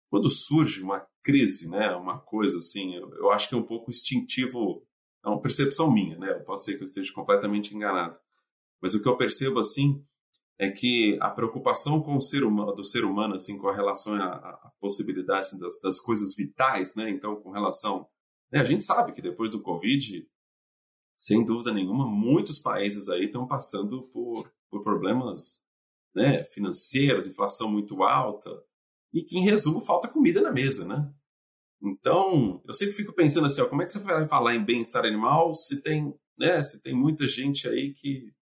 Quando 0.09 0.27
surge 0.29 0.81
uma 0.81 1.05
crise, 1.21 1.69
né, 1.69 1.95
uma 1.95 2.19
coisa 2.19 2.57
assim, 2.57 2.95
eu, 2.95 3.13
eu 3.13 3.31
acho 3.31 3.47
que 3.47 3.53
é 3.53 3.57
um 3.57 3.63
pouco 3.63 3.91
instintivo 3.91 4.86
é 5.23 5.29
uma 5.29 5.41
percepção 5.41 5.91
minha, 5.91 6.17
né? 6.19 6.33
Pode 6.45 6.63
ser 6.63 6.75
que 6.75 6.81
eu 6.81 6.86
esteja 6.86 7.11
completamente 7.11 7.75
enganado. 7.75 8.15
Mas 8.79 8.93
o 8.93 9.01
que 9.01 9.07
eu 9.07 9.17
percebo, 9.17 9.59
assim, 9.59 10.03
é 10.59 10.69
que 10.69 11.17
a 11.19 11.31
preocupação 11.31 11.99
com 11.99 12.15
o 12.15 12.21
ser 12.21 12.43
humano, 12.43 12.73
do 12.73 12.83
ser 12.83 13.03
humano, 13.03 13.33
assim, 13.33 13.57
com 13.57 13.71
relação 13.71 14.13
à, 14.15 14.36
à 14.36 14.71
possibilidade 14.79 15.39
assim, 15.39 15.59
das, 15.59 15.79
das, 15.81 15.99
coisas 15.99 16.36
vitais, 16.36 16.95
né? 16.95 17.09
Então, 17.09 17.36
com 17.38 17.49
relação... 17.49 18.07
Né? 18.55 18.61
A 18.61 18.63
gente 18.63 18.85
sabe 18.85 19.11
que 19.11 19.21
depois 19.21 19.51
do 19.51 19.61
Covid, 19.61 20.25
sem 21.19 21.45
dúvida 21.45 21.73
nenhuma, 21.73 22.07
muitos 22.07 22.57
países 22.57 23.09
aí 23.09 23.25
estão 23.25 23.45
passando 23.45 24.03
por, 24.13 24.49
por 24.71 24.81
problemas 24.81 25.61
né, 26.15 26.45
financeiros, 26.45 27.27
inflação 27.27 27.69
muito 27.69 28.01
alta, 28.01 28.49
e 29.13 29.21
que, 29.21 29.37
em 29.37 29.43
resumo, 29.43 29.81
falta 29.81 30.07
comida 30.07 30.41
na 30.41 30.51
mesa, 30.51 30.87
né? 30.87 31.13
Então, 31.81 32.61
eu 32.65 32.73
sempre 32.73 32.95
fico 32.95 33.13
pensando 33.13 33.47
assim, 33.47 33.61
ó, 33.61 33.67
como 33.67 33.81
é 33.81 33.85
que 33.85 33.91
você 33.91 33.99
vai 33.99 34.25
falar 34.25 34.55
em 34.55 34.63
bem-estar 34.63 35.05
animal 35.05 35.53
se 35.53 35.81
tem, 35.81 36.13
né, 36.37 36.61
se 36.61 36.81
tem 36.81 36.95
muita 36.95 37.27
gente 37.27 37.67
aí 37.67 37.93
que 37.93 38.33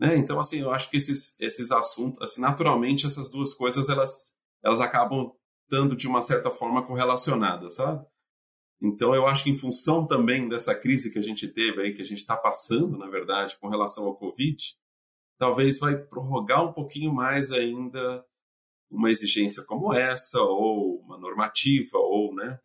né? 0.00 0.16
Então, 0.16 0.40
assim, 0.40 0.60
eu 0.60 0.72
acho 0.72 0.90
que 0.90 0.96
esses, 0.96 1.38
esses 1.38 1.70
assuntos, 1.70 2.20
assim, 2.20 2.40
naturalmente, 2.40 3.06
essas 3.06 3.30
duas 3.30 3.54
coisas, 3.54 3.88
elas, 3.88 4.34
elas 4.64 4.80
acabam 4.80 5.32
estando, 5.62 5.94
de 5.94 6.08
uma 6.08 6.20
certa 6.20 6.50
forma, 6.50 6.84
correlacionadas, 6.84 7.76
sabe? 7.76 8.04
Então, 8.82 9.14
eu 9.14 9.28
acho 9.28 9.44
que 9.44 9.50
em 9.50 9.58
função 9.58 10.04
também 10.04 10.48
dessa 10.48 10.74
crise 10.74 11.12
que 11.12 11.18
a 11.18 11.22
gente 11.22 11.46
teve 11.46 11.80
aí, 11.80 11.94
que 11.94 12.02
a 12.02 12.04
gente 12.04 12.18
está 12.18 12.36
passando, 12.36 12.98
na 12.98 13.08
verdade, 13.08 13.56
com 13.60 13.68
relação 13.68 14.04
ao 14.04 14.16
Covid, 14.16 14.56
talvez 15.38 15.78
vai 15.78 15.96
prorrogar 15.96 16.64
um 16.64 16.72
pouquinho 16.72 17.14
mais 17.14 17.52
ainda 17.52 18.26
uma 18.90 19.08
exigência 19.08 19.62
como 19.64 19.94
essa, 19.94 20.40
ou 20.40 21.00
uma 21.00 21.16
normativa, 21.16 21.96
ou, 21.96 22.34
né? 22.34 22.58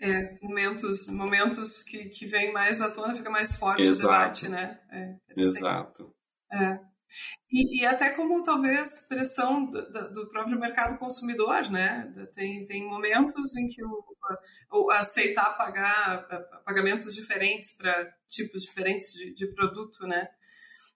É, 0.00 0.38
momentos, 0.40 1.08
momentos 1.08 1.82
que, 1.82 2.10
que 2.10 2.26
vem 2.26 2.52
mais 2.52 2.80
à 2.80 2.90
tona, 2.90 3.14
fica 3.14 3.30
mais 3.30 3.56
forte 3.56 3.82
Exato. 3.82 4.06
o 4.06 4.18
debate, 4.18 4.48
né? 4.48 4.80
É, 4.90 5.16
Exato. 5.36 6.14
É. 6.52 6.78
E, 7.50 7.80
e, 7.80 7.86
até 7.86 8.10
como 8.10 8.42
talvez 8.42 9.06
pressão 9.08 9.66
do, 9.66 10.12
do, 10.12 10.28
próprio 10.28 10.58
mercado 10.58 10.98
consumidor, 10.98 11.70
né? 11.70 12.12
Tem, 12.34 12.64
tem 12.66 12.86
momentos 12.86 13.56
em 13.56 13.68
que 13.68 13.82
o, 13.84 14.90
aceitar 14.90 15.56
pagar 15.56 16.26
pagamentos 16.64 17.14
diferentes 17.14 17.76
para 17.76 18.12
tipos 18.28 18.62
diferentes 18.62 19.12
de, 19.12 19.34
de 19.34 19.46
produto, 19.54 20.06
né? 20.06 20.28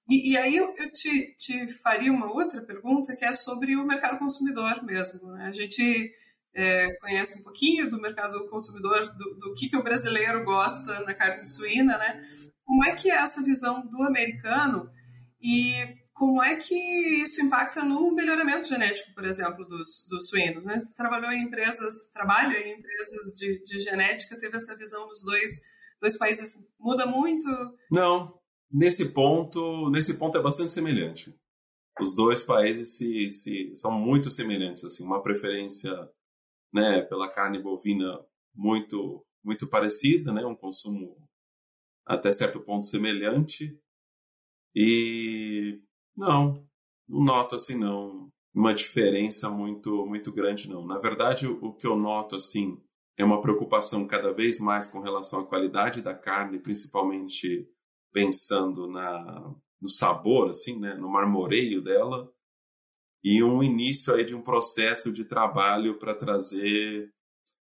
E, 0.09 0.33
e 0.33 0.37
aí 0.37 0.57
eu, 0.57 0.75
eu 0.77 0.91
te, 0.91 1.35
te, 1.37 1.69
faria 1.69 2.13
uma 2.13 2.33
outra 2.33 2.61
pergunta 2.61 3.15
que 3.15 3.25
é 3.25 3.33
sobre 3.33 3.77
o 3.77 3.87
mercado 3.87 4.19
consumidor 4.19 4.83
mesmo. 4.83 5.31
Né? 5.31 5.45
A 5.45 5.53
gente 5.53 6.13
é, 6.53 6.93
conhece 6.95 7.41
um 7.41 7.45
pouquinho 7.45 7.89
do 7.89 8.01
mercado 8.01 8.49
consumidor, 8.49 9.15
do, 9.17 9.35
do 9.37 9.55
que, 9.55 9.69
que 9.69 9.77
o 9.77 9.85
brasileiro 9.85 10.45
gosta 10.45 11.01
na 11.01 11.15
carne 11.15 11.45
suína, 11.45 11.97
né? 11.97 12.21
Como 12.65 12.85
é 12.85 12.95
que 12.95 13.11
é 13.11 13.15
essa 13.15 13.43
visão 13.45 13.87
do 13.87 14.03
americano 14.03 14.91
e 15.41 16.00
como 16.21 16.43
é 16.45 16.55
que 16.57 16.75
isso 17.23 17.41
impacta 17.41 17.83
no 17.83 18.13
melhoramento 18.13 18.69
genético, 18.69 19.15
por 19.15 19.25
exemplo, 19.25 19.65
dos, 19.65 20.07
dos 20.07 20.29
suínos? 20.29 20.67
Né? 20.67 20.79
Você 20.79 20.95
trabalhou 20.95 21.33
em 21.33 21.45
empresas, 21.45 22.11
trabalha 22.13 22.59
em 22.59 22.79
empresas 22.79 23.35
de, 23.39 23.63
de 23.65 23.81
genética, 23.81 24.39
teve 24.39 24.55
essa 24.55 24.77
visão 24.77 25.09
dos 25.09 25.25
dois, 25.25 25.51
dois 25.99 26.19
países, 26.19 26.69
muda 26.79 27.07
muito? 27.07 27.49
Não, 27.91 28.39
nesse 28.71 29.15
ponto, 29.15 29.89
nesse 29.89 30.19
ponto 30.19 30.37
é 30.37 30.43
bastante 30.43 30.71
semelhante. 30.71 31.35
Os 31.99 32.15
dois 32.15 32.43
países 32.43 32.99
se, 32.99 33.31
se, 33.31 33.75
são 33.75 33.91
muito 33.91 34.31
semelhantes, 34.31 34.85
assim, 34.85 35.03
uma 35.03 35.23
preferência, 35.23 35.91
né, 36.71 37.01
pela 37.01 37.33
carne 37.33 37.63
bovina 37.63 38.23
muito 38.55 39.25
muito 39.43 39.67
parecida, 39.67 40.35
né, 40.35 40.45
um 40.45 40.55
consumo 40.55 41.17
até 42.05 42.31
certo 42.31 42.61
ponto 42.61 42.87
semelhante. 42.87 43.75
E 44.77 45.81
não, 46.21 46.63
não 47.09 47.25
noto 47.25 47.57
assim 47.57 47.77
não 47.77 48.31
uma 48.55 48.75
diferença 48.75 49.49
muito 49.49 50.07
muito 50.07 50.31
grande 50.33 50.69
não. 50.69 50.87
Na 50.87 50.99
verdade, 50.99 51.47
o, 51.47 51.73
que 51.73 51.87
eu 51.87 51.97
noto 51.97 52.37
assim 52.37 52.79
é 53.17 53.25
uma 53.25 53.41
preocupação 53.41 54.07
cada 54.07 54.33
vez 54.33 54.61
mais 54.61 54.89
com 54.89 55.01
relação 55.01 55.41
à 55.41 55.47
qualidade 55.47 56.03
da 56.03 56.15
carne, 56.15 56.59
principalmente 56.59 57.69
pensando 58.13 58.87
na, 58.87 59.55
no 59.81 59.89
sabor, 59.89 60.51
assim, 60.51 60.79
né, 60.79 60.95
no 60.95 61.09
marmoreio 61.09 61.83
dela, 61.83 62.31
e 63.23 63.43
um 63.43 63.63
início 63.63 64.15
aí 64.15 64.25
de 64.25 64.35
um 64.35 64.43
processo 64.43 65.13
de 65.13 65.25
trabalho 65.25 65.99
para 65.99 66.15
trazer 66.15 67.13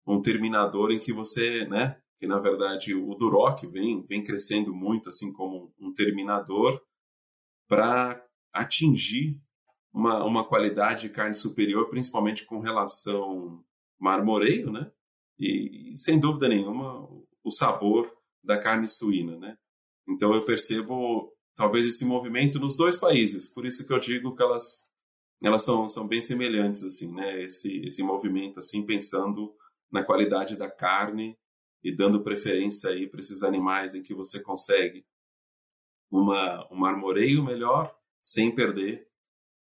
um 0.06 0.20
terminador 0.20 0.90
em 0.90 0.98
que 0.98 1.12
você, 1.12 1.66
né, 1.66 1.98
que 2.20 2.26
na 2.26 2.38
verdade 2.38 2.94
o 2.94 3.14
Duroc 3.14 3.64
vem, 3.64 4.04
vem 4.06 4.22
crescendo 4.22 4.74
muito 4.74 5.08
assim 5.08 5.32
como 5.32 5.72
um 5.80 5.92
terminador 5.92 6.80
para 7.68 8.22
atingir 8.52 9.40
uma, 9.92 10.24
uma 10.24 10.44
qualidade 10.44 11.02
de 11.02 11.10
carne 11.10 11.34
superior, 11.34 11.88
principalmente 11.88 12.44
com 12.44 12.60
relação 12.60 13.64
marmoreio, 13.98 14.70
né? 14.70 14.90
E, 15.38 15.92
sem 15.96 16.18
dúvida 16.18 16.48
nenhuma 16.48 17.08
o 17.44 17.50
sabor 17.50 18.12
da 18.42 18.58
carne 18.58 18.88
suína, 18.88 19.36
né? 19.38 19.56
Então 20.08 20.32
eu 20.34 20.44
percebo 20.44 21.32
talvez 21.54 21.86
esse 21.86 22.04
movimento 22.04 22.58
nos 22.58 22.76
dois 22.76 22.96
países, 22.96 23.52
por 23.52 23.66
isso 23.66 23.86
que 23.86 23.92
eu 23.92 23.98
digo 23.98 24.34
que 24.34 24.42
elas 24.42 24.88
elas 25.40 25.62
são, 25.62 25.88
são 25.88 26.06
bem 26.06 26.20
semelhantes 26.20 26.82
assim, 26.82 27.12
né? 27.12 27.42
Esse 27.42 27.80
esse 27.84 28.02
movimento 28.02 28.58
assim 28.60 28.84
pensando 28.84 29.54
na 29.90 30.04
qualidade 30.04 30.56
da 30.56 30.70
carne 30.70 31.36
e 31.82 31.94
dando 31.94 32.22
preferência 32.22 32.90
aí 32.90 33.08
para 33.08 33.20
esses 33.20 33.42
animais 33.42 33.94
em 33.94 34.02
que 34.02 34.14
você 34.14 34.40
consegue 34.40 35.04
uma 36.10 36.66
um 36.72 36.76
marmoreio 36.76 37.44
melhor 37.44 37.97
sem 38.28 38.54
perder 38.54 39.08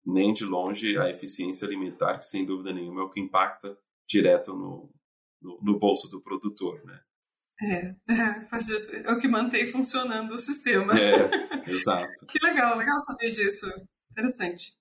nem 0.06 0.34
de 0.34 0.46
longe 0.46 0.98
a 0.98 1.10
eficiência 1.10 1.66
alimentar, 1.68 2.20
que 2.20 2.26
sem 2.26 2.46
dúvida 2.46 2.72
nenhuma 2.72 3.02
é 3.02 3.04
o 3.04 3.10
que 3.10 3.20
impacta 3.20 3.76
direto 4.08 4.54
no, 4.54 4.94
no, 5.42 5.60
no 5.62 5.80
bolso 5.80 6.08
do 6.08 6.22
produtor, 6.22 6.84
né? 6.86 7.00
É, 7.64 7.96
é, 8.14 8.48
é 9.06 9.12
o 9.12 9.20
que 9.20 9.28
mantém 9.28 9.68
funcionando 9.68 10.34
o 10.34 10.40
sistema. 10.40 10.94
É, 10.98 11.72
exato. 11.72 12.26
que 12.28 12.38
legal, 12.44 12.78
legal 12.78 13.00
saber 13.00 13.32
disso. 13.32 13.68
Interessante. 14.12 14.74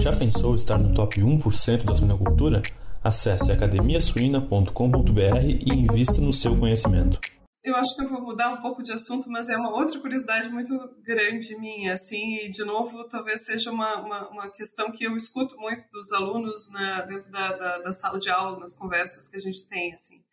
Já 0.00 0.16
pensou 0.16 0.56
estar 0.56 0.78
no 0.78 0.94
top 0.94 1.20
1% 1.20 1.84
da 1.84 1.94
suinocultura? 1.94 2.62
Acesse 3.02 3.52
academiasuina.com.br 3.52 5.44
e 5.44 5.74
invista 5.74 6.20
no 6.20 6.32
seu 6.32 6.56
conhecimento. 6.56 7.20
Eu 7.64 7.76
acho 7.76 7.94
que 7.94 8.02
eu 8.02 8.08
vou 8.08 8.20
mudar 8.20 8.52
um 8.52 8.60
pouco 8.60 8.82
de 8.82 8.92
assunto, 8.92 9.30
mas 9.30 9.48
é 9.48 9.56
uma 9.56 9.70
outra 9.70 10.00
curiosidade 10.00 10.48
muito 10.50 10.74
grande 11.02 11.56
minha, 11.58 11.92
assim, 11.94 12.38
e 12.38 12.50
de 12.50 12.64
novo 12.64 13.04
talvez 13.08 13.44
seja 13.44 13.70
uma, 13.70 14.00
uma, 14.00 14.28
uma 14.30 14.50
questão 14.50 14.90
que 14.90 15.04
eu 15.04 15.16
escuto 15.16 15.56
muito 15.56 15.88
dos 15.90 16.12
alunos 16.12 16.70
na, 16.72 17.02
dentro 17.02 17.30
da, 17.30 17.56
da, 17.56 17.78
da, 17.78 17.92
sala 17.92 18.18
de 18.18 18.28
aula, 18.28 18.58
nas 18.58 18.74
conversas 18.74 19.28
que 19.28 19.36
a 19.36 19.40
gente 19.40 19.64
tem, 19.68 19.92
assim. 19.92 20.24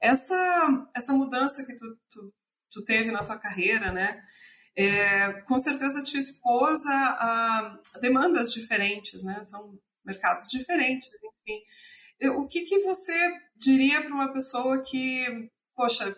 Essa, 0.00 0.88
essa 0.94 1.12
mudança 1.14 1.64
que 1.64 1.74
tu, 1.74 1.98
tu, 2.10 2.34
tu 2.70 2.84
teve 2.84 3.10
na 3.10 3.24
tua 3.24 3.38
carreira, 3.38 3.90
né? 3.90 4.22
é, 4.78 5.32
com 5.42 5.58
certeza 5.58 6.04
te 6.04 6.16
expôs 6.16 6.86
a, 6.86 6.94
a, 6.94 7.98
demandas 8.00 8.52
diferentes, 8.52 9.24
né? 9.24 9.42
São 9.42 9.76
mercados 10.04 10.48
diferentes, 10.50 11.10
enfim. 11.16 12.30
O 12.36 12.46
que, 12.46 12.62
que 12.62 12.78
você 12.84 13.12
diria 13.56 14.00
para 14.00 14.14
uma 14.14 14.32
pessoa 14.32 14.80
que, 14.80 15.50
poxa, 15.74 16.16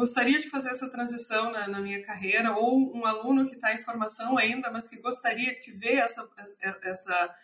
gostaria 0.00 0.40
de 0.40 0.48
fazer 0.48 0.70
essa 0.70 0.90
transição 0.90 1.52
na, 1.52 1.68
na 1.68 1.80
minha 1.80 2.02
carreira, 2.02 2.56
ou 2.56 2.96
um 2.96 3.04
aluno 3.04 3.46
que 3.46 3.54
está 3.54 3.74
em 3.74 3.82
formação 3.82 4.38
ainda, 4.38 4.70
mas 4.70 4.88
que 4.88 4.98
gostaria 5.00 5.54
que 5.54 5.72
vê 5.72 5.96
essa, 5.96 6.26
essa, 6.82 7.36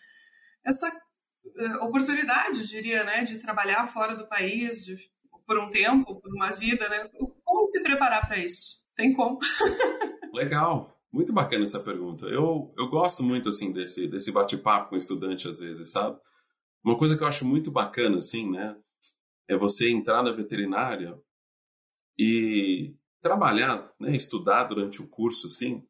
essa 0.64 1.00
eh, 1.58 1.76
oportunidade, 1.76 2.66
diria, 2.66 3.04
né, 3.04 3.24
de 3.24 3.38
trabalhar 3.38 3.86
fora 3.88 4.16
do 4.16 4.26
país, 4.26 4.82
de, 4.82 4.96
por 5.46 5.58
um 5.58 5.68
tempo, 5.68 6.18
por 6.18 6.32
uma 6.34 6.52
vida, 6.52 6.88
né? 6.88 7.08
Como 7.44 7.64
se 7.66 7.82
preparar 7.82 8.26
para 8.26 8.38
isso? 8.38 8.82
Tem 8.96 9.12
como? 9.12 9.38
Legal. 10.32 10.98
Muito 11.12 11.32
bacana 11.32 11.64
essa 11.64 11.80
pergunta. 11.80 12.26
Eu, 12.26 12.74
eu 12.76 12.88
gosto 12.88 13.22
muito, 13.22 13.50
assim, 13.50 13.72
desse, 13.72 14.08
desse 14.08 14.32
bate-papo 14.32 14.90
com 14.90 14.96
estudante, 14.96 15.46
às 15.46 15.58
vezes, 15.58 15.90
sabe? 15.90 16.18
Uma 16.82 16.96
coisa 16.96 17.16
que 17.16 17.22
eu 17.22 17.28
acho 17.28 17.46
muito 17.46 17.70
bacana, 17.70 18.18
assim, 18.18 18.50
né? 18.50 18.76
É 19.48 19.56
você 19.56 19.90
entrar 19.90 20.22
na 20.22 20.32
veterinária 20.32 21.16
e 22.18 22.94
trabalhar, 23.20 23.92
né? 23.98 24.14
Estudar 24.14 24.64
durante 24.64 25.02
o 25.02 25.08
curso, 25.08 25.46
assim, 25.46 25.84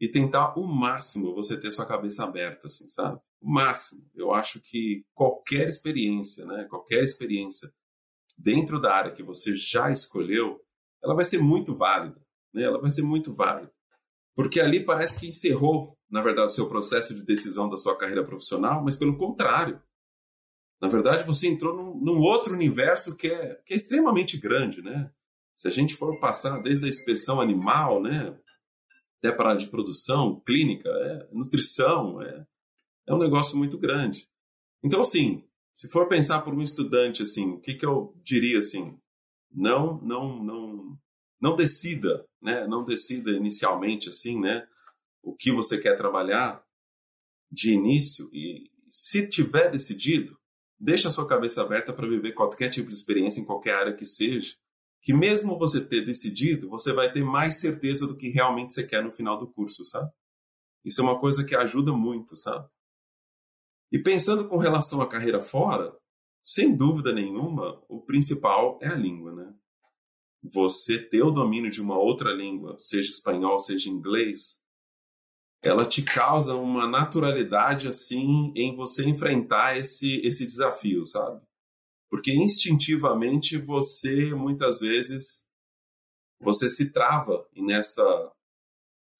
e 0.00 0.08
tentar 0.08 0.58
o 0.58 0.66
máximo 0.66 1.34
você 1.34 1.58
ter 1.58 1.72
sua 1.72 1.86
cabeça 1.86 2.24
aberta, 2.24 2.66
assim, 2.66 2.88
sabe? 2.88 3.20
O 3.40 3.50
máximo. 3.50 4.04
Eu 4.14 4.32
acho 4.32 4.60
que 4.60 5.04
qualquer 5.14 5.68
experiência, 5.68 6.44
né? 6.44 6.64
Qualquer 6.68 7.02
experiência 7.02 7.72
dentro 8.36 8.80
da 8.80 8.94
área 8.94 9.12
que 9.12 9.22
você 9.22 9.54
já 9.54 9.90
escolheu, 9.90 10.60
ela 11.02 11.14
vai 11.14 11.24
ser 11.24 11.38
muito 11.38 11.74
válida, 11.74 12.20
né? 12.52 12.62
Ela 12.62 12.80
vai 12.80 12.90
ser 12.90 13.02
muito 13.02 13.32
válida. 13.32 13.72
Porque 14.34 14.60
ali 14.60 14.84
parece 14.84 15.18
que 15.20 15.28
encerrou, 15.28 15.96
na 16.10 16.22
verdade, 16.22 16.48
o 16.48 16.54
seu 16.54 16.68
processo 16.68 17.14
de 17.14 17.22
decisão 17.22 17.68
da 17.68 17.76
sua 17.76 17.96
carreira 17.96 18.24
profissional, 18.24 18.82
mas 18.82 18.96
pelo 18.96 19.16
contrário. 19.16 19.80
Na 20.80 20.88
verdade, 20.88 21.24
você 21.24 21.46
entrou 21.46 21.76
num, 21.76 21.94
num 22.00 22.20
outro 22.20 22.54
universo 22.54 23.14
que 23.14 23.28
é, 23.28 23.54
que 23.64 23.72
é 23.72 23.76
extremamente 23.76 24.36
grande, 24.36 24.82
né? 24.82 25.12
Se 25.62 25.68
a 25.68 25.70
gente 25.70 25.94
for 25.94 26.18
passar 26.18 26.60
desde 26.60 26.86
a 26.86 26.88
inspeção 26.88 27.40
animal, 27.40 28.02
né, 28.02 28.36
até 29.18 29.30
para 29.30 29.52
a 29.52 29.54
de 29.54 29.68
produção, 29.68 30.40
clínica, 30.40 30.88
é, 30.88 31.28
nutrição, 31.30 32.20
é, 32.20 32.44
é 33.06 33.14
um 33.14 33.18
negócio 33.18 33.56
muito 33.56 33.78
grande. 33.78 34.28
Então, 34.82 35.00
assim, 35.02 35.44
se 35.72 35.88
for 35.88 36.08
pensar 36.08 36.42
por 36.42 36.52
um 36.52 36.62
estudante, 36.62 37.22
assim, 37.22 37.52
o 37.52 37.60
que, 37.60 37.74
que 37.74 37.86
eu 37.86 38.12
diria, 38.24 38.58
assim, 38.58 38.98
não, 39.52 40.00
não, 40.02 40.42
não, 40.42 40.98
não 41.40 41.54
decida, 41.54 42.26
né? 42.42 42.66
Não 42.66 42.84
decida 42.84 43.30
inicialmente 43.30 44.08
assim, 44.08 44.40
né? 44.40 44.66
O 45.22 45.32
que 45.32 45.52
você 45.52 45.78
quer 45.78 45.96
trabalhar 45.96 46.60
de 47.52 47.72
início 47.72 48.28
e 48.32 48.68
se 48.90 49.28
tiver 49.28 49.70
decidido, 49.70 50.36
deixa 50.76 51.06
a 51.06 51.12
sua 51.12 51.28
cabeça 51.28 51.62
aberta 51.62 51.92
para 51.92 52.08
viver 52.08 52.32
qualquer 52.32 52.68
tipo 52.68 52.88
de 52.88 52.96
experiência 52.96 53.40
em 53.40 53.44
qualquer 53.44 53.76
área 53.76 53.94
que 53.94 54.04
seja, 54.04 54.56
que 55.02 55.12
mesmo 55.12 55.58
você 55.58 55.84
ter 55.84 56.04
decidido, 56.04 56.68
você 56.68 56.92
vai 56.92 57.12
ter 57.12 57.24
mais 57.24 57.60
certeza 57.60 58.06
do 58.06 58.16
que 58.16 58.28
realmente 58.28 58.72
você 58.72 58.86
quer 58.86 59.02
no 59.02 59.12
final 59.12 59.38
do 59.38 59.50
curso, 59.50 59.84
sabe? 59.84 60.10
Isso 60.84 61.00
é 61.00 61.04
uma 61.04 61.18
coisa 61.18 61.44
que 61.44 61.54
ajuda 61.54 61.92
muito, 61.92 62.36
sabe? 62.36 62.68
E 63.90 63.98
pensando 63.98 64.48
com 64.48 64.56
relação 64.56 65.02
à 65.02 65.08
carreira 65.08 65.42
fora, 65.42 65.94
sem 66.42 66.74
dúvida 66.74 67.12
nenhuma, 67.12 67.82
o 67.88 68.00
principal 68.00 68.78
é 68.80 68.88
a 68.88 68.94
língua, 68.94 69.32
né? 69.34 69.54
você 70.42 70.98
ter 70.98 71.22
o 71.22 71.30
domínio 71.30 71.70
de 71.70 71.80
uma 71.80 71.96
outra 71.96 72.32
língua, 72.32 72.76
seja 72.78 73.10
espanhol, 73.10 73.60
seja 73.60 73.88
inglês, 73.88 74.60
ela 75.62 75.86
te 75.86 76.02
causa 76.02 76.56
uma 76.56 76.88
naturalidade 76.88 77.86
assim 77.86 78.52
em 78.56 78.74
você 78.74 79.08
enfrentar 79.08 79.76
esse 79.76 80.20
esse 80.26 80.44
desafio, 80.44 81.06
sabe? 81.06 81.40
Porque 82.12 82.30
instintivamente 82.30 83.56
você 83.56 84.34
muitas 84.34 84.80
vezes 84.80 85.46
você 86.38 86.68
se 86.68 86.92
trava 86.92 87.48
nessa 87.56 88.32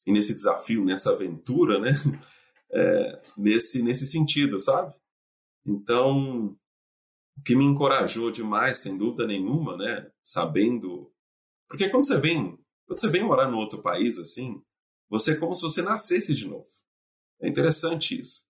nesse 0.06 0.34
desafio, 0.34 0.84
nessa 0.84 1.12
aventura, 1.12 1.78
né? 1.78 1.92
É, 2.74 3.22
nesse 3.36 3.82
nesse 3.82 4.06
sentido, 4.06 4.58
sabe? 4.58 4.94
Então, 5.62 6.56
o 7.36 7.42
que 7.44 7.54
me 7.54 7.66
encorajou 7.66 8.30
demais, 8.30 8.78
sem 8.78 8.96
dúvida 8.96 9.26
nenhuma, 9.26 9.76
né? 9.76 10.10
Sabendo 10.24 11.12
porque 11.72 11.88
quando 11.88 12.06
você 12.06 12.20
vem, 12.20 12.58
quando 12.86 13.00
você 13.00 13.08
vem 13.08 13.24
morar 13.24 13.50
no 13.50 13.56
outro 13.56 13.80
país 13.80 14.18
assim, 14.18 14.62
você 15.08 15.32
é 15.32 15.36
como 15.36 15.54
se 15.54 15.62
você 15.62 15.80
nascesse 15.80 16.34
de 16.34 16.46
novo. 16.46 16.68
É 17.40 17.48
interessante 17.48 18.20
isso. 18.20 18.42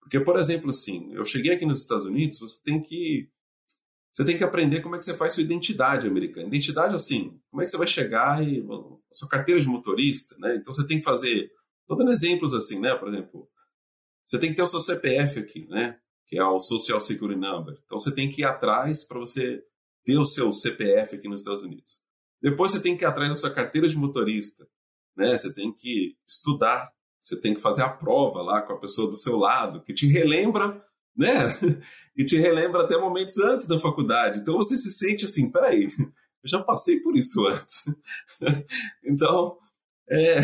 Porque, 0.00 0.18
por 0.18 0.38
exemplo, 0.38 0.70
assim, 0.70 1.12
eu 1.12 1.24
cheguei 1.26 1.52
aqui 1.52 1.66
nos 1.66 1.82
Estados 1.82 2.06
Unidos, 2.06 2.38
você 2.38 2.58
tem 2.62 2.80
que 2.82 3.30
você 4.12 4.24
tem 4.24 4.36
que 4.36 4.44
aprender 4.44 4.80
como 4.80 4.96
é 4.96 4.98
que 4.98 5.04
você 5.04 5.16
faz 5.16 5.34
sua 5.34 5.42
identidade 5.42 6.06
americana. 6.06 6.48
Identidade, 6.48 6.94
assim, 6.94 7.40
como 7.50 7.62
é 7.62 7.64
que 7.64 7.70
você 7.70 7.76
vai 7.76 7.86
chegar 7.86 8.42
e 8.46 8.64
sua 9.12 9.28
carteira 9.28 9.60
de 9.60 9.68
motorista, 9.68 10.36
né? 10.38 10.56
Então 10.56 10.72
você 10.72 10.86
tem 10.86 10.98
que 10.98 11.04
fazer, 11.04 11.50
estou 11.82 11.96
dando 11.96 12.10
exemplos 12.10 12.52
assim, 12.52 12.80
né? 12.80 12.94
Por 12.94 13.08
exemplo, 13.08 13.48
você 14.26 14.38
tem 14.38 14.50
que 14.50 14.56
ter 14.56 14.62
o 14.62 14.66
seu 14.66 14.80
CPF 14.80 15.38
aqui, 15.38 15.66
né? 15.68 15.98
Que 16.26 16.38
é 16.38 16.44
o 16.44 16.60
Social 16.60 17.00
Security 17.00 17.40
Number. 17.40 17.78
Então 17.84 17.98
você 17.98 18.12
tem 18.12 18.28
que 18.28 18.42
ir 18.42 18.44
atrás 18.44 19.04
para 19.06 19.18
você 19.18 19.62
ter 20.04 20.18
o 20.18 20.24
seu 20.24 20.52
CPF 20.52 21.16
aqui 21.16 21.28
nos 21.28 21.42
Estados 21.42 21.62
Unidos. 21.62 22.00
Depois 22.42 22.72
você 22.72 22.80
tem 22.80 22.96
que 22.96 23.04
ir 23.04 23.06
atrás 23.06 23.28
da 23.28 23.36
sua 23.36 23.50
carteira 23.52 23.88
de 23.88 23.96
motorista, 23.96 24.66
né? 25.16 25.36
Você 25.36 25.52
tem 25.52 25.72
que 25.72 26.16
estudar, 26.26 26.90
você 27.20 27.40
tem 27.40 27.54
que 27.54 27.60
fazer 27.60 27.82
a 27.82 27.88
prova 27.88 28.42
lá 28.42 28.62
com 28.62 28.72
a 28.72 28.78
pessoa 28.78 29.08
do 29.08 29.16
seu 29.16 29.36
lado, 29.36 29.82
que 29.82 29.94
te 29.94 30.06
relembra, 30.06 30.84
né? 31.16 31.56
que 32.14 32.24
te 32.24 32.38
relembra 32.38 32.82
até 32.82 32.96
momentos 32.96 33.38
antes 33.38 33.66
da 33.66 33.78
faculdade. 33.78 34.40
Então 34.40 34.56
você 34.56 34.76
se 34.76 34.90
sente 34.90 35.24
assim, 35.24 35.50
peraí, 35.50 35.92
eu 35.98 36.48
já 36.48 36.62
passei 36.62 37.00
por 37.00 37.16
isso 37.16 37.46
antes. 37.46 37.84
então, 39.04 39.58
é, 40.08 40.38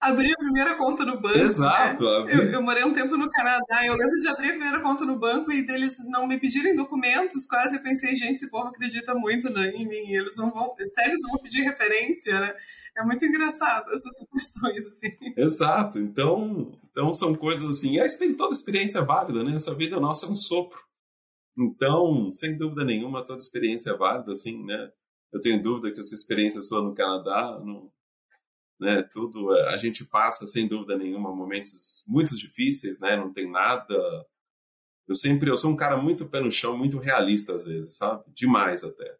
abrir 0.00 0.32
a 0.32 0.38
primeira 0.38 0.76
conta 0.76 1.04
no 1.04 1.20
banco. 1.20 1.38
Exato. 1.38 2.04
Né? 2.04 2.34
Eu, 2.34 2.52
eu, 2.52 2.62
morei 2.62 2.84
um 2.84 2.92
tempo 2.92 3.16
no 3.16 3.28
Canadá, 3.30 3.84
eu 3.84 3.94
lembro 3.94 4.18
de 4.18 4.28
abrir 4.28 4.48
a 4.48 4.52
primeira 4.52 4.80
conta 4.80 5.04
no 5.04 5.18
banco 5.18 5.52
e 5.52 5.66
deles 5.66 5.96
não 6.08 6.26
me 6.26 6.38
pedirem 6.38 6.74
documentos, 6.74 7.46
quase 7.46 7.76
eu 7.76 7.82
pensei, 7.82 8.14
gente, 8.14 8.34
esse 8.34 8.50
povo 8.50 8.68
acredita 8.68 9.14
muito 9.14 9.50
né, 9.50 9.70
em 9.70 9.86
mim, 9.86 10.12
eles 10.12 10.36
não 10.36 10.50
vão, 10.50 10.74
sério, 10.94 11.12
eles 11.12 11.26
vão 11.28 11.38
pedir 11.38 11.62
referência, 11.62 12.40
né? 12.40 12.54
É 12.96 13.04
muito 13.04 13.24
engraçado 13.24 13.90
essas 13.92 14.16
situações, 14.18 14.86
assim. 14.86 15.16
Exato. 15.36 15.98
Então, 15.98 16.72
então 16.98 17.12
são 17.12 17.32
coisas 17.32 17.64
assim, 17.64 17.92
e 17.92 18.00
a, 18.00 18.06
toda 18.36 18.52
experiência 18.52 18.98
é 18.98 19.04
válida, 19.04 19.44
né? 19.44 19.54
Essa 19.54 19.72
vida 19.72 20.00
nossa 20.00 20.26
é 20.26 20.28
um 20.28 20.34
sopro. 20.34 20.80
Então, 21.56 22.28
sem 22.32 22.58
dúvida 22.58 22.84
nenhuma, 22.84 23.24
toda 23.24 23.38
experiência 23.38 23.90
é 23.90 23.96
válida, 23.96 24.32
assim, 24.32 24.64
né? 24.64 24.90
Eu 25.32 25.40
tenho 25.40 25.62
dúvida 25.62 25.92
que 25.92 26.00
essa 26.00 26.12
experiência 26.12 26.60
sua 26.60 26.82
no 26.82 26.92
Canadá 26.96 27.56
não, 27.64 27.92
né? 28.80 29.00
Tudo 29.12 29.52
a 29.52 29.76
gente 29.76 30.04
passa 30.04 30.44
sem 30.48 30.66
dúvida 30.66 30.98
nenhuma 30.98 31.32
momentos 31.32 32.04
muito 32.08 32.36
difíceis, 32.36 32.98
né? 32.98 33.16
Não 33.16 33.32
tem 33.32 33.48
nada. 33.48 33.94
Eu 35.06 35.14
sempre 35.14 35.50
eu 35.50 35.56
sou 35.56 35.70
um 35.70 35.76
cara 35.76 35.96
muito 35.96 36.28
pé 36.28 36.40
no 36.40 36.50
chão, 36.50 36.76
muito 36.76 36.98
realista 36.98 37.54
às 37.54 37.64
vezes, 37.64 37.96
sabe? 37.96 38.24
Demais 38.34 38.82
até. 38.82 39.16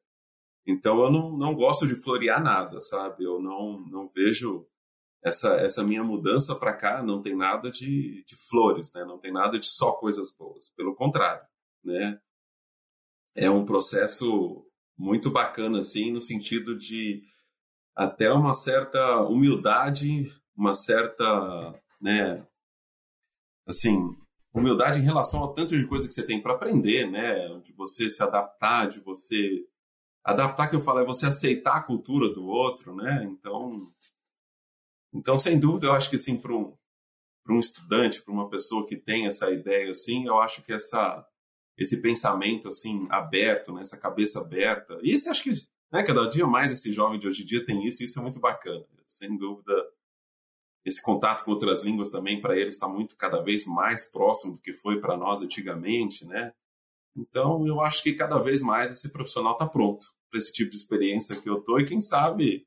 Então 0.66 1.00
eu 1.00 1.12
não, 1.12 1.38
não 1.38 1.54
gosto 1.54 1.86
de 1.86 1.94
florear 1.94 2.42
nada, 2.42 2.80
sabe? 2.80 3.22
Eu 3.22 3.40
não 3.40 3.78
não 3.88 4.08
vejo 4.08 4.66
essa 5.22 5.54
essa 5.56 5.82
minha 5.82 6.04
mudança 6.04 6.54
para 6.54 6.72
cá 6.72 7.02
não 7.02 7.20
tem 7.20 7.36
nada 7.36 7.70
de, 7.70 8.24
de 8.24 8.36
flores, 8.36 8.92
né? 8.92 9.04
Não 9.04 9.18
tem 9.18 9.32
nada 9.32 9.58
de 9.58 9.66
só 9.66 9.92
coisas 9.92 10.34
boas. 10.36 10.70
Pelo 10.76 10.94
contrário, 10.94 11.46
né? 11.84 12.20
É 13.34 13.50
um 13.50 13.64
processo 13.64 14.64
muito 14.96 15.30
bacana 15.30 15.78
assim 15.78 16.12
no 16.12 16.20
sentido 16.20 16.76
de 16.76 17.22
até 17.98 18.32
uma 18.32 18.54
certa 18.54 19.22
humildade, 19.22 20.32
uma 20.56 20.72
certa, 20.72 21.74
né, 22.00 22.46
assim, 23.66 24.16
humildade 24.54 25.00
em 25.00 25.04
relação 25.04 25.40
ao 25.40 25.52
tanto 25.52 25.76
de 25.76 25.84
coisa 25.84 26.06
que 26.06 26.14
você 26.14 26.24
tem 26.24 26.40
para 26.40 26.54
aprender, 26.54 27.10
né, 27.10 27.48
de 27.60 27.72
você 27.72 28.08
se 28.08 28.22
adaptar, 28.22 28.88
de 28.88 29.00
você 29.00 29.66
adaptar 30.24 30.68
que 30.68 30.76
eu 30.76 30.80
falo 30.80 31.00
é 31.00 31.04
você 31.04 31.26
aceitar 31.26 31.76
a 31.76 31.82
cultura 31.82 32.28
do 32.32 32.44
outro, 32.46 32.94
né? 32.94 33.24
Então, 33.24 33.78
então 35.12 35.38
sem 35.38 35.58
dúvida, 35.58 35.86
eu 35.86 35.92
acho 35.92 36.10
que 36.10 36.16
assim 36.16 36.36
para 36.36 36.52
um 36.54 36.76
um 37.50 37.60
estudante, 37.60 38.22
para 38.22 38.34
uma 38.34 38.50
pessoa 38.50 38.86
que 38.86 38.94
tem 38.94 39.26
essa 39.26 39.50
ideia 39.50 39.90
assim, 39.90 40.26
eu 40.26 40.38
acho 40.38 40.62
que 40.62 40.72
essa 40.72 41.26
esse 41.78 42.02
pensamento 42.02 42.68
assim 42.68 43.06
aberto, 43.08 43.72
né, 43.72 43.80
essa 43.80 43.98
cabeça 43.98 44.40
aberta. 44.40 44.98
E 45.02 45.14
acho 45.14 45.42
que 45.42 45.52
né? 45.90 46.02
Cada 46.02 46.28
dia 46.28 46.46
mais 46.46 46.70
esse 46.70 46.92
jovem 46.92 47.18
de 47.18 47.26
hoje 47.26 47.42
em 47.42 47.46
dia 47.46 47.64
tem 47.64 47.84
isso 47.86 48.02
e 48.02 48.06
isso 48.06 48.18
é 48.18 48.22
muito 48.22 48.38
bacana. 48.38 48.84
Sem 49.06 49.36
dúvida, 49.36 49.72
esse 50.84 51.02
contato 51.02 51.44
com 51.44 51.50
outras 51.50 51.82
línguas 51.82 52.10
também 52.10 52.40
para 52.40 52.56
eles 52.56 52.74
está 52.74 52.86
muito 52.86 53.16
cada 53.16 53.40
vez 53.42 53.66
mais 53.66 54.04
próximo 54.04 54.54
do 54.54 54.60
que 54.60 54.72
foi 54.72 55.00
para 55.00 55.16
nós 55.16 55.42
antigamente, 55.42 56.26
né? 56.26 56.52
Então, 57.16 57.66
eu 57.66 57.80
acho 57.80 58.02
que 58.02 58.12
cada 58.14 58.38
vez 58.38 58.60
mais 58.60 58.92
esse 58.92 59.10
profissional 59.10 59.52
está 59.54 59.66
pronto 59.66 60.06
para 60.30 60.38
esse 60.38 60.52
tipo 60.52 60.70
de 60.70 60.76
experiência 60.76 61.40
que 61.40 61.48
eu 61.48 61.60
tô 61.60 61.78
e 61.78 61.84
quem 61.84 62.00
sabe, 62.00 62.66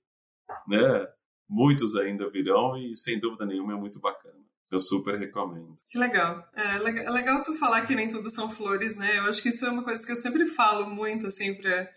né? 0.68 1.08
Muitos 1.52 1.96
ainda 1.98 2.30
virão 2.30 2.78
e 2.78 2.96
sem 2.96 3.20
dúvida 3.20 3.46
nenhuma 3.46 3.74
é 3.74 3.76
muito 3.76 4.00
bacana. 4.00 4.40
Eu 4.72 4.80
super 4.80 5.20
recomendo. 5.20 5.76
Que 5.90 5.98
legal. 5.98 6.48
É, 6.56 6.78
é 6.78 7.10
legal 7.10 7.44
tu 7.44 7.58
falar 7.58 7.86
que 7.86 7.94
nem 7.94 8.08
tudo 8.08 8.30
são 8.30 8.50
flores, 8.50 8.96
né? 8.96 9.18
Eu 9.18 9.24
acho 9.24 9.44
que 9.44 9.50
isso 9.50 9.66
é 9.66 9.70
uma 9.70 9.84
coisa 9.84 10.06
que 10.06 10.14
eu 10.14 10.16
sempre 10.16 10.46
falo 10.46 10.90
muito, 10.90 11.28
assim, 11.28 11.54
pra. 11.54 11.90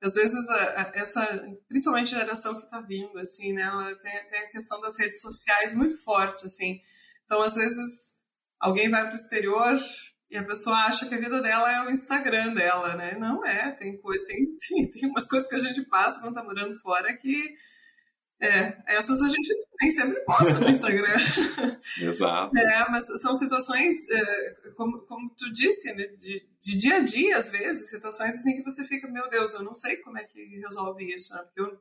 Às 0.00 0.14
vezes, 0.14 0.48
a, 0.48 0.54
a, 0.54 0.92
essa, 0.94 1.26
principalmente 1.68 2.14
a 2.14 2.20
geração 2.20 2.58
que 2.58 2.70
tá 2.70 2.80
vindo, 2.80 3.18
assim, 3.18 3.52
né? 3.52 3.62
Ela 3.62 3.94
tem, 3.96 4.12
tem 4.28 4.40
a 4.40 4.50
questão 4.50 4.80
das 4.80 4.96
redes 4.96 5.20
sociais 5.20 5.74
muito 5.74 5.98
forte, 6.04 6.44
assim. 6.44 6.80
Então, 7.24 7.42
às 7.42 7.56
vezes, 7.56 8.14
alguém 8.60 8.88
vai 8.88 9.04
pro 9.06 9.14
exterior 9.14 9.76
e 10.30 10.36
a 10.38 10.44
pessoa 10.44 10.76
acha 10.86 11.06
que 11.08 11.14
a 11.14 11.20
vida 11.20 11.42
dela 11.42 11.70
é 11.70 11.84
o 11.84 11.90
Instagram 11.90 12.54
dela, 12.54 12.94
né? 12.94 13.16
Não 13.18 13.44
é, 13.44 13.72
tem, 13.72 14.00
coisa, 14.00 14.24
tem, 14.24 14.56
tem, 14.68 14.88
tem 14.92 15.10
umas 15.10 15.26
coisas 15.26 15.48
que 15.48 15.56
a 15.56 15.58
gente 15.58 15.82
passa 15.86 16.20
quando 16.20 16.36
tá 16.36 16.44
morando 16.44 16.78
fora 16.78 17.14
que 17.16 17.52
é, 18.42 18.82
essas 18.86 19.20
a 19.20 19.28
gente 19.28 19.52
nem 19.80 19.90
sempre 19.90 20.20
posta 20.24 20.60
no 20.60 20.70
Instagram. 20.70 21.16
Exato. 22.00 22.56
É, 22.56 22.90
mas 22.90 23.04
são 23.20 23.36
situações, 23.36 24.08
é, 24.08 24.72
como, 24.76 25.00
como 25.00 25.28
tu 25.36 25.52
disse, 25.52 25.92
né, 25.92 26.06
de, 26.06 26.48
de, 26.60 26.76
dia 26.76 26.96
a 26.96 27.00
dia, 27.00 27.36
às 27.36 27.50
vezes, 27.50 27.90
situações 27.90 28.34
assim 28.34 28.56
que 28.56 28.62
você 28.62 28.86
fica, 28.86 29.06
meu 29.08 29.28
Deus, 29.28 29.52
eu 29.52 29.62
não 29.62 29.74
sei 29.74 29.98
como 29.98 30.16
é 30.16 30.24
que 30.24 30.58
resolve 30.58 31.04
isso, 31.04 31.34
né? 31.34 31.42
Porque 31.42 31.60
eu, 31.60 31.78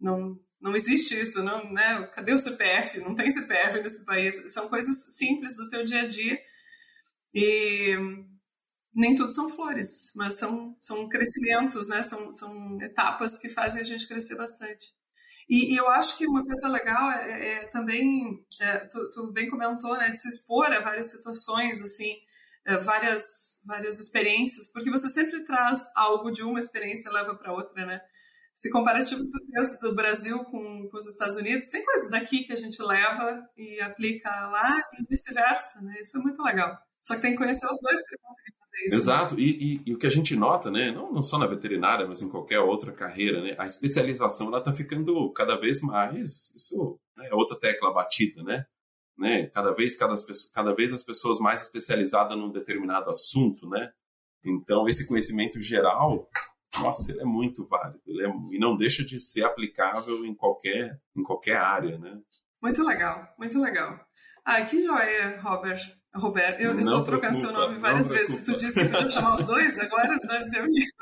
não, 0.00 0.36
não 0.60 0.74
existe 0.74 1.20
isso, 1.20 1.40
não, 1.42 1.72
né? 1.72 2.04
Cadê 2.12 2.34
o 2.34 2.38
CPF? 2.38 3.00
Não 3.00 3.14
tem 3.14 3.30
CPF 3.30 3.80
nesse 3.80 4.04
país. 4.04 4.52
São 4.52 4.68
coisas 4.68 5.14
simples 5.16 5.56
do 5.56 5.68
teu 5.68 5.84
dia 5.84 6.02
a 6.02 6.08
dia 6.08 6.38
e 7.32 7.96
nem 8.92 9.14
tudo 9.14 9.30
são 9.30 9.54
flores, 9.54 10.10
mas 10.16 10.38
são, 10.38 10.76
são 10.80 11.08
crescimentos, 11.08 11.88
né? 11.88 12.02
São, 12.02 12.32
são 12.32 12.80
etapas 12.82 13.38
que 13.38 13.48
fazem 13.48 13.82
a 13.82 13.84
gente 13.84 14.08
crescer 14.08 14.36
bastante. 14.36 14.96
E, 15.48 15.74
e, 15.74 15.76
eu 15.76 15.88
acho 15.88 16.18
que 16.18 16.26
uma 16.26 16.44
coisa 16.44 16.68
legal 16.68 17.10
é, 17.10 17.30
é, 17.30 17.54
é 17.54 17.64
também, 17.68 18.44
é, 18.60 18.78
tu, 18.78 19.10
tu, 19.10 19.32
bem 19.32 19.48
comentou, 19.48 19.96
né, 19.96 20.10
de 20.10 20.20
se 20.20 20.28
expor 20.28 20.72
a 20.72 20.80
várias 20.80 21.10
situações, 21.12 21.80
assim, 21.80 22.16
é, 22.64 22.78
várias, 22.78 23.62
várias 23.64 24.00
experiências, 24.00 24.70
porque 24.72 24.90
você 24.90 25.08
sempre 25.08 25.44
traz 25.44 25.88
algo 25.94 26.32
de 26.32 26.42
uma 26.42 26.58
experiência 26.58 27.08
e 27.08 27.12
leva 27.12 27.34
para 27.34 27.52
outra, 27.52 27.86
né? 27.86 28.00
Esse 28.54 28.70
comparativo 28.70 29.22
que 29.22 29.30
tu 29.30 29.38
fez 29.52 29.78
do 29.80 29.94
Brasil 29.94 30.42
com, 30.44 30.88
com 30.88 30.96
os 30.96 31.06
Estados 31.06 31.36
Unidos, 31.36 31.68
tem 31.68 31.84
coisas 31.84 32.10
daqui 32.10 32.42
que 32.42 32.52
a 32.52 32.56
gente 32.56 32.82
leva 32.82 33.48
e 33.56 33.80
aplica 33.82 34.30
lá 34.46 34.76
e 34.98 35.04
vice-versa, 35.08 35.80
né? 35.82 35.94
Isso 36.00 36.16
é 36.18 36.20
muito 36.22 36.42
legal. 36.42 36.76
Só 36.98 37.14
que 37.14 37.22
tem 37.22 37.32
que 37.32 37.38
conhecer 37.38 37.66
os 37.66 37.80
dois 37.80 38.02
para 38.04 38.18
conseguir 38.18 38.56
isso. 38.84 38.96
Né? 38.96 39.00
Exato, 39.00 39.40
e, 39.40 39.50
e, 39.50 39.82
e, 39.86 39.94
o 39.94 39.98
que 39.98 40.06
a 40.06 40.10
gente 40.10 40.36
nota, 40.36 40.70
né, 40.70 40.90
não, 40.90 41.12
não 41.12 41.22
só 41.22 41.38
na 41.38 41.46
veterinária, 41.46 42.06
mas 42.06 42.22
em 42.22 42.28
qualquer 42.28 42.60
outra 42.60 42.92
carreira, 42.92 43.42
né, 43.42 43.54
a 43.58 43.66
especialização 43.66 44.48
ela 44.48 44.58
está 44.58 44.72
ficando 44.72 45.30
cada 45.32 45.56
vez 45.56 45.80
mais, 45.80 46.52
isso 46.54 46.98
né, 47.16 47.28
é 47.30 47.34
outra 47.34 47.58
tecla 47.58 47.92
batida, 47.92 48.42
né? 48.42 48.66
né? 49.16 49.46
Cada 49.46 49.72
vez 49.72 49.96
cada, 49.96 50.14
cada 50.52 50.74
vez 50.74 50.92
as 50.92 51.02
pessoas 51.02 51.38
mais 51.38 51.62
especializadas 51.62 52.36
num 52.36 52.50
determinado 52.50 53.10
assunto, 53.10 53.68
né? 53.68 53.92
Então 54.44 54.88
esse 54.88 55.06
conhecimento 55.06 55.60
geral, 55.60 56.28
nossa, 56.78 57.12
ele 57.12 57.22
é 57.22 57.24
muito 57.24 57.64
válido, 57.64 58.00
ele 58.06 58.24
é, 58.24 58.28
e 58.28 58.58
não 58.58 58.76
deixa 58.76 59.04
de 59.04 59.18
ser 59.18 59.44
aplicável 59.44 60.24
em 60.24 60.34
qualquer 60.34 61.00
em 61.16 61.22
qualquer 61.22 61.56
área, 61.56 61.98
né? 61.98 62.20
Muito 62.62 62.82
legal, 62.82 63.26
muito 63.38 63.58
legal. 63.60 63.98
Ah, 64.44 64.62
que 64.62 64.82
joia, 64.82 65.40
Robert. 65.40 65.80
Roberto, 66.18 66.60
eu 66.60 66.78
estou 66.78 67.02
trocando 67.02 67.40
seu 67.40 67.52
nome 67.52 67.78
várias 67.78 68.08
vezes. 68.08 68.42
Tu 68.42 68.56
disse 68.56 68.74
que 68.74 68.94
ia 68.94 69.08
chamar 69.08 69.36
os 69.36 69.46
dois, 69.46 69.78
agora 69.78 70.18
deu 70.50 70.66
isso. 70.70 70.92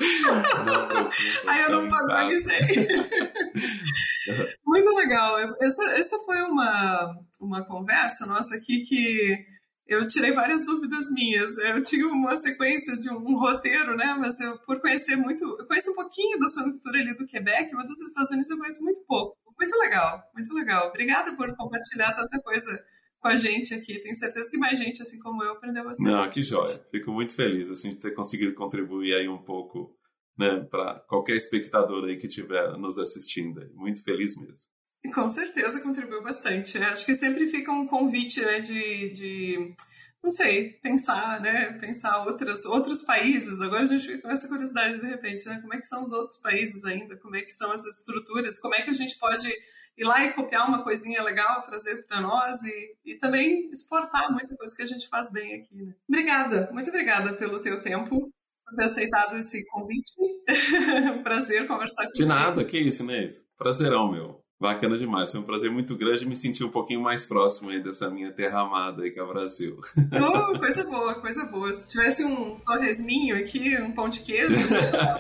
Aí 1.47 1.63
eu 1.63 1.71
não 1.71 1.85
organizei. 1.85 2.61
Muito 4.65 4.95
legal. 4.95 5.39
Essa, 5.61 5.85
essa 5.93 6.19
foi 6.21 6.41
uma, 6.43 7.17
uma 7.41 7.67
conversa 7.67 8.27
nossa 8.27 8.57
aqui 8.57 8.83
que 8.83 9.45
eu 9.87 10.07
tirei 10.07 10.33
várias 10.33 10.65
dúvidas 10.65 11.11
minhas. 11.13 11.57
Eu 11.59 11.83
tinha 11.83 12.07
uma 12.09 12.37
sequência 12.37 12.97
de 12.97 13.11
um, 13.11 13.17
um, 13.17 13.39
roteiro, 13.39 13.97
né? 13.97 14.17
Mas 14.19 14.41
eu, 14.41 14.59
por 14.61 14.81
conhecer 14.81 15.17
muito, 15.17 15.45
eu 15.45 15.67
conheço 15.67 15.93
um 15.93 15.95
pouquinho 15.95 16.39
da 16.39 16.49
sua 16.49 16.65
cultura 16.65 16.99
ali 16.99 17.17
do 17.17 17.27
Quebec, 17.27 17.71
mas 17.73 17.85
dos 17.85 18.01
Estados 18.01 18.31
Unidos 18.31 18.51
eu 18.51 18.59
conheço 18.59 18.83
muito 18.83 19.05
pouco. 19.07 19.37
Muito 19.59 19.79
legal, 19.79 20.21
muito 20.35 20.53
legal. 20.53 20.89
Obrigada 20.89 21.37
por 21.37 21.55
compartilhar 21.57 22.13
tanta 22.13 22.41
coisa 22.43 22.85
com 23.25 23.29
a 23.29 23.37
gente 23.37 23.73
aqui. 23.73 23.99
Tenho 24.01 24.15
certeza 24.15 24.51
que 24.51 24.59
mais 24.59 24.79
gente, 24.79 25.01
assim 25.01 25.19
como 25.19 25.43
eu, 25.43 25.53
aprendeu 25.53 25.83
bastante. 25.83 26.11
Não, 26.11 26.29
que 26.29 26.43
joia. 26.43 26.79
Fico 26.91 27.11
muito 27.11 27.35
feliz 27.35 27.71
assim, 27.71 27.95
de 27.95 28.01
ter 28.01 28.11
conseguido 28.11 28.55
contribuir 28.55 29.15
aí 29.15 29.27
um 29.27 29.43
pouco 29.43 29.97
né, 30.39 30.61
para 30.71 31.01
qualquer 31.09 31.35
espectador 31.35 32.05
aí 32.05 32.19
que 32.19 32.27
estiver 32.27 32.77
nos 32.77 32.99
assistindo. 32.99 33.67
Muito 33.75 34.05
feliz 34.05 34.37
mesmo. 34.37 34.69
Com 35.15 35.31
certeza 35.31 35.81
contribuiu 35.81 36.23
bastante. 36.23 36.77
Acho 36.77 37.07
que 37.07 37.15
sempre 37.15 37.47
fica 37.47 37.73
um 37.73 37.87
convite 37.87 38.43
né, 38.43 38.61
de, 38.61 39.11
de 39.13 39.75
não 40.23 40.31
sei, 40.31 40.75
pensar, 40.83 41.41
né? 41.41 41.73
Pensar 41.81 42.27
outras, 42.27 42.67
outros 42.67 43.03
países. 43.05 43.59
Agora 43.63 43.85
a 43.85 43.87
gente 43.87 44.05
fica 44.05 44.21
com 44.21 44.31
essa 44.31 44.49
curiosidade 44.49 45.01
de 45.01 45.07
repente, 45.07 45.47
né? 45.47 45.61
Como 45.63 45.73
é 45.73 45.79
que 45.79 45.87
são 45.87 46.05
os 46.05 46.13
outros 46.13 46.39
países 46.41 46.85
ainda? 46.85 47.17
Como 47.17 47.37
é 47.37 47.41
que 47.41 47.53
são 47.53 47.73
essas 47.73 48.01
estruturas? 48.01 48.61
Como 48.61 48.75
é 48.75 48.83
que 48.83 48.91
a 48.91 48.95
gente 48.95 49.19
pode 49.19 49.51
ir 49.97 50.05
lá 50.05 50.25
e 50.25 50.33
copiar 50.33 50.69
uma 50.69 50.83
coisinha 50.83 51.23
legal, 51.23 51.63
trazer 51.63 52.05
para 52.07 52.21
nós 52.21 52.63
e, 52.65 52.97
e 53.05 53.15
também 53.17 53.69
exportar 53.71 54.31
muita 54.33 54.57
coisa 54.57 54.75
que 54.75 54.83
a 54.83 54.87
gente 54.87 55.09
faz 55.09 55.31
bem 55.31 55.55
aqui. 55.55 55.75
Né? 55.75 55.95
Obrigada, 56.09 56.69
muito 56.73 56.91
obrigada 56.91 57.33
pelo 57.35 57.61
teu 57.61 57.81
tempo, 57.81 58.33
por 58.65 58.75
ter 58.77 58.85
aceitado 58.85 59.37
esse 59.37 59.65
convite. 59.67 60.15
prazer 61.23 61.67
conversar 61.67 62.07
contigo. 62.07 62.27
De 62.29 62.35
nada, 62.35 62.65
que 62.65 62.79
isso, 62.79 63.03
Inês. 63.03 63.45
Prazerão, 63.57 64.11
meu. 64.11 64.44
Bacana 64.61 64.97
demais, 64.97 65.33
foi 65.33 65.41
um 65.41 65.45
prazer 65.45 65.71
muito 65.71 65.97
grande 65.97 66.25
me 66.25 66.37
sentir 66.37 66.63
um 66.65 66.71
pouquinho 66.71 67.01
mais 67.01 67.25
próximo 67.25 67.71
aí 67.71 67.83
dessa 67.83 68.09
minha 68.09 68.31
terra 68.31 68.61
amada 68.61 69.03
aí 69.03 69.11
que 69.11 69.19
é 69.19 69.23
o 69.23 69.29
Brasil. 69.29 69.81
Oh, 69.97 70.59
coisa 70.59 70.85
boa, 70.85 71.15
coisa 71.17 71.45
boa. 71.47 71.73
Se 71.75 71.89
tivesse 71.89 72.25
um 72.25 72.57
torresminho 72.61 73.37
aqui, 73.37 73.77
um 73.79 73.93
pão 73.93 74.09
de 74.09 74.21
queijo, 74.21 74.57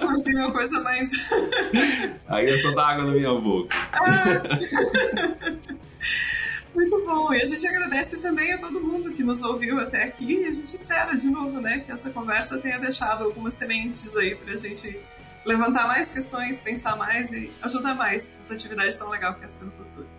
fazia 0.00 0.38
uma 0.38 0.52
coisa 0.52 0.80
mais. 0.82 1.10
aí 2.28 2.46
é 2.48 2.56
só 2.58 2.72
dar 2.74 2.92
água 2.92 3.06
na 3.06 3.12
minha 3.12 3.34
boca. 3.34 3.76
Ah. 3.92 4.42
Muito 6.74 7.04
bom. 7.04 7.32
E 7.32 7.40
a 7.40 7.44
gente 7.44 7.66
agradece 7.66 8.18
também 8.18 8.52
a 8.52 8.58
todo 8.58 8.80
mundo 8.80 9.12
que 9.12 9.22
nos 9.22 9.42
ouviu 9.42 9.78
até 9.78 10.04
aqui. 10.04 10.42
E 10.42 10.46
a 10.46 10.50
gente 10.52 10.74
espera 10.74 11.14
de 11.16 11.28
novo, 11.28 11.60
né, 11.60 11.80
que 11.80 11.92
essa 11.92 12.10
conversa 12.10 12.58
tenha 12.58 12.78
deixado 12.78 13.24
algumas 13.24 13.54
sementes 13.54 14.16
aí 14.16 14.34
pra 14.34 14.56
gente 14.56 14.98
levantar 15.44 15.86
mais 15.86 16.10
questões, 16.10 16.60
pensar 16.60 16.96
mais 16.96 17.32
e 17.32 17.52
ajudar 17.62 17.94
mais 17.94 18.36
essa 18.40 18.54
atividade 18.54 18.98
tão 18.98 19.10
legal 19.10 19.34
que 19.34 19.42
é 19.42 19.44
a 19.44 19.48
silvicultura. 19.48 20.13